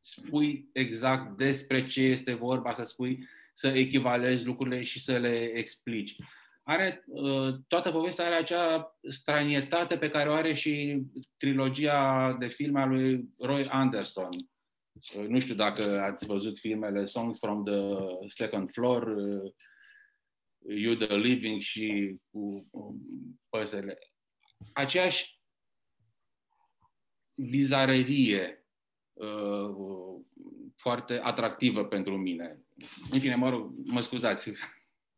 spui 0.04 0.68
exact 0.72 1.36
despre 1.36 1.86
ce 1.86 2.00
este 2.00 2.32
vorba, 2.34 2.74
să 2.74 2.82
spui, 2.82 3.28
să 3.54 3.68
echivalezi 3.68 4.44
lucrurile 4.44 4.82
și 4.82 5.04
să 5.04 5.18
le 5.18 5.52
explici 5.54 6.16
are, 6.64 7.04
uh, 7.06 7.54
toată 7.68 7.90
povestea 7.90 8.24
are 8.24 8.34
acea 8.34 8.98
stranietate 9.08 9.98
pe 9.98 10.10
care 10.10 10.28
o 10.28 10.32
are 10.32 10.54
și 10.54 11.02
trilogia 11.36 12.32
de 12.38 12.46
filme 12.46 12.80
a 12.80 12.86
lui 12.86 13.28
Roy 13.38 13.68
Anderson. 13.68 14.28
Uh, 15.16 15.26
nu 15.28 15.40
știu 15.40 15.54
dacă 15.54 16.00
ați 16.00 16.26
văzut 16.26 16.58
filmele 16.58 17.06
Songs 17.06 17.38
from 17.38 17.64
the 17.64 17.80
Second 18.28 18.70
Floor, 18.70 19.06
uh, 19.06 19.52
You 20.66 20.94
the 20.94 21.16
Living 21.16 21.60
și 21.60 22.16
cu 22.30 22.70
păsările. 23.48 23.98
Aceeași 24.72 25.40
bizarerie 27.50 28.63
foarte 30.76 31.20
atractivă 31.22 31.84
pentru 31.84 32.16
mine. 32.16 32.60
În 33.10 33.20
fine, 33.20 33.34
mă 33.34 33.48
rog, 33.48 33.70
mă 33.84 34.00
scuzați. 34.00 34.52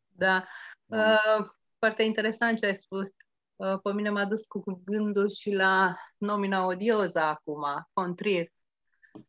Da, 0.07 0.47
Uh, 0.87 1.47
foarte 1.79 2.03
interesant 2.03 2.59
ce 2.59 2.65
ai 2.65 2.77
spus. 2.81 3.07
Uh, 3.55 3.79
pe 3.83 3.93
mine 3.93 4.09
m-a 4.09 4.25
dus 4.25 4.45
cu 4.45 4.81
gândul 4.85 5.29
și 5.31 5.51
la 5.51 5.95
nomina 6.17 6.65
odioza 6.65 7.27
acum, 7.27 7.63
Contrir, 7.93 8.51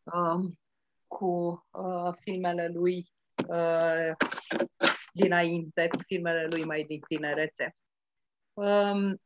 uh, 0.03 0.51
cu 1.07 1.67
uh, 1.71 2.15
filmele 2.21 2.69
lui 2.69 3.13
uh, 3.49 4.17
dinainte, 5.13 5.89
cu 5.89 5.99
filmele 6.07 6.47
lui 6.51 6.65
mai 6.65 6.85
din 6.85 7.01
tinerețe. 7.01 7.73
Um, 8.53 9.21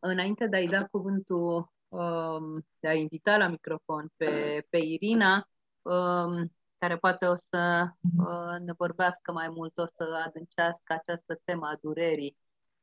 înainte 0.00 0.46
de 0.46 0.56
a-i 0.56 0.66
da 0.66 0.86
cuvântul, 0.86 1.44
um, 1.46 1.70
de 2.80 2.88
a 2.88 2.92
invita 2.92 3.36
la 3.36 3.48
microfon 3.48 4.12
pe, 4.16 4.64
pe 4.70 4.78
Irina, 4.78 5.48
um, 5.82 6.52
care 6.78 6.96
poate 6.96 7.26
o 7.26 7.36
să 7.36 7.88
uh, 8.18 8.58
ne 8.58 8.72
vorbească 8.76 9.32
mai 9.32 9.48
mult, 9.48 9.78
o 9.78 9.86
să 9.86 10.22
adâncească 10.26 10.92
această 10.92 11.40
temă 11.44 11.66
a 11.66 11.78
durerii 11.80 12.36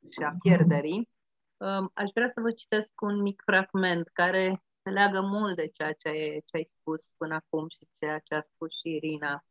și 0.10 0.24
a 0.24 0.36
pierderii. 0.42 1.10
Uh, 1.58 1.86
aș 1.94 2.10
vrea 2.14 2.28
să 2.28 2.42
vă 2.42 2.52
citesc 2.52 3.02
un 3.02 3.22
mic 3.22 3.42
fragment 3.46 4.08
care 4.08 4.64
se 4.84 4.90
leagă 4.90 5.22
mult 5.22 5.56
de 5.56 5.68
ceea 5.68 5.94
ce 5.94 6.08
ai, 6.08 6.44
ce 6.46 6.58
ai 6.58 6.66
spus 6.68 7.10
până 7.18 7.34
acum 7.34 7.68
și 7.70 7.88
ceea 8.00 8.20
ce 8.20 8.36
a 8.36 8.42
spus 8.42 8.72
și 8.80 8.90
Irina. 8.96 9.46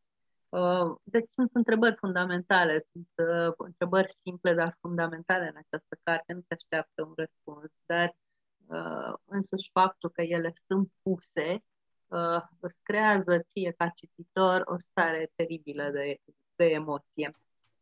Uh, 0.48 0.96
deci 1.02 1.28
sunt 1.28 1.50
întrebări 1.52 1.96
fundamentale, 1.96 2.78
sunt 2.78 3.10
uh, 3.16 3.54
întrebări 3.56 4.12
simple, 4.22 4.54
dar 4.54 4.76
fundamentale 4.80 5.48
în 5.48 5.56
această 5.56 5.98
carte, 6.02 6.32
nu 6.32 6.40
se 6.40 6.54
așteaptă 6.54 7.02
un 7.02 7.12
răspuns, 7.16 7.72
dar 7.86 8.08
uh, 8.08 8.25
însuși 9.24 9.70
faptul 9.72 10.10
că 10.10 10.22
ele 10.22 10.52
sunt 10.66 10.92
puse 11.02 11.62
uh, 12.06 12.42
îți 12.60 12.82
creează 12.82 13.38
ție 13.38 13.70
ca 13.76 13.88
cititor 13.88 14.62
o 14.64 14.78
stare 14.78 15.30
teribilă 15.34 15.90
de, 15.90 16.20
de 16.56 16.64
emoție. 16.64 17.36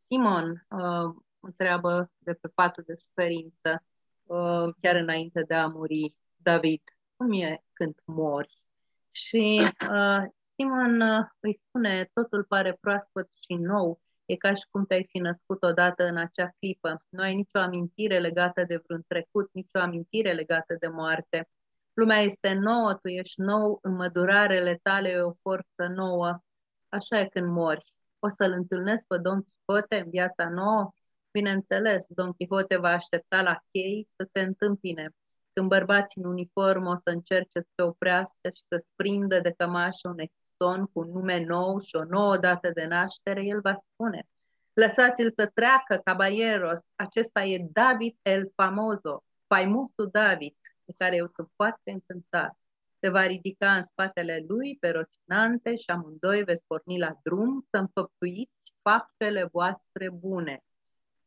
Simon 0.06 0.66
uh, 0.68 1.14
întreabă 1.40 2.10
de 2.18 2.34
pe 2.34 2.48
patul 2.48 2.84
de 2.86 2.94
suferință, 2.94 3.84
uh, 4.22 4.74
chiar 4.80 4.96
înainte 4.96 5.42
de 5.42 5.54
a 5.54 5.66
muri, 5.66 6.14
David, 6.36 6.82
cum 7.16 7.32
e 7.32 7.62
când 7.72 7.94
mori? 8.04 8.58
Și 9.10 9.60
uh, 9.90 10.24
Simon 10.54 11.00
uh, 11.00 11.26
îi 11.40 11.60
spune, 11.68 12.10
totul 12.12 12.44
pare 12.44 12.76
proaspăt 12.80 13.32
și 13.32 13.54
nou, 13.54 14.00
e 14.26 14.36
ca 14.36 14.54
și 14.54 14.66
cum 14.70 14.84
te-ai 14.84 15.06
fi 15.08 15.18
născut 15.18 15.62
odată 15.62 16.04
în 16.04 16.16
acea 16.16 16.48
clipă. 16.58 16.96
Nu 17.08 17.22
ai 17.22 17.34
nicio 17.34 17.58
amintire 17.58 18.18
legată 18.18 18.64
de 18.64 18.80
vreun 18.86 19.04
trecut, 19.06 19.50
nicio 19.52 19.78
amintire 19.78 20.32
legată 20.32 20.76
de 20.80 20.88
moarte. 20.88 21.48
Lumea 21.92 22.18
este 22.18 22.52
nouă, 22.52 22.94
tu 22.94 23.08
ești 23.08 23.40
nou, 23.40 23.78
înmădurarele 23.82 24.78
tale 24.82 25.08
e 25.08 25.20
o 25.20 25.32
forță 25.42 25.86
nouă. 25.94 26.38
Așa 26.88 27.20
e 27.20 27.26
când 27.26 27.50
mori. 27.50 27.84
O 28.18 28.28
să-l 28.28 28.52
întâlnesc 28.52 29.04
pe 29.06 29.18
Don 29.18 29.42
Quixote 29.42 29.96
în 29.96 30.10
viața 30.10 30.48
nouă? 30.48 30.90
Bineînțeles, 31.30 32.04
Don 32.08 32.32
Quixote 32.32 32.76
va 32.76 32.88
aștepta 32.88 33.42
la 33.42 33.58
chei 33.70 34.08
să 34.16 34.28
te 34.32 34.40
întâmpine. 34.40 35.08
Când 35.52 35.68
bărbații 35.68 36.22
în 36.22 36.30
uniformă 36.30 36.90
o 36.90 36.96
să 36.96 37.10
încerce 37.10 37.60
să 37.60 37.66
te 37.74 37.82
oprească 37.82 38.48
și 38.54 38.62
să 38.68 38.82
sprindă 38.86 39.40
de 39.40 39.54
cămașă 39.56 40.08
un 40.08 40.18
exon 40.56 40.86
cu 40.86 41.00
un 41.00 41.10
nume 41.10 41.44
nou 41.44 41.80
și 41.80 41.96
o 41.96 42.04
nouă 42.04 42.38
dată 42.38 42.70
de 42.74 42.84
naștere, 42.84 43.44
el 43.44 43.60
va 43.60 43.74
spune 43.82 44.26
Lăsați-l 44.74 45.32
să 45.34 45.50
treacă, 45.54 46.00
caballeros, 46.04 46.80
acesta 46.94 47.42
e 47.42 47.66
David 47.72 48.16
el 48.22 48.52
Famoso, 48.54 49.24
faimosul 49.46 50.08
David, 50.12 50.56
de 50.84 50.94
care 50.96 51.16
eu 51.16 51.28
sunt 51.32 51.48
foarte 51.56 51.90
încântat. 51.90 52.58
Se 53.00 53.08
va 53.08 53.26
ridica 53.26 53.74
în 53.74 53.84
spatele 53.84 54.44
lui 54.48 54.76
pe 54.80 54.90
Rosinante 54.90 55.76
și 55.76 55.90
amândoi 55.90 56.44
veți 56.44 56.64
porni 56.66 56.98
la 56.98 57.18
drum 57.22 57.66
să 57.70 57.76
înfăptuiți 57.76 58.72
faptele 58.82 59.48
voastre 59.52 60.10
bune. 60.10 60.64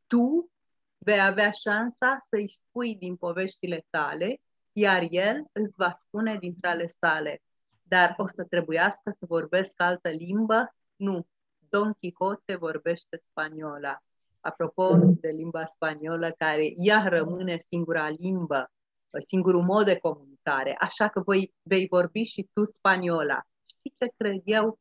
Tu 0.08 0.52
vei 0.98 1.22
avea 1.22 1.52
șansa 1.52 2.22
să-i 2.24 2.52
spui 2.52 2.96
din 2.96 3.16
poveștile 3.16 3.86
tale, 3.90 4.42
iar 4.72 5.08
el 5.10 5.46
îți 5.52 5.74
va 5.76 5.98
spune 6.00 6.38
dintre 6.38 6.70
ale 6.70 6.88
sale. 6.88 7.42
Dar 7.88 8.14
o 8.18 8.28
să 8.28 8.44
trebuiască 8.44 9.14
să 9.18 9.26
vorbesc 9.26 9.82
altă 9.82 10.10
limbă? 10.10 10.76
Nu. 10.96 11.28
Don 11.70 11.94
Quixote 11.94 12.56
vorbește 12.56 13.20
spaniola. 13.22 14.04
Apropo 14.40 14.96
de 14.98 15.30
limba 15.30 15.66
spaniolă, 15.66 16.32
care 16.32 16.74
ea 16.76 17.08
rămâne 17.08 17.58
singura 17.58 18.10
limbă 18.10 18.72
singurul 19.20 19.64
mod 19.64 19.86
de 19.86 20.00
comunicare, 20.00 20.76
așa 20.80 21.08
că 21.08 21.20
voi 21.20 21.54
vei 21.62 21.88
vorbi 21.88 22.24
și 22.24 22.50
tu 22.54 22.66
spaniola. 22.66 23.42
Știi 23.66 23.96
ce 23.98 24.14
cred 24.18 24.42
eu? 24.44 24.80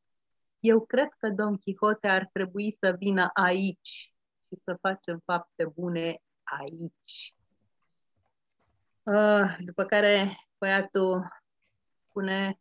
Eu 0.61 0.81
cred 0.81 1.09
că 1.19 1.29
Don 1.29 1.57
Quixote 1.57 2.09
ar 2.09 2.29
trebui 2.33 2.73
să 2.73 2.95
vină 2.99 3.31
aici 3.35 4.13
și 4.49 4.61
să 4.65 4.79
facem 4.81 5.23
fapte 5.25 5.73
bune 5.75 6.23
aici. 6.43 7.35
Uh, 9.03 9.57
după 9.65 9.85
care 9.85 10.37
băiatul 10.59 11.29
pune 12.13 12.61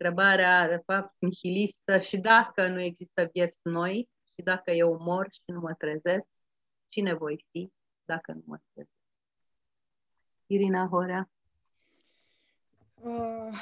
întrebarea, 0.00 0.68
de 0.68 0.82
fapt, 0.86 1.14
nihilistă, 1.18 1.98
și 1.98 2.18
dacă 2.18 2.68
nu 2.68 2.80
există 2.80 3.28
vieți 3.32 3.60
noi, 3.62 4.08
și 4.24 4.44
dacă 4.44 4.70
eu 4.70 4.98
mor 5.00 5.28
și 5.30 5.40
nu 5.44 5.60
mă 5.60 5.74
trezesc, 5.74 6.26
cine 6.88 7.14
voi 7.14 7.46
fi 7.50 7.72
dacă 8.04 8.32
nu 8.32 8.42
mă 8.44 8.58
trezesc? 8.72 8.94
Irina 10.46 10.86
Horea? 10.86 11.30
Uh, 12.94 13.58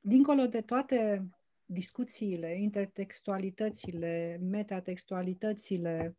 dincolo 0.00 0.46
de 0.46 0.60
toate 0.60 1.30
discuțiile, 1.64 2.60
intertextualitățile, 2.60 4.38
metatextualitățile, 4.40 6.16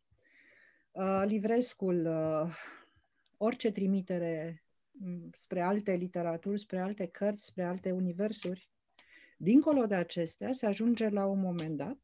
uh, 0.92 1.22
livrescul, 1.24 2.06
uh, 2.06 2.56
orice 3.36 3.72
trimitere 3.72 4.46
mm, 4.46 4.63
spre 5.32 5.60
alte 5.60 5.92
literaturi, 5.92 6.58
spre 6.58 6.78
alte 6.78 7.06
cărți, 7.06 7.44
spre 7.44 7.64
alte 7.64 7.90
universuri. 7.90 8.70
Dincolo 9.36 9.86
de 9.86 9.94
acestea, 9.94 10.52
se 10.52 10.66
ajunge 10.66 11.08
la 11.08 11.26
un 11.26 11.40
moment 11.40 11.76
dat 11.76 11.98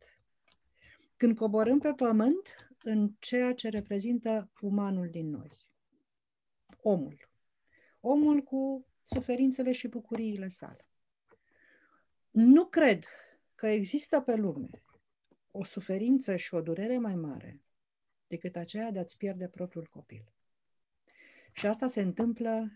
când 1.16 1.36
coborâm 1.36 1.78
pe 1.78 1.93
pământ 1.93 2.72
în 2.82 3.14
ceea 3.18 3.55
ce 3.55 3.68
reprezintă 3.68 4.51
umanul 4.61 5.09
din 5.11 5.30
noi. 5.30 5.57
Omul. 6.82 7.28
Omul 8.01 8.43
cu 8.43 8.86
suferințele 9.05 9.72
și 9.72 9.88
bucuriile 9.88 10.49
sale. 10.49 10.86
Nu 12.30 12.66
cred 12.66 13.05
că 13.55 13.66
există 13.66 14.20
pe 14.20 14.34
lume 14.34 14.82
o 15.51 15.64
suferință 15.64 16.36
și 16.36 16.55
o 16.55 16.61
durere 16.61 16.99
mai 16.99 17.14
mare 17.14 17.61
decât 18.26 18.57
aceea 18.57 18.91
de 18.91 18.99
a-ți 18.99 19.16
pierde 19.16 19.49
propriul 19.49 19.86
copil. 19.86 20.32
Și 21.61 21.66
asta 21.66 21.86
se 21.86 22.00
întâmplă 22.00 22.70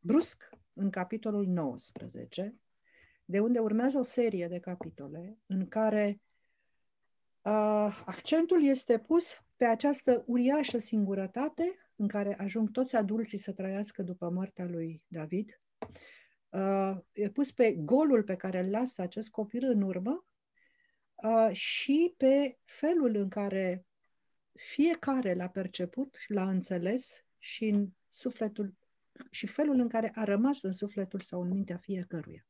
brusc 0.00 0.50
în 0.72 0.90
capitolul 0.90 1.46
19, 1.46 2.54
de 3.24 3.40
unde 3.40 3.58
urmează 3.58 3.98
o 3.98 4.02
serie 4.02 4.48
de 4.48 4.58
capitole 4.58 5.38
în 5.46 5.68
care 5.68 6.20
uh, 7.42 8.02
accentul 8.06 8.64
este 8.64 8.98
pus 8.98 9.32
pe 9.56 9.64
această 9.64 10.24
uriașă 10.26 10.78
singurătate 10.78 11.78
în 11.96 12.08
care 12.08 12.36
ajung 12.38 12.70
toți 12.70 12.96
adulții 12.96 13.38
să 13.38 13.52
trăiască 13.52 14.02
după 14.02 14.30
moartea 14.30 14.64
lui 14.64 15.02
David, 15.06 15.60
uh, 16.48 16.96
e 17.12 17.30
pus 17.30 17.52
pe 17.52 17.72
golul 17.72 18.22
pe 18.22 18.36
care 18.36 18.58
îl 18.58 18.70
lasă 18.70 19.02
acest 19.02 19.30
copil 19.30 19.64
în 19.64 19.82
urmă 19.82 20.26
uh, 21.14 21.50
și 21.52 22.14
pe 22.16 22.58
felul 22.64 23.16
în 23.16 23.28
care 23.28 23.86
fiecare 24.52 25.34
l-a 25.34 25.48
perceput, 25.48 26.16
l-a 26.28 26.48
înțeles 26.48 27.23
și 27.44 27.64
în 27.64 27.88
sufletul 28.08 28.74
și 29.30 29.46
felul 29.46 29.78
în 29.78 29.88
care 29.88 30.12
a 30.14 30.24
rămas 30.24 30.62
în 30.62 30.72
sufletul 30.72 31.20
sau 31.20 31.42
în 31.42 31.48
mintea 31.48 31.76
fiecăruia. 31.76 32.46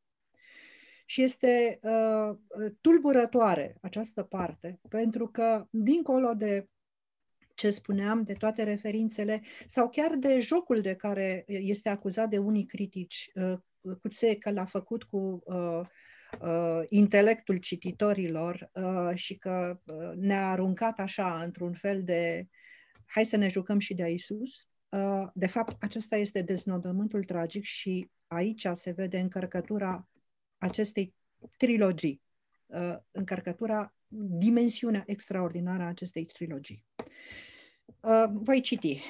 Și 1.07 1.23
este 1.23 1.79
uh, 1.83 2.37
tulburătoare 2.81 3.77
această 3.81 4.23
parte, 4.23 4.81
pentru 4.89 5.29
că, 5.29 5.67
dincolo 5.71 6.35
de 6.35 6.69
ce 7.55 7.71
spuneam, 7.71 8.23
de 8.23 8.33
toate 8.33 8.63
referințele, 8.63 9.43
sau 9.67 9.89
chiar 9.89 10.17
de 10.17 10.41
jocul 10.41 10.81
de 10.81 10.95
care 10.95 11.45
este 11.47 11.89
acuzat 11.89 12.29
de 12.29 12.39
unii 12.39 12.67
critici, 12.67 13.31
uh, 13.35 13.59
Cuțe 14.01 14.37
că 14.37 14.51
l-a 14.51 14.65
făcut 14.65 15.03
cu 15.03 15.43
uh, 15.45 15.81
uh, 16.41 16.83
intelectul 16.89 17.57
cititorilor 17.57 18.71
uh, 18.73 19.15
și 19.15 19.37
că 19.37 19.81
uh, 19.85 20.13
ne-a 20.17 20.51
aruncat 20.51 20.99
așa 20.99 21.43
într-un 21.43 21.73
fel 21.73 22.03
de 22.03 22.49
hai 23.07 23.25
să 23.25 23.37
ne 23.37 23.49
jucăm 23.49 23.79
și 23.79 23.95
de 23.95 24.09
Isus. 24.11 24.69
Uh, 24.95 25.29
de 25.35 25.47
fapt, 25.47 25.83
acesta 25.83 26.17
este 26.17 26.43
deznodământul 26.43 27.25
tragic 27.25 27.63
și 27.65 28.11
aici 28.27 28.67
se 28.73 28.91
vede 28.91 29.19
încărcătura 29.19 30.09
acestei 30.59 31.15
trilogii, 31.57 32.23
uh, 32.67 32.97
încărcătura, 33.11 33.95
dimensiunea 34.39 35.03
extraordinară 35.07 35.83
a 35.83 35.87
acestei 35.87 36.25
trilogii. 36.25 36.85
Uh, 38.01 38.25
voi 38.33 38.61
citi. 38.61 39.01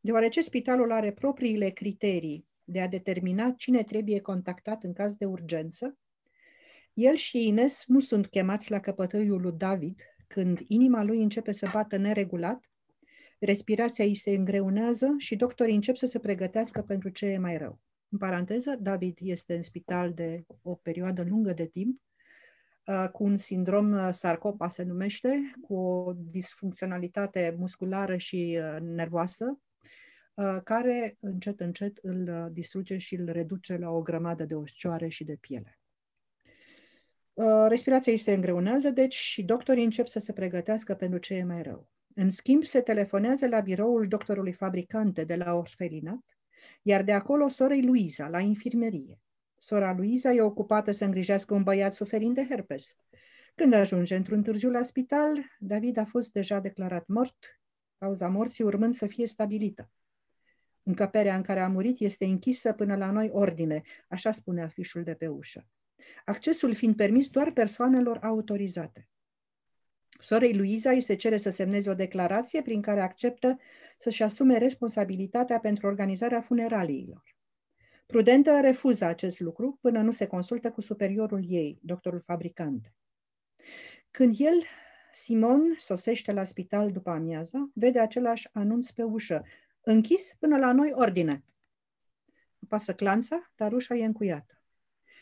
Deoarece 0.00 0.40
spitalul 0.40 0.92
are 0.92 1.12
propriile 1.12 1.68
criterii 1.70 2.46
de 2.64 2.80
a 2.80 2.88
determina 2.88 3.50
cine 3.50 3.82
trebuie 3.82 4.20
contactat 4.20 4.82
în 4.82 4.92
caz 4.92 5.14
de 5.16 5.24
urgență, 5.24 5.98
el 6.92 7.14
și 7.14 7.46
Ines 7.46 7.84
nu 7.86 8.00
sunt 8.00 8.26
chemați 8.26 8.70
la 8.70 8.80
căpătăiul 8.80 9.40
lui 9.40 9.52
David 9.56 10.02
când 10.26 10.60
inima 10.66 11.02
lui 11.02 11.22
începe 11.22 11.52
să 11.52 11.68
bată 11.72 11.96
neregulat, 11.96 12.71
respirația 13.44 14.04
îi 14.04 14.14
se 14.14 14.30
îngreunează 14.30 15.14
și 15.18 15.36
doctorii 15.36 15.74
încep 15.74 15.96
să 15.96 16.06
se 16.06 16.18
pregătească 16.18 16.82
pentru 16.82 17.08
ce 17.08 17.26
e 17.26 17.38
mai 17.38 17.56
rău. 17.56 17.80
În 18.08 18.18
paranteză, 18.18 18.76
David 18.80 19.18
este 19.20 19.54
în 19.54 19.62
spital 19.62 20.12
de 20.12 20.44
o 20.62 20.74
perioadă 20.74 21.22
lungă 21.22 21.52
de 21.52 21.66
timp, 21.66 22.00
uh, 22.86 23.08
cu 23.12 23.24
un 23.24 23.36
sindrom 23.36 23.92
uh, 23.92 24.08
sarcopa 24.12 24.68
se 24.68 24.82
numește, 24.82 25.52
cu 25.60 25.74
o 25.74 26.12
disfuncționalitate 26.16 27.54
musculară 27.58 28.16
și 28.16 28.58
uh, 28.60 28.80
nervoasă, 28.80 29.58
care 30.64 31.16
încet, 31.20 31.60
încet 31.60 31.98
îl 32.02 32.48
distruge 32.52 32.98
și 32.98 33.14
îl 33.14 33.28
reduce 33.30 33.76
la 33.76 33.90
o 33.90 34.02
grămadă 34.02 34.44
de 34.44 34.54
oscioare 34.54 35.08
și 35.08 35.24
de 35.24 35.36
piele. 35.40 35.78
Respirația 37.68 38.12
îi 38.12 38.18
se 38.18 38.32
îngreunează, 38.32 38.90
deci, 38.90 39.14
și 39.14 39.42
doctorii 39.42 39.84
încep 39.84 40.06
să 40.06 40.18
se 40.18 40.32
pregătească 40.32 40.94
pentru 40.94 41.18
ce 41.18 41.34
e 41.34 41.44
mai 41.44 41.62
rău. 41.62 41.88
În 42.14 42.30
schimb, 42.30 42.64
se 42.64 42.80
telefonează 42.80 43.46
la 43.46 43.60
biroul 43.60 44.08
doctorului 44.08 44.52
fabricante 44.52 45.24
de 45.24 45.36
la 45.36 45.54
orfelinat, 45.54 46.38
iar 46.82 47.02
de 47.02 47.12
acolo 47.12 47.48
sorei 47.48 47.82
Luiza, 47.82 48.28
la 48.28 48.40
infirmerie. 48.40 49.20
Sora 49.56 49.94
Luiza 49.96 50.32
e 50.32 50.40
ocupată 50.40 50.90
să 50.90 51.04
îngrijească 51.04 51.54
un 51.54 51.62
băiat 51.62 51.94
suferind 51.94 52.34
de 52.34 52.46
herpes. 52.48 52.96
Când 53.54 53.72
ajunge 53.72 54.16
într-un 54.16 54.42
târziu 54.42 54.70
la 54.70 54.82
spital, 54.82 55.44
David 55.58 55.96
a 55.96 56.04
fost 56.04 56.32
deja 56.32 56.60
declarat 56.60 57.06
mort, 57.06 57.60
cauza 57.98 58.28
morții 58.28 58.64
urmând 58.64 58.94
să 58.94 59.06
fie 59.06 59.26
stabilită. 59.26 59.90
Încăperea 60.82 61.36
în 61.36 61.42
care 61.42 61.60
a 61.60 61.68
murit 61.68 62.00
este 62.00 62.24
închisă 62.24 62.72
până 62.72 62.96
la 62.96 63.10
noi 63.10 63.30
ordine, 63.32 63.82
așa 64.08 64.30
spune 64.30 64.62
afișul 64.62 65.02
de 65.02 65.14
pe 65.14 65.26
ușă. 65.26 65.66
Accesul 66.24 66.74
fiind 66.74 66.96
permis 66.96 67.28
doar 67.28 67.50
persoanelor 67.50 68.18
autorizate. 68.22 69.08
Sorei 70.22 70.54
Luiza 70.56 70.90
îi 70.90 71.00
se 71.00 71.14
cere 71.14 71.36
să 71.36 71.50
semneze 71.50 71.90
o 71.90 71.94
declarație 71.94 72.62
prin 72.62 72.82
care 72.82 73.00
acceptă 73.00 73.58
să-și 73.98 74.22
asume 74.22 74.58
responsabilitatea 74.58 75.58
pentru 75.58 75.86
organizarea 75.86 76.40
funeraliilor. 76.40 77.36
Prudentă 78.06 78.60
refuză 78.60 79.04
acest 79.04 79.40
lucru 79.40 79.78
până 79.80 80.02
nu 80.02 80.10
se 80.10 80.26
consultă 80.26 80.70
cu 80.70 80.80
superiorul 80.80 81.44
ei, 81.48 81.78
doctorul 81.82 82.20
fabricant. 82.20 82.92
Când 84.10 84.34
el, 84.38 84.62
Simon, 85.12 85.60
sosește 85.78 86.32
la 86.32 86.44
spital 86.44 86.92
după 86.92 87.10
amiaza, 87.10 87.70
vede 87.74 87.98
același 87.98 88.48
anunț 88.52 88.90
pe 88.90 89.02
ușă. 89.02 89.44
Închis 89.80 90.34
până 90.38 90.58
la 90.58 90.72
noi 90.72 90.92
ordine. 90.94 91.44
Pasă 92.68 92.94
clanța, 92.94 93.52
dar 93.56 93.72
ușa 93.72 93.94
e 93.94 94.04
încuiată. 94.04 94.62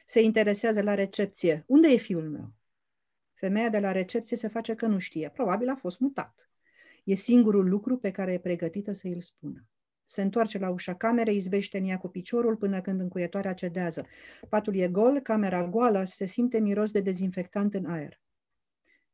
Se 0.07 0.20
interesează 0.20 0.82
la 0.82 0.94
recepție. 0.94 1.64
Unde 1.66 1.88
e 1.88 1.96
fiul 1.96 2.30
meu? 2.30 2.53
Femeia 3.41 3.68
de 3.68 3.78
la 3.78 3.93
recepție 3.93 4.36
se 4.36 4.49
face 4.49 4.74
că 4.74 4.86
nu 4.86 4.99
știe. 4.99 5.30
Probabil 5.30 5.68
a 5.68 5.74
fost 5.74 6.01
mutat. 6.01 6.51
E 7.05 7.14
singurul 7.14 7.68
lucru 7.68 7.97
pe 7.99 8.11
care 8.11 8.32
e 8.32 8.38
pregătită 8.38 8.93
să 8.93 9.07
îl 9.07 9.20
spună. 9.20 9.64
Se 10.05 10.22
întoarce 10.22 10.59
la 10.59 10.70
ușa 10.70 10.95
camerei, 10.95 11.36
izbește 11.36 11.78
în 11.78 11.84
ea 11.84 11.99
cu 11.99 12.09
piciorul 12.09 12.57
până 12.57 12.80
când 12.80 13.01
încuietoarea 13.01 13.55
cedează. 13.55 14.07
Patul 14.49 14.76
e 14.76 14.88
gol, 14.88 15.20
camera 15.20 15.68
goală, 15.68 16.05
se 16.05 16.24
simte 16.24 16.59
miros 16.59 16.91
de 16.91 17.01
dezinfectant 17.01 17.74
în 17.74 17.86
aer. 17.86 18.20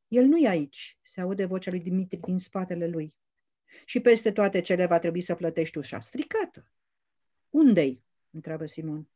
El 0.09 0.25
nu 0.25 0.37
e 0.37 0.49
aici, 0.49 0.99
se 1.03 1.21
aude 1.21 1.45
vocea 1.45 1.71
lui 1.71 1.81
Dimitri 1.81 2.21
din 2.21 2.39
spatele 2.39 2.89
lui. 2.89 3.15
Și 3.85 4.01
peste 4.01 4.33
toate 4.33 4.61
cele 4.61 4.87
va 4.87 4.99
trebui 4.99 5.21
să 5.21 5.35
plătești 5.35 5.79
ușa 5.79 6.01
stricată. 6.01 6.71
Unde-i? 7.51 8.03
întreabă 8.31 8.67
Simon. 8.67 9.09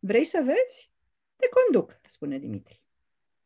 Vrei 0.00 0.24
să 0.24 0.42
vezi? 0.44 0.90
Te 1.36 1.46
conduc, 1.48 2.00
spune 2.04 2.38
Dimitri. 2.38 2.85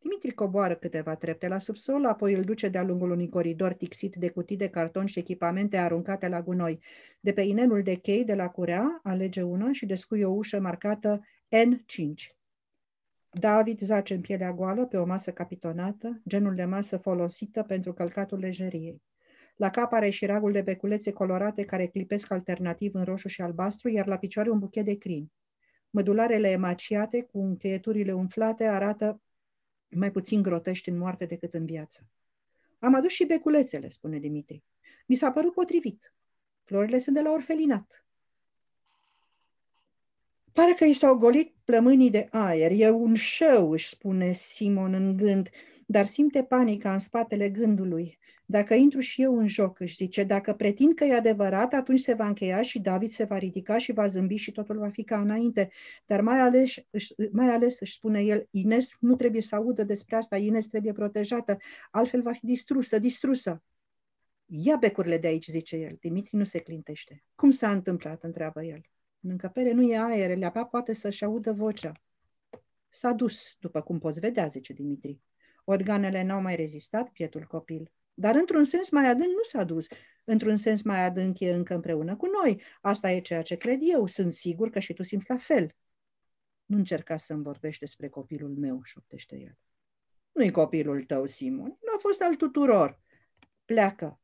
Dimitri 0.03 0.35
coboară 0.35 0.75
câteva 0.75 1.15
trepte 1.15 1.49
la 1.49 1.59
subsol, 1.59 2.05
apoi 2.05 2.35
îl 2.35 2.43
duce 2.43 2.69
de-a 2.69 2.83
lungul 2.83 3.11
unui 3.11 3.29
coridor 3.29 3.73
tixit 3.73 4.15
de 4.17 4.29
cutii 4.29 4.57
de 4.57 4.69
carton 4.69 5.07
și 5.07 5.19
echipamente 5.19 5.77
aruncate 5.77 6.29
la 6.29 6.43
gunoi. 6.43 6.83
De 7.21 7.33
pe 7.33 7.43
inelul 7.43 7.83
de 7.83 7.95
chei 7.95 8.25
de 8.25 8.35
la 8.35 8.49
curea, 8.49 9.01
alege 9.03 9.43
una 9.43 9.73
și 9.73 9.87
descuie 9.87 10.25
o 10.25 10.31
ușă 10.31 10.61
marcată 10.61 11.21
N5. 11.49 12.35
David 13.31 13.79
zace 13.79 14.15
în 14.15 14.21
pielea 14.21 14.53
goală 14.53 14.87
pe 14.87 14.97
o 14.97 15.05
masă 15.05 15.33
capitonată, 15.33 16.23
genul 16.29 16.55
de 16.55 16.65
masă 16.65 16.97
folosită 16.97 17.63
pentru 17.63 17.93
călcatul 17.93 18.39
lejeriei. 18.39 19.03
La 19.57 19.71
cap 19.71 19.93
are 19.93 20.11
și 20.11 20.27
ragul 20.27 20.53
de 20.53 20.61
beculețe 20.61 21.13
colorate 21.13 21.65
care 21.65 21.87
clipesc 21.87 22.31
alternativ 22.31 22.95
în 22.95 23.05
roșu 23.05 23.29
și 23.29 23.41
albastru, 23.41 23.89
iar 23.89 24.07
la 24.07 24.17
picioare 24.17 24.51
un 24.51 24.59
buchet 24.59 24.85
de 24.85 24.95
crin. 24.95 25.33
Mădularele 25.91 26.51
emaciate, 26.51 27.23
cu 27.23 27.41
încheieturile 27.41 28.13
umflate, 28.13 28.65
arată 28.65 29.21
mai 29.91 30.11
puțin 30.11 30.43
grotești 30.43 30.89
în 30.89 30.99
moarte 30.99 31.25
decât 31.25 31.55
în 31.55 31.65
viață. 31.65 32.07
Am 32.79 32.95
adus 32.95 33.11
și 33.11 33.25
beculețele, 33.25 33.89
spune 33.89 34.19
Dimitri. 34.19 34.63
Mi 35.07 35.17
s-a 35.17 35.33
părut 35.33 35.53
potrivit. 35.53 36.15
Florile 36.65 36.99
sunt 36.99 37.17
de 37.17 37.23
la 37.23 37.31
orfelinat. 37.31 38.05
Pare 40.53 40.73
că 40.73 40.85
i 40.85 40.93
s-au 40.93 41.15
golit 41.15 41.55
plămânii 41.65 42.11
de 42.11 42.29
aer. 42.31 42.71
E 42.75 42.91
un 42.91 43.15
șău, 43.15 43.71
își 43.71 43.89
spune 43.89 44.33
Simon 44.33 44.95
în 44.95 45.17
gând, 45.17 45.49
dar 45.87 46.07
simte 46.07 46.45
panica 46.45 46.93
în 46.93 46.99
spatele 46.99 47.51
gândului. 47.51 48.19
Dacă 48.51 48.75
intru 48.75 49.01
și 49.01 49.23
eu 49.23 49.39
în 49.39 49.47
joc, 49.47 49.81
își 49.81 49.95
zice, 49.95 50.25
dacă 50.25 50.55
pretind 50.55 50.95
că 50.95 51.05
e 51.05 51.15
adevărat, 51.15 51.73
atunci 51.73 52.01
se 52.01 52.15
va 52.15 52.27
încheia 52.27 52.63
și 52.63 52.79
David 52.79 53.11
se 53.11 53.25
va 53.25 53.39
ridica 53.39 53.79
și 53.79 53.93
va 53.93 54.07
zâmbi 54.07 54.37
și 54.37 54.53
totul 54.53 54.79
va 54.79 54.89
fi 54.89 55.03
ca 55.05 55.21
înainte. 55.21 55.71
Dar 56.07 56.21
mai 56.21 56.41
ales, 56.41 56.75
mai 57.33 57.49
ales 57.49 57.81
își 57.81 57.95
spune 57.95 58.23
el, 58.23 58.47
Ines 58.51 58.97
nu 59.01 59.17
trebuie 59.17 59.43
să 59.43 59.55
audă 59.55 59.85
despre 59.85 60.17
asta, 60.17 60.37
Ines 60.37 60.67
trebuie 60.67 60.93
protejată, 60.93 61.57
altfel 61.91 62.23
va 62.23 62.33
fi 62.33 62.47
distrusă, 62.47 62.99
distrusă. 62.99 63.63
Ia 64.47 64.77
becurile 64.77 65.19
de 65.19 65.27
aici, 65.27 65.47
zice 65.47 65.77
el. 65.77 65.97
Dimitri 66.01 66.37
nu 66.37 66.45
se 66.45 66.59
clintește. 66.59 67.25
Cum 67.35 67.51
s-a 67.51 67.71
întâmplat, 67.71 68.23
întreabă 68.23 68.65
el. 68.65 68.81
În 69.21 69.31
încăpere 69.31 69.73
nu 69.73 69.83
e 69.83 69.99
aer, 69.99 70.37
Leapa 70.37 70.65
poate 70.65 70.93
să-și 70.93 71.25
audă 71.25 71.53
vocea. 71.53 71.93
S-a 72.89 73.13
dus, 73.13 73.57
după 73.61 73.81
cum 73.81 73.99
poți 73.99 74.21
vedea, 74.21 74.47
zice 74.47 74.73
Dimitri. 74.73 75.19
Organele 75.65 76.23
n-au 76.23 76.41
mai 76.41 76.57
rezistat, 76.57 77.09
pietul 77.09 77.45
copil. 77.49 77.91
Dar 78.21 78.35
într-un 78.35 78.65
sens 78.65 78.91
mai 78.91 79.07
adânc 79.07 79.29
nu 79.29 79.43
s-a 79.43 79.65
dus. 79.65 79.87
Într-un 80.25 80.57
sens 80.57 80.83
mai 80.83 81.05
adânc 81.05 81.41
e 81.41 81.55
încă 81.55 81.75
împreună 81.75 82.17
cu 82.17 82.27
noi. 82.27 82.63
Asta 82.81 83.11
e 83.11 83.21
ceea 83.21 83.43
ce 83.43 83.57
cred 83.57 83.79
eu. 83.83 84.07
Sunt 84.07 84.33
sigur 84.33 84.71
că 84.71 84.79
și 84.79 84.93
tu 84.93 85.03
simți 85.03 85.27
la 85.29 85.37
fel. 85.37 85.75
Nu 86.65 86.77
încerca 86.77 87.17
să-mi 87.17 87.43
vorbești 87.43 87.81
despre 87.81 88.09
copilul 88.09 88.55
meu, 88.57 88.81
șoptește 88.85 89.37
el. 89.37 89.59
Nu-i 90.33 90.51
copilul 90.51 91.05
tău, 91.05 91.27
Simon. 91.27 91.69
Nu 91.69 91.93
a 91.95 91.99
fost 91.99 92.21
al 92.21 92.35
tuturor. 92.35 93.01
Pleacă. 93.65 94.21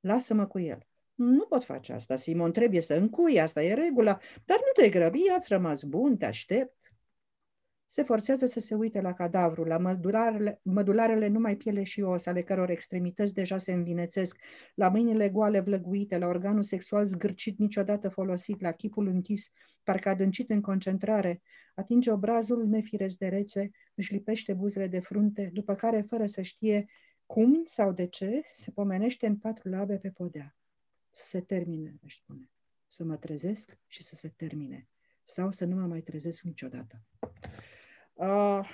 Lasă-mă 0.00 0.46
cu 0.46 0.58
el. 0.58 0.86
Nu 1.14 1.46
pot 1.46 1.64
face 1.64 1.92
asta, 1.92 2.16
Simon. 2.16 2.52
Trebuie 2.52 2.80
să 2.80 2.94
încui, 2.94 3.40
asta 3.40 3.62
e 3.62 3.74
regula. 3.74 4.18
Dar 4.44 4.58
nu 4.58 4.82
te 4.82 4.88
grăbi, 4.88 5.28
ați 5.36 5.52
rămas 5.52 5.82
bun, 5.82 6.16
te 6.16 6.24
aștept 6.24 6.79
se 7.92 8.02
forțează 8.02 8.46
să 8.46 8.60
se 8.60 8.74
uite 8.74 9.00
la 9.00 9.12
cadavru, 9.12 9.64
la 9.64 9.78
mădularele, 9.78 10.60
mădularele 10.62 11.26
numai 11.26 11.56
piele 11.56 11.82
și 11.82 12.00
os, 12.00 12.26
ale 12.26 12.42
căror 12.42 12.70
extremități 12.70 13.34
deja 13.34 13.58
se 13.58 13.72
învinețesc, 13.72 14.38
la 14.74 14.88
mâinile 14.88 15.28
goale 15.28 15.60
vlăguite, 15.60 16.18
la 16.18 16.26
organul 16.26 16.62
sexual 16.62 17.04
zgârcit 17.04 17.58
niciodată 17.58 18.08
folosit, 18.08 18.60
la 18.60 18.72
chipul 18.72 19.06
închis, 19.06 19.50
parcă 19.82 20.08
adâncit 20.08 20.50
în 20.50 20.60
concentrare, 20.60 21.42
atinge 21.74 22.10
obrazul 22.10 22.66
nefiresc 22.66 23.18
de 23.18 23.28
rece, 23.28 23.70
își 23.94 24.12
lipește 24.12 24.52
buzele 24.52 24.86
de 24.86 25.00
frunte, 25.00 25.50
după 25.52 25.74
care, 25.74 26.00
fără 26.00 26.26
să 26.26 26.42
știe 26.42 26.86
cum 27.26 27.62
sau 27.64 27.92
de 27.92 28.06
ce, 28.06 28.42
se 28.52 28.70
pomenește 28.70 29.26
în 29.26 29.36
patru 29.36 29.68
labe 29.68 29.96
pe 29.96 30.10
podea. 30.10 30.56
Să 31.10 31.24
se 31.24 31.40
termine, 31.40 31.98
își 32.02 32.16
spune. 32.16 32.50
Să 32.88 33.04
mă 33.04 33.16
trezesc 33.16 33.78
și 33.86 34.02
să 34.02 34.14
se 34.14 34.32
termine. 34.36 34.88
Sau 35.24 35.50
să 35.50 35.64
nu 35.64 35.76
mă 35.76 35.86
mai 35.86 36.00
trezesc 36.00 36.40
niciodată. 36.40 37.04
Uh, 38.20 38.68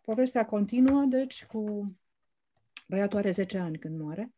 povestea 0.00 0.44
continuă, 0.44 1.04
deci, 1.04 1.46
cu 1.46 1.80
băiatul 2.88 3.18
are 3.18 3.30
10 3.30 3.58
ani 3.58 3.78
când 3.78 4.00
moare. 4.00 4.32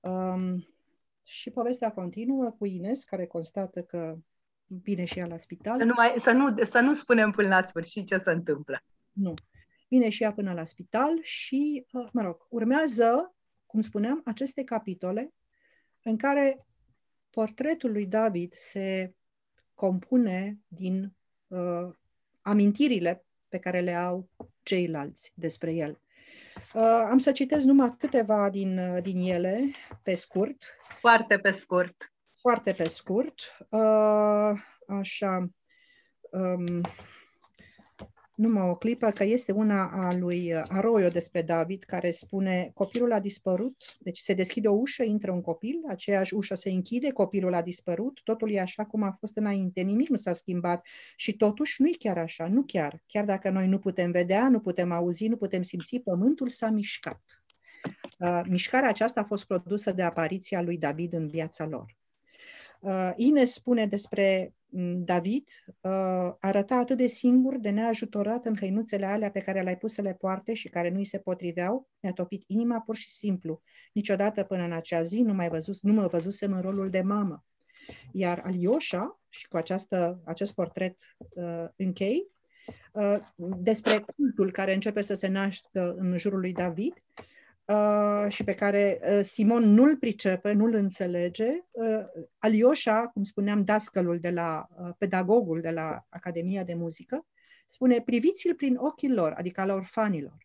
Um, 0.00 0.66
și 1.22 1.50
povestea 1.50 1.92
continuă 1.92 2.50
cu 2.50 2.66
Ines, 2.66 3.04
care 3.04 3.26
constată 3.26 3.82
că 3.82 4.16
vine 4.66 5.04
și 5.04 5.18
ea 5.18 5.26
la 5.26 5.36
spital. 5.36 5.78
Să 5.78 5.84
nu, 5.84 5.92
mai, 5.96 6.14
să 6.16 6.32
nu, 6.32 6.64
să 6.64 6.80
nu 6.80 6.94
spunem 6.94 7.30
până 7.30 7.48
la 7.48 7.62
sfârșit 7.62 8.06
ce 8.06 8.18
se 8.18 8.30
întâmplă. 8.30 8.84
Nu. 9.12 9.34
Vine 9.88 10.08
și 10.08 10.22
ea 10.22 10.32
până 10.32 10.52
la 10.52 10.64
spital 10.64 11.18
și, 11.22 11.86
uh, 11.92 12.08
mă 12.12 12.22
rog, 12.22 12.46
urmează, 12.48 13.34
cum 13.66 13.80
spuneam, 13.80 14.22
aceste 14.24 14.64
capitole 14.64 15.32
în 16.02 16.16
care 16.16 16.66
portretul 17.30 17.92
lui 17.92 18.06
David 18.06 18.52
se 18.54 19.14
compune 19.74 20.58
din 20.68 21.12
uh, 21.46 21.94
amintirile 22.42 23.24
pe 23.52 23.58
care 23.58 23.80
le 23.80 23.94
au 23.94 24.28
ceilalți 24.62 25.32
despre 25.34 25.72
el. 25.72 26.00
Uh, 26.74 26.82
am 27.10 27.18
să 27.18 27.32
citesc 27.32 27.64
numai 27.64 27.94
câteva 27.98 28.50
din, 28.50 28.78
uh, 28.78 29.02
din 29.02 29.32
ele, 29.32 29.70
pe 30.02 30.14
scurt. 30.14 30.64
Foarte 31.00 31.38
pe 31.38 31.50
scurt. 31.50 32.12
Foarte 32.40 32.72
pe 32.72 32.88
scurt. 32.88 33.34
Uh, 33.68 34.52
așa. 34.86 35.50
Um, 36.30 36.80
numai 38.42 38.68
o 38.68 38.74
clipă, 38.74 39.10
că 39.10 39.24
este 39.24 39.52
una 39.52 39.90
a 39.92 40.16
lui 40.16 40.54
Arroyo 40.54 41.08
despre 41.08 41.42
David, 41.42 41.82
care 41.82 42.10
spune 42.10 42.70
copilul 42.74 43.12
a 43.12 43.20
dispărut, 43.20 43.76
deci 44.00 44.18
se 44.18 44.34
deschide 44.34 44.68
o 44.68 44.72
ușă, 44.72 45.02
intră 45.02 45.32
un 45.32 45.40
copil, 45.40 45.80
aceeași 45.88 46.34
ușă 46.34 46.54
se 46.54 46.70
închide, 46.70 47.10
copilul 47.10 47.54
a 47.54 47.62
dispărut, 47.62 48.20
totul 48.24 48.50
e 48.50 48.60
așa 48.60 48.84
cum 48.84 49.02
a 49.02 49.16
fost 49.18 49.36
înainte, 49.36 49.80
nimic 49.80 50.08
nu 50.08 50.16
s-a 50.16 50.32
schimbat 50.32 50.86
și 51.16 51.36
totuși 51.36 51.82
nu-i 51.82 51.94
chiar 51.94 52.18
așa, 52.18 52.46
nu 52.46 52.62
chiar. 52.62 53.02
Chiar 53.06 53.24
dacă 53.24 53.50
noi 53.50 53.66
nu 53.66 53.78
putem 53.78 54.10
vedea, 54.10 54.48
nu 54.48 54.60
putem 54.60 54.92
auzi, 54.92 55.28
nu 55.28 55.36
putem 55.36 55.62
simți, 55.62 55.98
pământul 55.98 56.48
s-a 56.48 56.68
mișcat. 56.68 57.20
Uh, 58.18 58.40
mișcarea 58.48 58.88
aceasta 58.88 59.20
a 59.20 59.24
fost 59.24 59.44
produsă 59.46 59.92
de 59.92 60.02
apariția 60.02 60.62
lui 60.62 60.78
David 60.78 61.12
în 61.12 61.28
viața 61.28 61.66
lor. 61.66 61.96
Uh, 62.80 63.10
Ines 63.16 63.52
spune 63.52 63.86
despre 63.86 64.52
Mm, 64.52 64.61
David 65.04 65.48
uh, 65.80 66.32
arăta 66.40 66.74
atât 66.74 66.96
de 66.96 67.06
singur, 67.06 67.58
de 67.58 67.70
neajutorat 67.70 68.46
în 68.46 68.56
hăinuțele 68.56 69.06
alea 69.06 69.30
pe 69.30 69.40
care 69.40 69.62
le-ai 69.62 69.76
pus 69.76 69.92
să 69.92 70.02
le 70.02 70.14
poarte 70.14 70.54
și 70.54 70.68
care 70.68 70.88
nu-i 70.88 71.04
se 71.04 71.18
potriveau, 71.18 71.88
mi-a 72.00 72.12
topit 72.12 72.44
inima 72.46 72.80
pur 72.80 72.96
și 72.96 73.10
simplu. 73.10 73.62
Niciodată 73.92 74.42
până 74.42 74.62
în 74.62 74.72
acea 74.72 75.02
zi 75.02 75.20
nu, 75.20 75.34
mai 75.34 75.48
văzus, 75.48 75.82
nu 75.82 75.92
mă 75.92 76.06
văzusem 76.06 76.52
în 76.52 76.60
rolul 76.60 76.90
de 76.90 77.00
mamă. 77.00 77.44
Iar 78.12 78.42
Alioșa, 78.44 79.20
și 79.28 79.48
cu 79.48 79.56
această, 79.56 80.20
acest 80.24 80.54
portret 80.54 80.96
uh, 81.16 81.64
închei, 81.76 82.26
uh, 82.92 83.18
despre 83.58 84.04
cultul 84.16 84.50
care 84.50 84.74
începe 84.74 85.00
să 85.00 85.14
se 85.14 85.28
nașcă 85.28 85.94
în 85.98 86.18
jurul 86.18 86.40
lui 86.40 86.52
David, 86.52 86.92
uh, 86.92 87.24
și 88.28 88.44
pe 88.44 88.54
care 88.54 89.00
uh, 89.02 89.20
Simon 89.22 89.74
nu-l 89.74 89.96
pricepe, 89.96 90.52
nu-l 90.52 90.74
înțelege. 90.74 91.46
Uh, 91.70 92.04
Alioșa, 92.38 93.06
cum 93.06 93.22
spuneam, 93.22 93.64
dascălul 93.64 94.18
de 94.18 94.30
la, 94.30 94.66
uh, 94.76 94.90
pedagogul 94.98 95.60
de 95.60 95.70
la 95.70 96.06
Academia 96.08 96.64
de 96.64 96.74
Muzică, 96.74 97.26
spune, 97.66 98.00
priviți-l 98.00 98.54
prin 98.54 98.76
ochii 98.76 99.12
lor, 99.12 99.32
adică 99.36 99.60
al 99.60 99.70
orfanilor. 99.70 100.36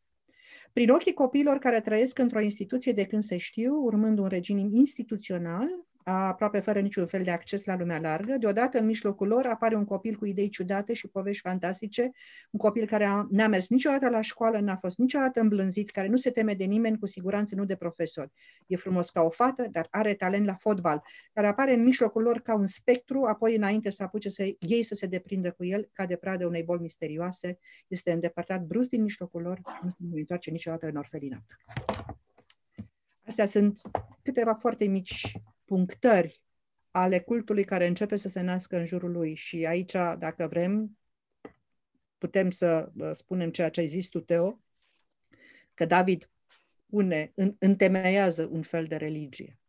Prin 0.74 0.90
ochii 0.90 1.14
copiilor 1.14 1.58
care 1.58 1.82
trăiesc 1.82 2.20
într-o 2.20 2.40
instituție 2.40 2.92
de 2.92 3.06
când 3.06 3.24
se 3.24 3.38
știu, 3.38 3.84
urmând 3.84 4.20
un 4.20 4.28
regim 4.28 4.70
instituțional, 4.74 5.68
aproape 6.10 6.60
fără 6.60 6.80
niciun 6.80 7.06
fel 7.06 7.24
de 7.24 7.32
acces 7.32 7.66
la 7.66 7.78
lumea 7.78 8.00
largă. 8.00 8.38
Deodată, 8.38 8.80
în 8.80 8.86
mijlocul 8.86 9.28
lor, 9.28 9.46
apare 9.46 9.76
un 9.76 9.86
copil 9.86 10.16
cu 10.16 10.26
idei 10.26 10.50
ciudate 10.50 10.94
și 10.94 11.08
povești 11.08 11.42
fantastice, 11.42 12.12
un 12.52 12.60
copil 12.60 12.88
care 12.88 13.26
n-a 13.30 13.48
mers 13.48 13.68
niciodată 13.70 14.10
la 14.10 14.22
școală, 14.22 14.60
n-a 14.60 14.76
fost 14.76 14.98
niciodată 14.98 15.40
îmblânzit, 15.40 15.90
care 15.90 16.08
nu 16.08 16.16
se 16.16 16.30
teme 16.30 16.54
de 16.54 16.64
nimeni, 16.64 17.00
cu 17.00 17.06
siguranță 17.06 17.56
nu 17.56 17.66
de 17.66 17.76
profesori. 17.76 18.32
E 18.68 18.76
frumos 18.76 19.10
ca 19.10 19.22
o 19.22 19.30
fată, 19.30 19.68
dar 19.72 19.88
are 19.90 20.14
talent 20.14 20.46
la 20.46 20.54
fotbal, 20.54 21.04
care 21.34 21.48
apare 21.48 21.74
în 21.74 21.84
mijlocul 21.84 22.22
lor 22.22 22.40
ca 22.40 22.56
un 22.56 22.66
spectru, 22.66 23.24
apoi 23.24 23.56
înainte 23.56 23.90
să 23.90 24.04
apuce 24.04 24.30
să 24.30 24.44
ei 24.60 24.84
să 24.84 24.96
se 24.96 25.06
deprindă 25.06 25.52
cu 25.52 25.66
el, 25.66 25.90
ca 25.94 26.06
de 26.06 26.16
pradă 26.16 26.46
unei 26.46 26.64
boli 26.64 26.82
misterioase, 26.82 27.60
este 27.88 28.12
îndepărtat 28.12 28.62
brusc 28.62 28.90
din 28.90 29.02
mijlocul 29.02 29.42
lor 29.42 29.58
și 29.58 29.80
nu 29.82 29.90
se 29.90 30.20
întoarce 30.20 30.52
niciodată 30.52 30.88
în 30.88 30.96
orfelinat. 30.96 31.44
Astea 33.26 33.46
sunt 33.46 33.82
câteva 34.24 34.54
foarte 34.54 34.86
mici 34.86 35.32
punctări 35.68 36.42
ale 36.92 37.20
cultului 37.20 37.64
care 37.64 37.88
începe 37.88 38.16
să 38.16 38.30
se 38.30 38.42
nască 38.42 38.78
în 38.78 38.86
jurul 38.86 39.12
lui. 39.12 39.36
Și 39.36 39.66
aici, 39.66 39.92
dacă 40.18 40.48
vrem, 40.50 40.98
putem 42.18 42.52
să 42.52 42.92
spunem 43.12 43.52
ceea 43.52 43.70
ce 43.70 43.80
ai 43.80 43.88
zis 43.88 44.08
tu, 44.08 44.20
Teo, 44.20 44.60
că 45.74 45.86
David 45.86 46.30
pune, 46.90 47.34
întemeiază 47.60 48.50
un 48.52 48.62
fel 48.62 48.86
de 48.86 48.96
religie. 48.96 49.60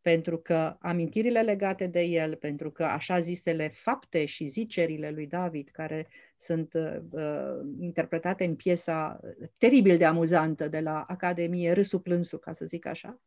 Pentru 0.00 0.38
că 0.38 0.76
amintirile 0.80 1.42
legate 1.42 1.86
de 1.86 2.02
el, 2.02 2.36
pentru 2.36 2.70
că 2.70 2.84
așa 2.84 3.20
zisele 3.20 3.68
fapte 3.68 4.24
și 4.24 4.46
zicerile 4.46 5.10
lui 5.10 5.26
David, 5.26 5.68
care 5.68 6.08
sunt 6.36 6.72
uh, 6.74 7.56
interpretate 7.80 8.44
în 8.44 8.56
piesa 8.56 9.20
teribil 9.56 9.96
de 9.96 10.04
amuzantă 10.04 10.68
de 10.68 10.80
la 10.80 11.00
Academie, 11.00 11.72
Râsul 11.72 12.00
Plânsul, 12.00 12.38
ca 12.38 12.52
să 12.52 12.64
zic 12.64 12.86
așa, 12.86 13.20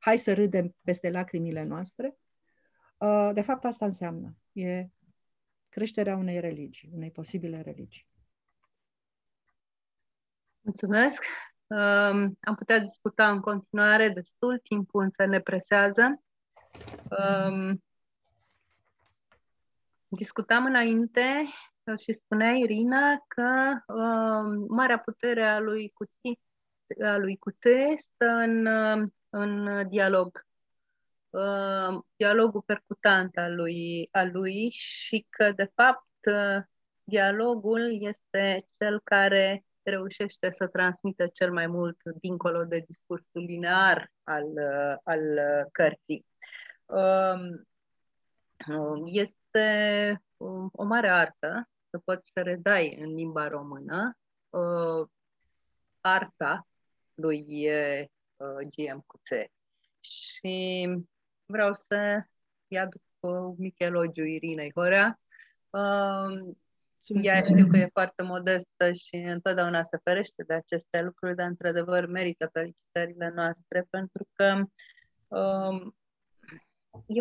hai 0.00 0.18
să 0.18 0.34
râdem 0.34 0.74
peste 0.82 1.10
lacrimile 1.10 1.62
noastre. 1.62 2.16
Uh, 2.96 3.30
de 3.34 3.40
fapt, 3.40 3.64
asta 3.64 3.84
înseamnă. 3.84 4.36
E 4.52 4.86
creșterea 5.68 6.16
unei 6.16 6.40
religii, 6.40 6.90
unei 6.92 7.10
posibile 7.10 7.60
religii. 7.60 8.06
Mulțumesc! 10.60 11.24
Um, 11.66 12.38
am 12.40 12.54
putea 12.56 12.78
discuta 12.78 13.30
în 13.30 13.40
continuare 13.40 14.08
destul, 14.08 14.58
timpul 14.58 15.02
însă 15.02 15.24
ne 15.24 15.40
presează. 15.40 16.22
Um, 17.18 17.82
discutam 20.08 20.64
înainte 20.64 21.44
și 21.98 22.12
spunea 22.12 22.52
Irina 22.52 23.24
că 23.26 23.78
um, 23.86 24.66
marea 24.68 24.98
putere 24.98 25.44
a 25.44 25.58
lui 25.58 25.90
Cuții 25.90 26.40
a 27.04 27.16
lui 27.16 27.36
Cuțe 27.36 27.96
stă 27.98 28.26
în 28.26 28.66
în 29.30 29.88
dialog. 29.88 30.46
Uh, 31.30 32.00
dialogul 32.16 32.62
percutant 32.62 33.36
al 33.36 33.54
lui, 33.54 34.08
al 34.12 34.30
lui 34.32 34.70
și 34.70 35.26
că, 35.30 35.52
de 35.52 35.70
fapt, 35.74 36.06
uh, 36.30 36.62
dialogul 37.04 38.02
este 38.02 38.66
cel 38.78 39.00
care 39.04 39.64
reușește 39.82 40.50
să 40.50 40.66
transmită 40.66 41.26
cel 41.26 41.52
mai 41.52 41.66
mult 41.66 41.96
dincolo 42.20 42.64
de 42.64 42.84
discursul 42.86 43.42
linear 43.42 44.12
al, 44.22 44.44
uh, 44.44 44.96
al 45.04 45.22
cărții. 45.72 46.26
Um, 46.84 47.66
este 49.04 50.22
o 50.72 50.84
mare 50.84 51.08
artă 51.10 51.68
să 51.90 51.98
poți 52.04 52.30
să 52.34 52.42
redai 52.42 52.96
în 53.00 53.14
limba 53.14 53.48
română 53.48 54.16
arta 56.00 56.66
lui 57.14 57.44
uh, 57.70 58.06
GM 58.44 59.04
cu 59.06 59.20
C. 59.22 59.50
și 60.00 60.88
vreau 61.46 61.74
să 61.74 62.24
îi 62.68 62.78
aduc 62.78 63.02
un 63.20 63.54
mic 63.58 63.78
elogiu 63.78 64.24
Irinei 64.24 64.72
Horea. 64.74 65.20
Uh, 65.70 66.54
ea 67.08 67.42
știu 67.42 67.66
că 67.66 67.76
e 67.76 67.88
foarte 67.92 68.22
modestă 68.22 68.92
și 68.92 69.16
întotdeauna 69.16 69.82
se 69.82 69.98
ferește 70.02 70.42
de 70.46 70.54
aceste 70.54 71.02
lucruri, 71.02 71.34
dar 71.34 71.46
într-adevăr 71.46 72.06
merită 72.06 72.48
felicitările 72.52 73.32
noastre 73.34 73.86
pentru 73.90 74.28
că 74.32 74.62
um, 75.28 75.96
e, 77.06 77.20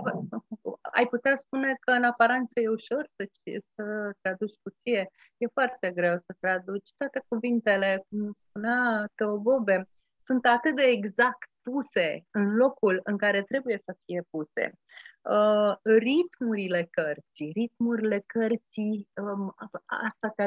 ai 0.82 1.08
putea 1.08 1.36
spune 1.36 1.76
că 1.80 1.92
în 1.92 2.04
aparență 2.04 2.60
e 2.60 2.68
ușor 2.68 3.06
să, 3.08 3.30
să 3.76 4.12
traduci 4.22 4.60
cuție. 4.64 5.10
E 5.38 5.48
foarte 5.48 5.92
greu 5.92 6.18
să 6.18 6.36
traduci 6.40 6.90
toate 6.98 7.24
cuvintele, 7.28 8.06
cum 8.10 8.38
spunea 8.50 9.10
Teobobe, 9.16 9.88
sunt 10.26 10.46
atât 10.46 10.76
de 10.76 10.84
exact 10.84 11.50
puse 11.62 12.26
în 12.32 12.56
locul 12.56 13.00
în 13.04 13.18
care 13.18 13.42
trebuie 13.42 13.82
să 13.86 13.96
fie 14.06 14.22
puse. 14.30 14.74
Uh, 15.22 15.74
ritmurile 15.84 16.88
cărții, 16.92 17.52
ritmurile 17.54 18.24
cărții, 18.26 19.10
um, 19.22 19.54
asta 19.86 20.30
te, 20.36 20.46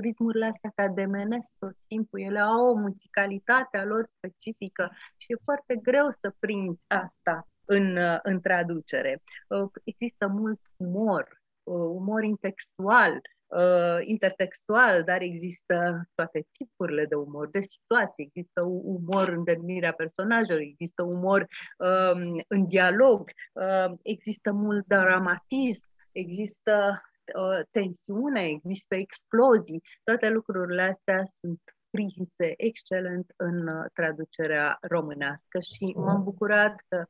ritmurile 0.00 0.46
astea 0.46 0.72
te 0.74 0.82
ademenesc 0.82 1.56
tot 1.58 1.76
timpul, 1.86 2.20
ele 2.20 2.40
au 2.40 2.66
o 2.68 2.74
muzicalitate 2.74 3.76
a 3.78 3.84
lor 3.84 4.04
specifică 4.06 4.90
și 5.16 5.32
e 5.32 5.44
foarte 5.44 5.76
greu 5.76 6.10
să 6.10 6.34
prinzi 6.38 6.82
asta 6.86 7.48
în, 7.64 7.96
uh, 7.96 8.18
în 8.22 8.40
traducere. 8.40 9.22
Uh, 9.48 9.70
există 9.84 10.26
mult 10.26 10.60
umor, 10.76 11.42
uh, 11.62 11.74
umor 11.74 12.22
intextual, 12.22 13.20
uh, 13.52 13.98
intertextual, 14.00 15.02
dar 15.02 15.20
există 15.20 16.08
toate 16.14 16.46
tipurile 16.52 17.04
de 17.06 17.14
umor, 17.14 17.48
de 17.50 17.60
situații. 17.60 18.30
Există 18.32 18.62
umor 18.82 19.28
în 19.28 19.44
denumirea 19.44 19.92
personajelor, 19.92 20.60
există 20.60 21.02
umor 21.02 21.46
um, 21.76 22.42
în 22.48 22.66
dialog, 22.66 23.30
uh, 23.52 23.92
există 24.02 24.52
mult 24.52 24.86
dramatism, 24.86 25.82
există 26.12 27.02
uh, 27.36 27.60
tensiune, 27.70 28.44
există 28.46 28.94
explozii. 28.94 29.82
Toate 30.04 30.28
lucrurile 30.28 30.82
astea 30.82 31.24
sunt 31.40 31.60
prinse 31.90 32.54
excelent 32.56 33.32
în 33.36 33.58
uh, 33.58 33.84
traducerea 33.92 34.78
românească 34.80 35.60
și 35.60 35.92
m-am 35.96 36.22
bucurat 36.22 36.74
că 36.88 37.04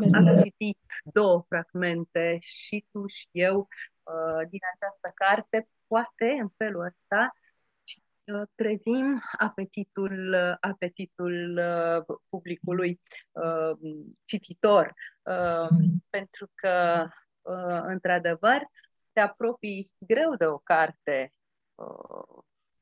uh, 0.00 0.08
am 0.12 0.36
citit 0.42 0.78
două 1.12 1.44
fragmente 1.48 2.38
și 2.40 2.86
tu 2.90 3.06
și 3.06 3.28
eu 3.30 3.58
uh, 3.58 3.66
din 4.48 4.60
această 4.74 5.12
carte 5.14 5.68
poate 5.92 6.38
în 6.40 6.48
felul 6.56 6.84
ăsta 6.84 7.32
uh, 8.24 8.48
trezim 8.54 9.22
apetitul, 9.38 10.34
apetitul 10.60 11.58
uh, 11.58 12.16
publicului 12.28 13.00
uh, 13.30 13.78
cititor, 14.24 14.94
pentru 16.10 16.50
că, 16.54 17.06
într-adăvăr, 17.82 18.60
te 19.12 19.20
apropii 19.20 19.92
greu 19.98 20.34
de 20.34 20.46
o 20.46 20.58
carte 20.58 21.32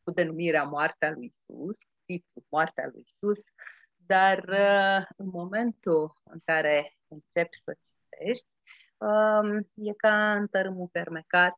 cu 0.02 0.10
denumirea 0.10 0.64
Moartea 0.64 1.10
lui 1.10 1.34
Isus, 1.48 1.76
titlul 2.04 2.44
Moartea 2.48 2.88
lui 2.92 3.04
Isus, 3.06 3.40
dar 3.96 4.44
în 5.16 5.28
momentul 5.28 6.20
în 6.24 6.40
care 6.44 6.96
începi 7.08 7.58
să 7.58 7.76
citești, 8.10 8.46
e 9.74 9.92
ca 9.92 10.32
în 10.32 10.46
tărâmul 10.46 10.88
fermecat 10.92 11.56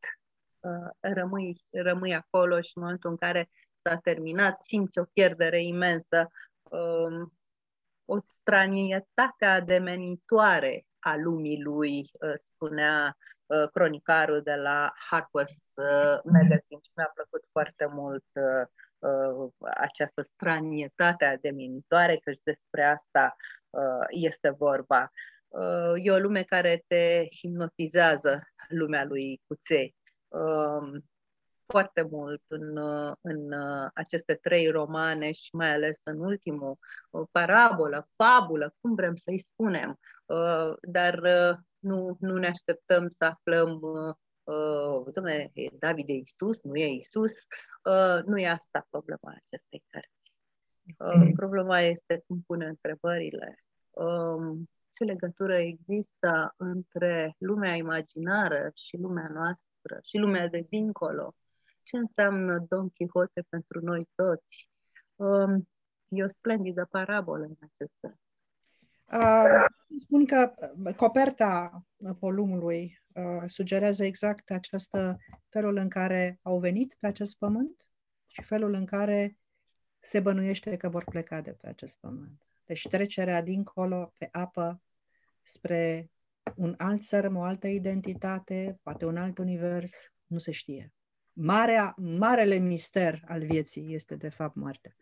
Uh, 0.62 0.90
rămâi, 1.00 1.64
rămâi 1.70 2.14
acolo 2.14 2.60
și 2.60 2.72
în 2.74 2.82
momentul 2.82 3.10
în 3.10 3.16
care 3.16 3.50
s-a 3.82 3.96
terminat, 3.96 4.62
simți 4.62 4.98
o 4.98 5.04
pierdere 5.04 5.62
imensă, 5.62 6.30
um, 6.62 7.32
o 8.04 8.18
stranietate 8.26 9.44
ademenitoare 9.44 10.86
a 10.98 11.16
lumii 11.16 11.62
lui, 11.62 11.98
uh, 11.98 12.32
spunea 12.36 13.16
uh, 13.46 13.68
cronicarul 13.72 14.42
de 14.42 14.54
la 14.54 14.92
Harper's 15.10 15.56
Magazine 16.24 16.80
și 16.82 16.90
mi-a 16.96 17.10
plăcut 17.14 17.44
foarte 17.52 17.86
mult 17.86 18.24
această 19.60 20.22
stranietate 20.22 21.24
ademenitoare, 21.24 22.16
că 22.16 22.30
și 22.30 22.40
despre 22.42 22.84
asta 22.84 23.36
este 24.08 24.50
vorba. 24.50 25.10
E 26.02 26.10
o 26.10 26.18
lume 26.18 26.42
care 26.42 26.84
te 26.86 27.26
hipnotizează, 27.30 28.42
lumea 28.68 29.04
lui 29.04 29.40
Cuței 29.46 29.94
Um, 30.32 31.04
foarte 31.66 32.02
mult 32.10 32.42
în, 32.46 32.76
în 33.20 33.52
aceste 33.94 34.34
trei 34.34 34.68
romane 34.68 35.32
și 35.32 35.54
mai 35.54 35.72
ales 35.72 36.00
în 36.04 36.18
ultimul, 36.20 36.78
o 37.10 37.24
parabolă, 37.24 38.08
fabulă, 38.16 38.74
cum 38.80 38.94
vrem 38.94 39.14
să-i 39.14 39.38
spunem, 39.38 39.98
uh, 40.26 40.72
dar 40.82 41.18
uh, 41.18 41.56
nu, 41.78 42.16
nu 42.20 42.36
ne 42.36 42.46
așteptăm 42.46 43.08
să 43.08 43.24
aflăm 43.24 43.80
uh, 43.82 45.12
domnule, 45.14 45.50
e 45.52 45.68
David 45.78 46.08
e 46.08 46.12
Isus, 46.12 46.62
nu 46.62 46.76
e 46.76 46.86
Isus, 46.86 47.32
nu 48.24 48.38
e 48.38 48.48
asta 48.48 48.86
problema 48.90 49.34
acestei 49.46 49.84
cărți. 49.86 51.34
Problema 51.36 51.80
este 51.80 52.22
cum 52.26 52.42
pune 52.46 52.66
întrebările, 52.66 53.58
um, 53.90 54.68
ce 55.02 55.08
legătură 55.08 55.56
există 55.56 56.54
între 56.56 57.34
lumea 57.38 57.74
imaginară 57.74 58.70
și 58.74 58.96
lumea 58.96 59.28
noastră 59.32 59.98
și 60.02 60.16
lumea 60.16 60.48
de 60.48 60.66
dincolo. 60.68 61.34
Ce 61.82 61.96
înseamnă 61.96 62.64
Don 62.68 62.88
Quixote 62.88 63.44
pentru 63.48 63.80
noi 63.80 64.08
toți? 64.14 64.70
Um, 65.16 65.68
e 66.08 66.22
o 66.22 66.28
splendidă 66.28 66.86
parabolă 66.90 67.44
în 67.44 67.54
acest 67.60 67.92
sens. 68.00 68.16
Uh, 69.12 69.64
spun 70.04 70.26
că 70.26 70.54
coperta 70.96 71.82
volumului 71.96 73.02
uh, 73.14 73.42
sugerează 73.46 74.04
exact 74.04 74.50
această 74.50 75.18
felul 75.48 75.76
în 75.76 75.88
care 75.88 76.38
au 76.42 76.58
venit 76.58 76.96
pe 77.00 77.06
acest 77.06 77.38
pământ 77.38 77.86
și 78.26 78.42
felul 78.42 78.74
în 78.74 78.84
care 78.84 79.36
se 79.98 80.20
bănuiește 80.20 80.76
că 80.76 80.88
vor 80.88 81.04
pleca 81.04 81.40
de 81.40 81.50
pe 81.50 81.68
acest 81.68 81.96
pământ. 82.00 82.46
Deci 82.64 82.88
trecerea 82.88 83.42
dincolo 83.42 84.12
pe 84.18 84.28
apă 84.32 84.80
spre 85.42 86.10
un 86.56 86.74
alt 86.78 87.02
sărm, 87.02 87.36
o 87.36 87.42
altă 87.42 87.66
identitate, 87.66 88.78
poate 88.82 89.04
un 89.04 89.16
alt 89.16 89.38
univers, 89.38 90.12
nu 90.26 90.38
se 90.38 90.50
știe. 90.50 90.92
Marea, 91.32 91.94
marele 91.96 92.56
mister 92.56 93.22
al 93.26 93.46
vieții 93.46 93.94
este 93.94 94.14
de 94.16 94.28
fapt 94.28 94.54
moartea. 94.54 94.94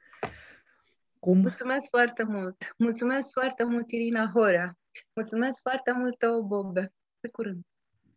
Cum? 1.18 1.38
Mulțumesc 1.38 1.88
foarte 1.88 2.22
mult! 2.22 2.74
Mulțumesc 2.76 3.32
foarte 3.32 3.64
mult, 3.64 3.91
Irina 3.91 4.30
Horea! 4.34 4.78
Mulțumesc 5.14 5.61
foarte 5.61 5.93
mult, 5.93 6.18
Teo 6.18 6.43
Bobe! 6.43 6.93
Pe 7.20 7.28
curând! 7.28 7.64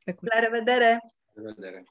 Pe 0.03 0.13
curând. 0.13 0.33
La 0.33 0.39
revedere! 0.39 0.99
La 1.31 1.41
revedere! 1.41 1.83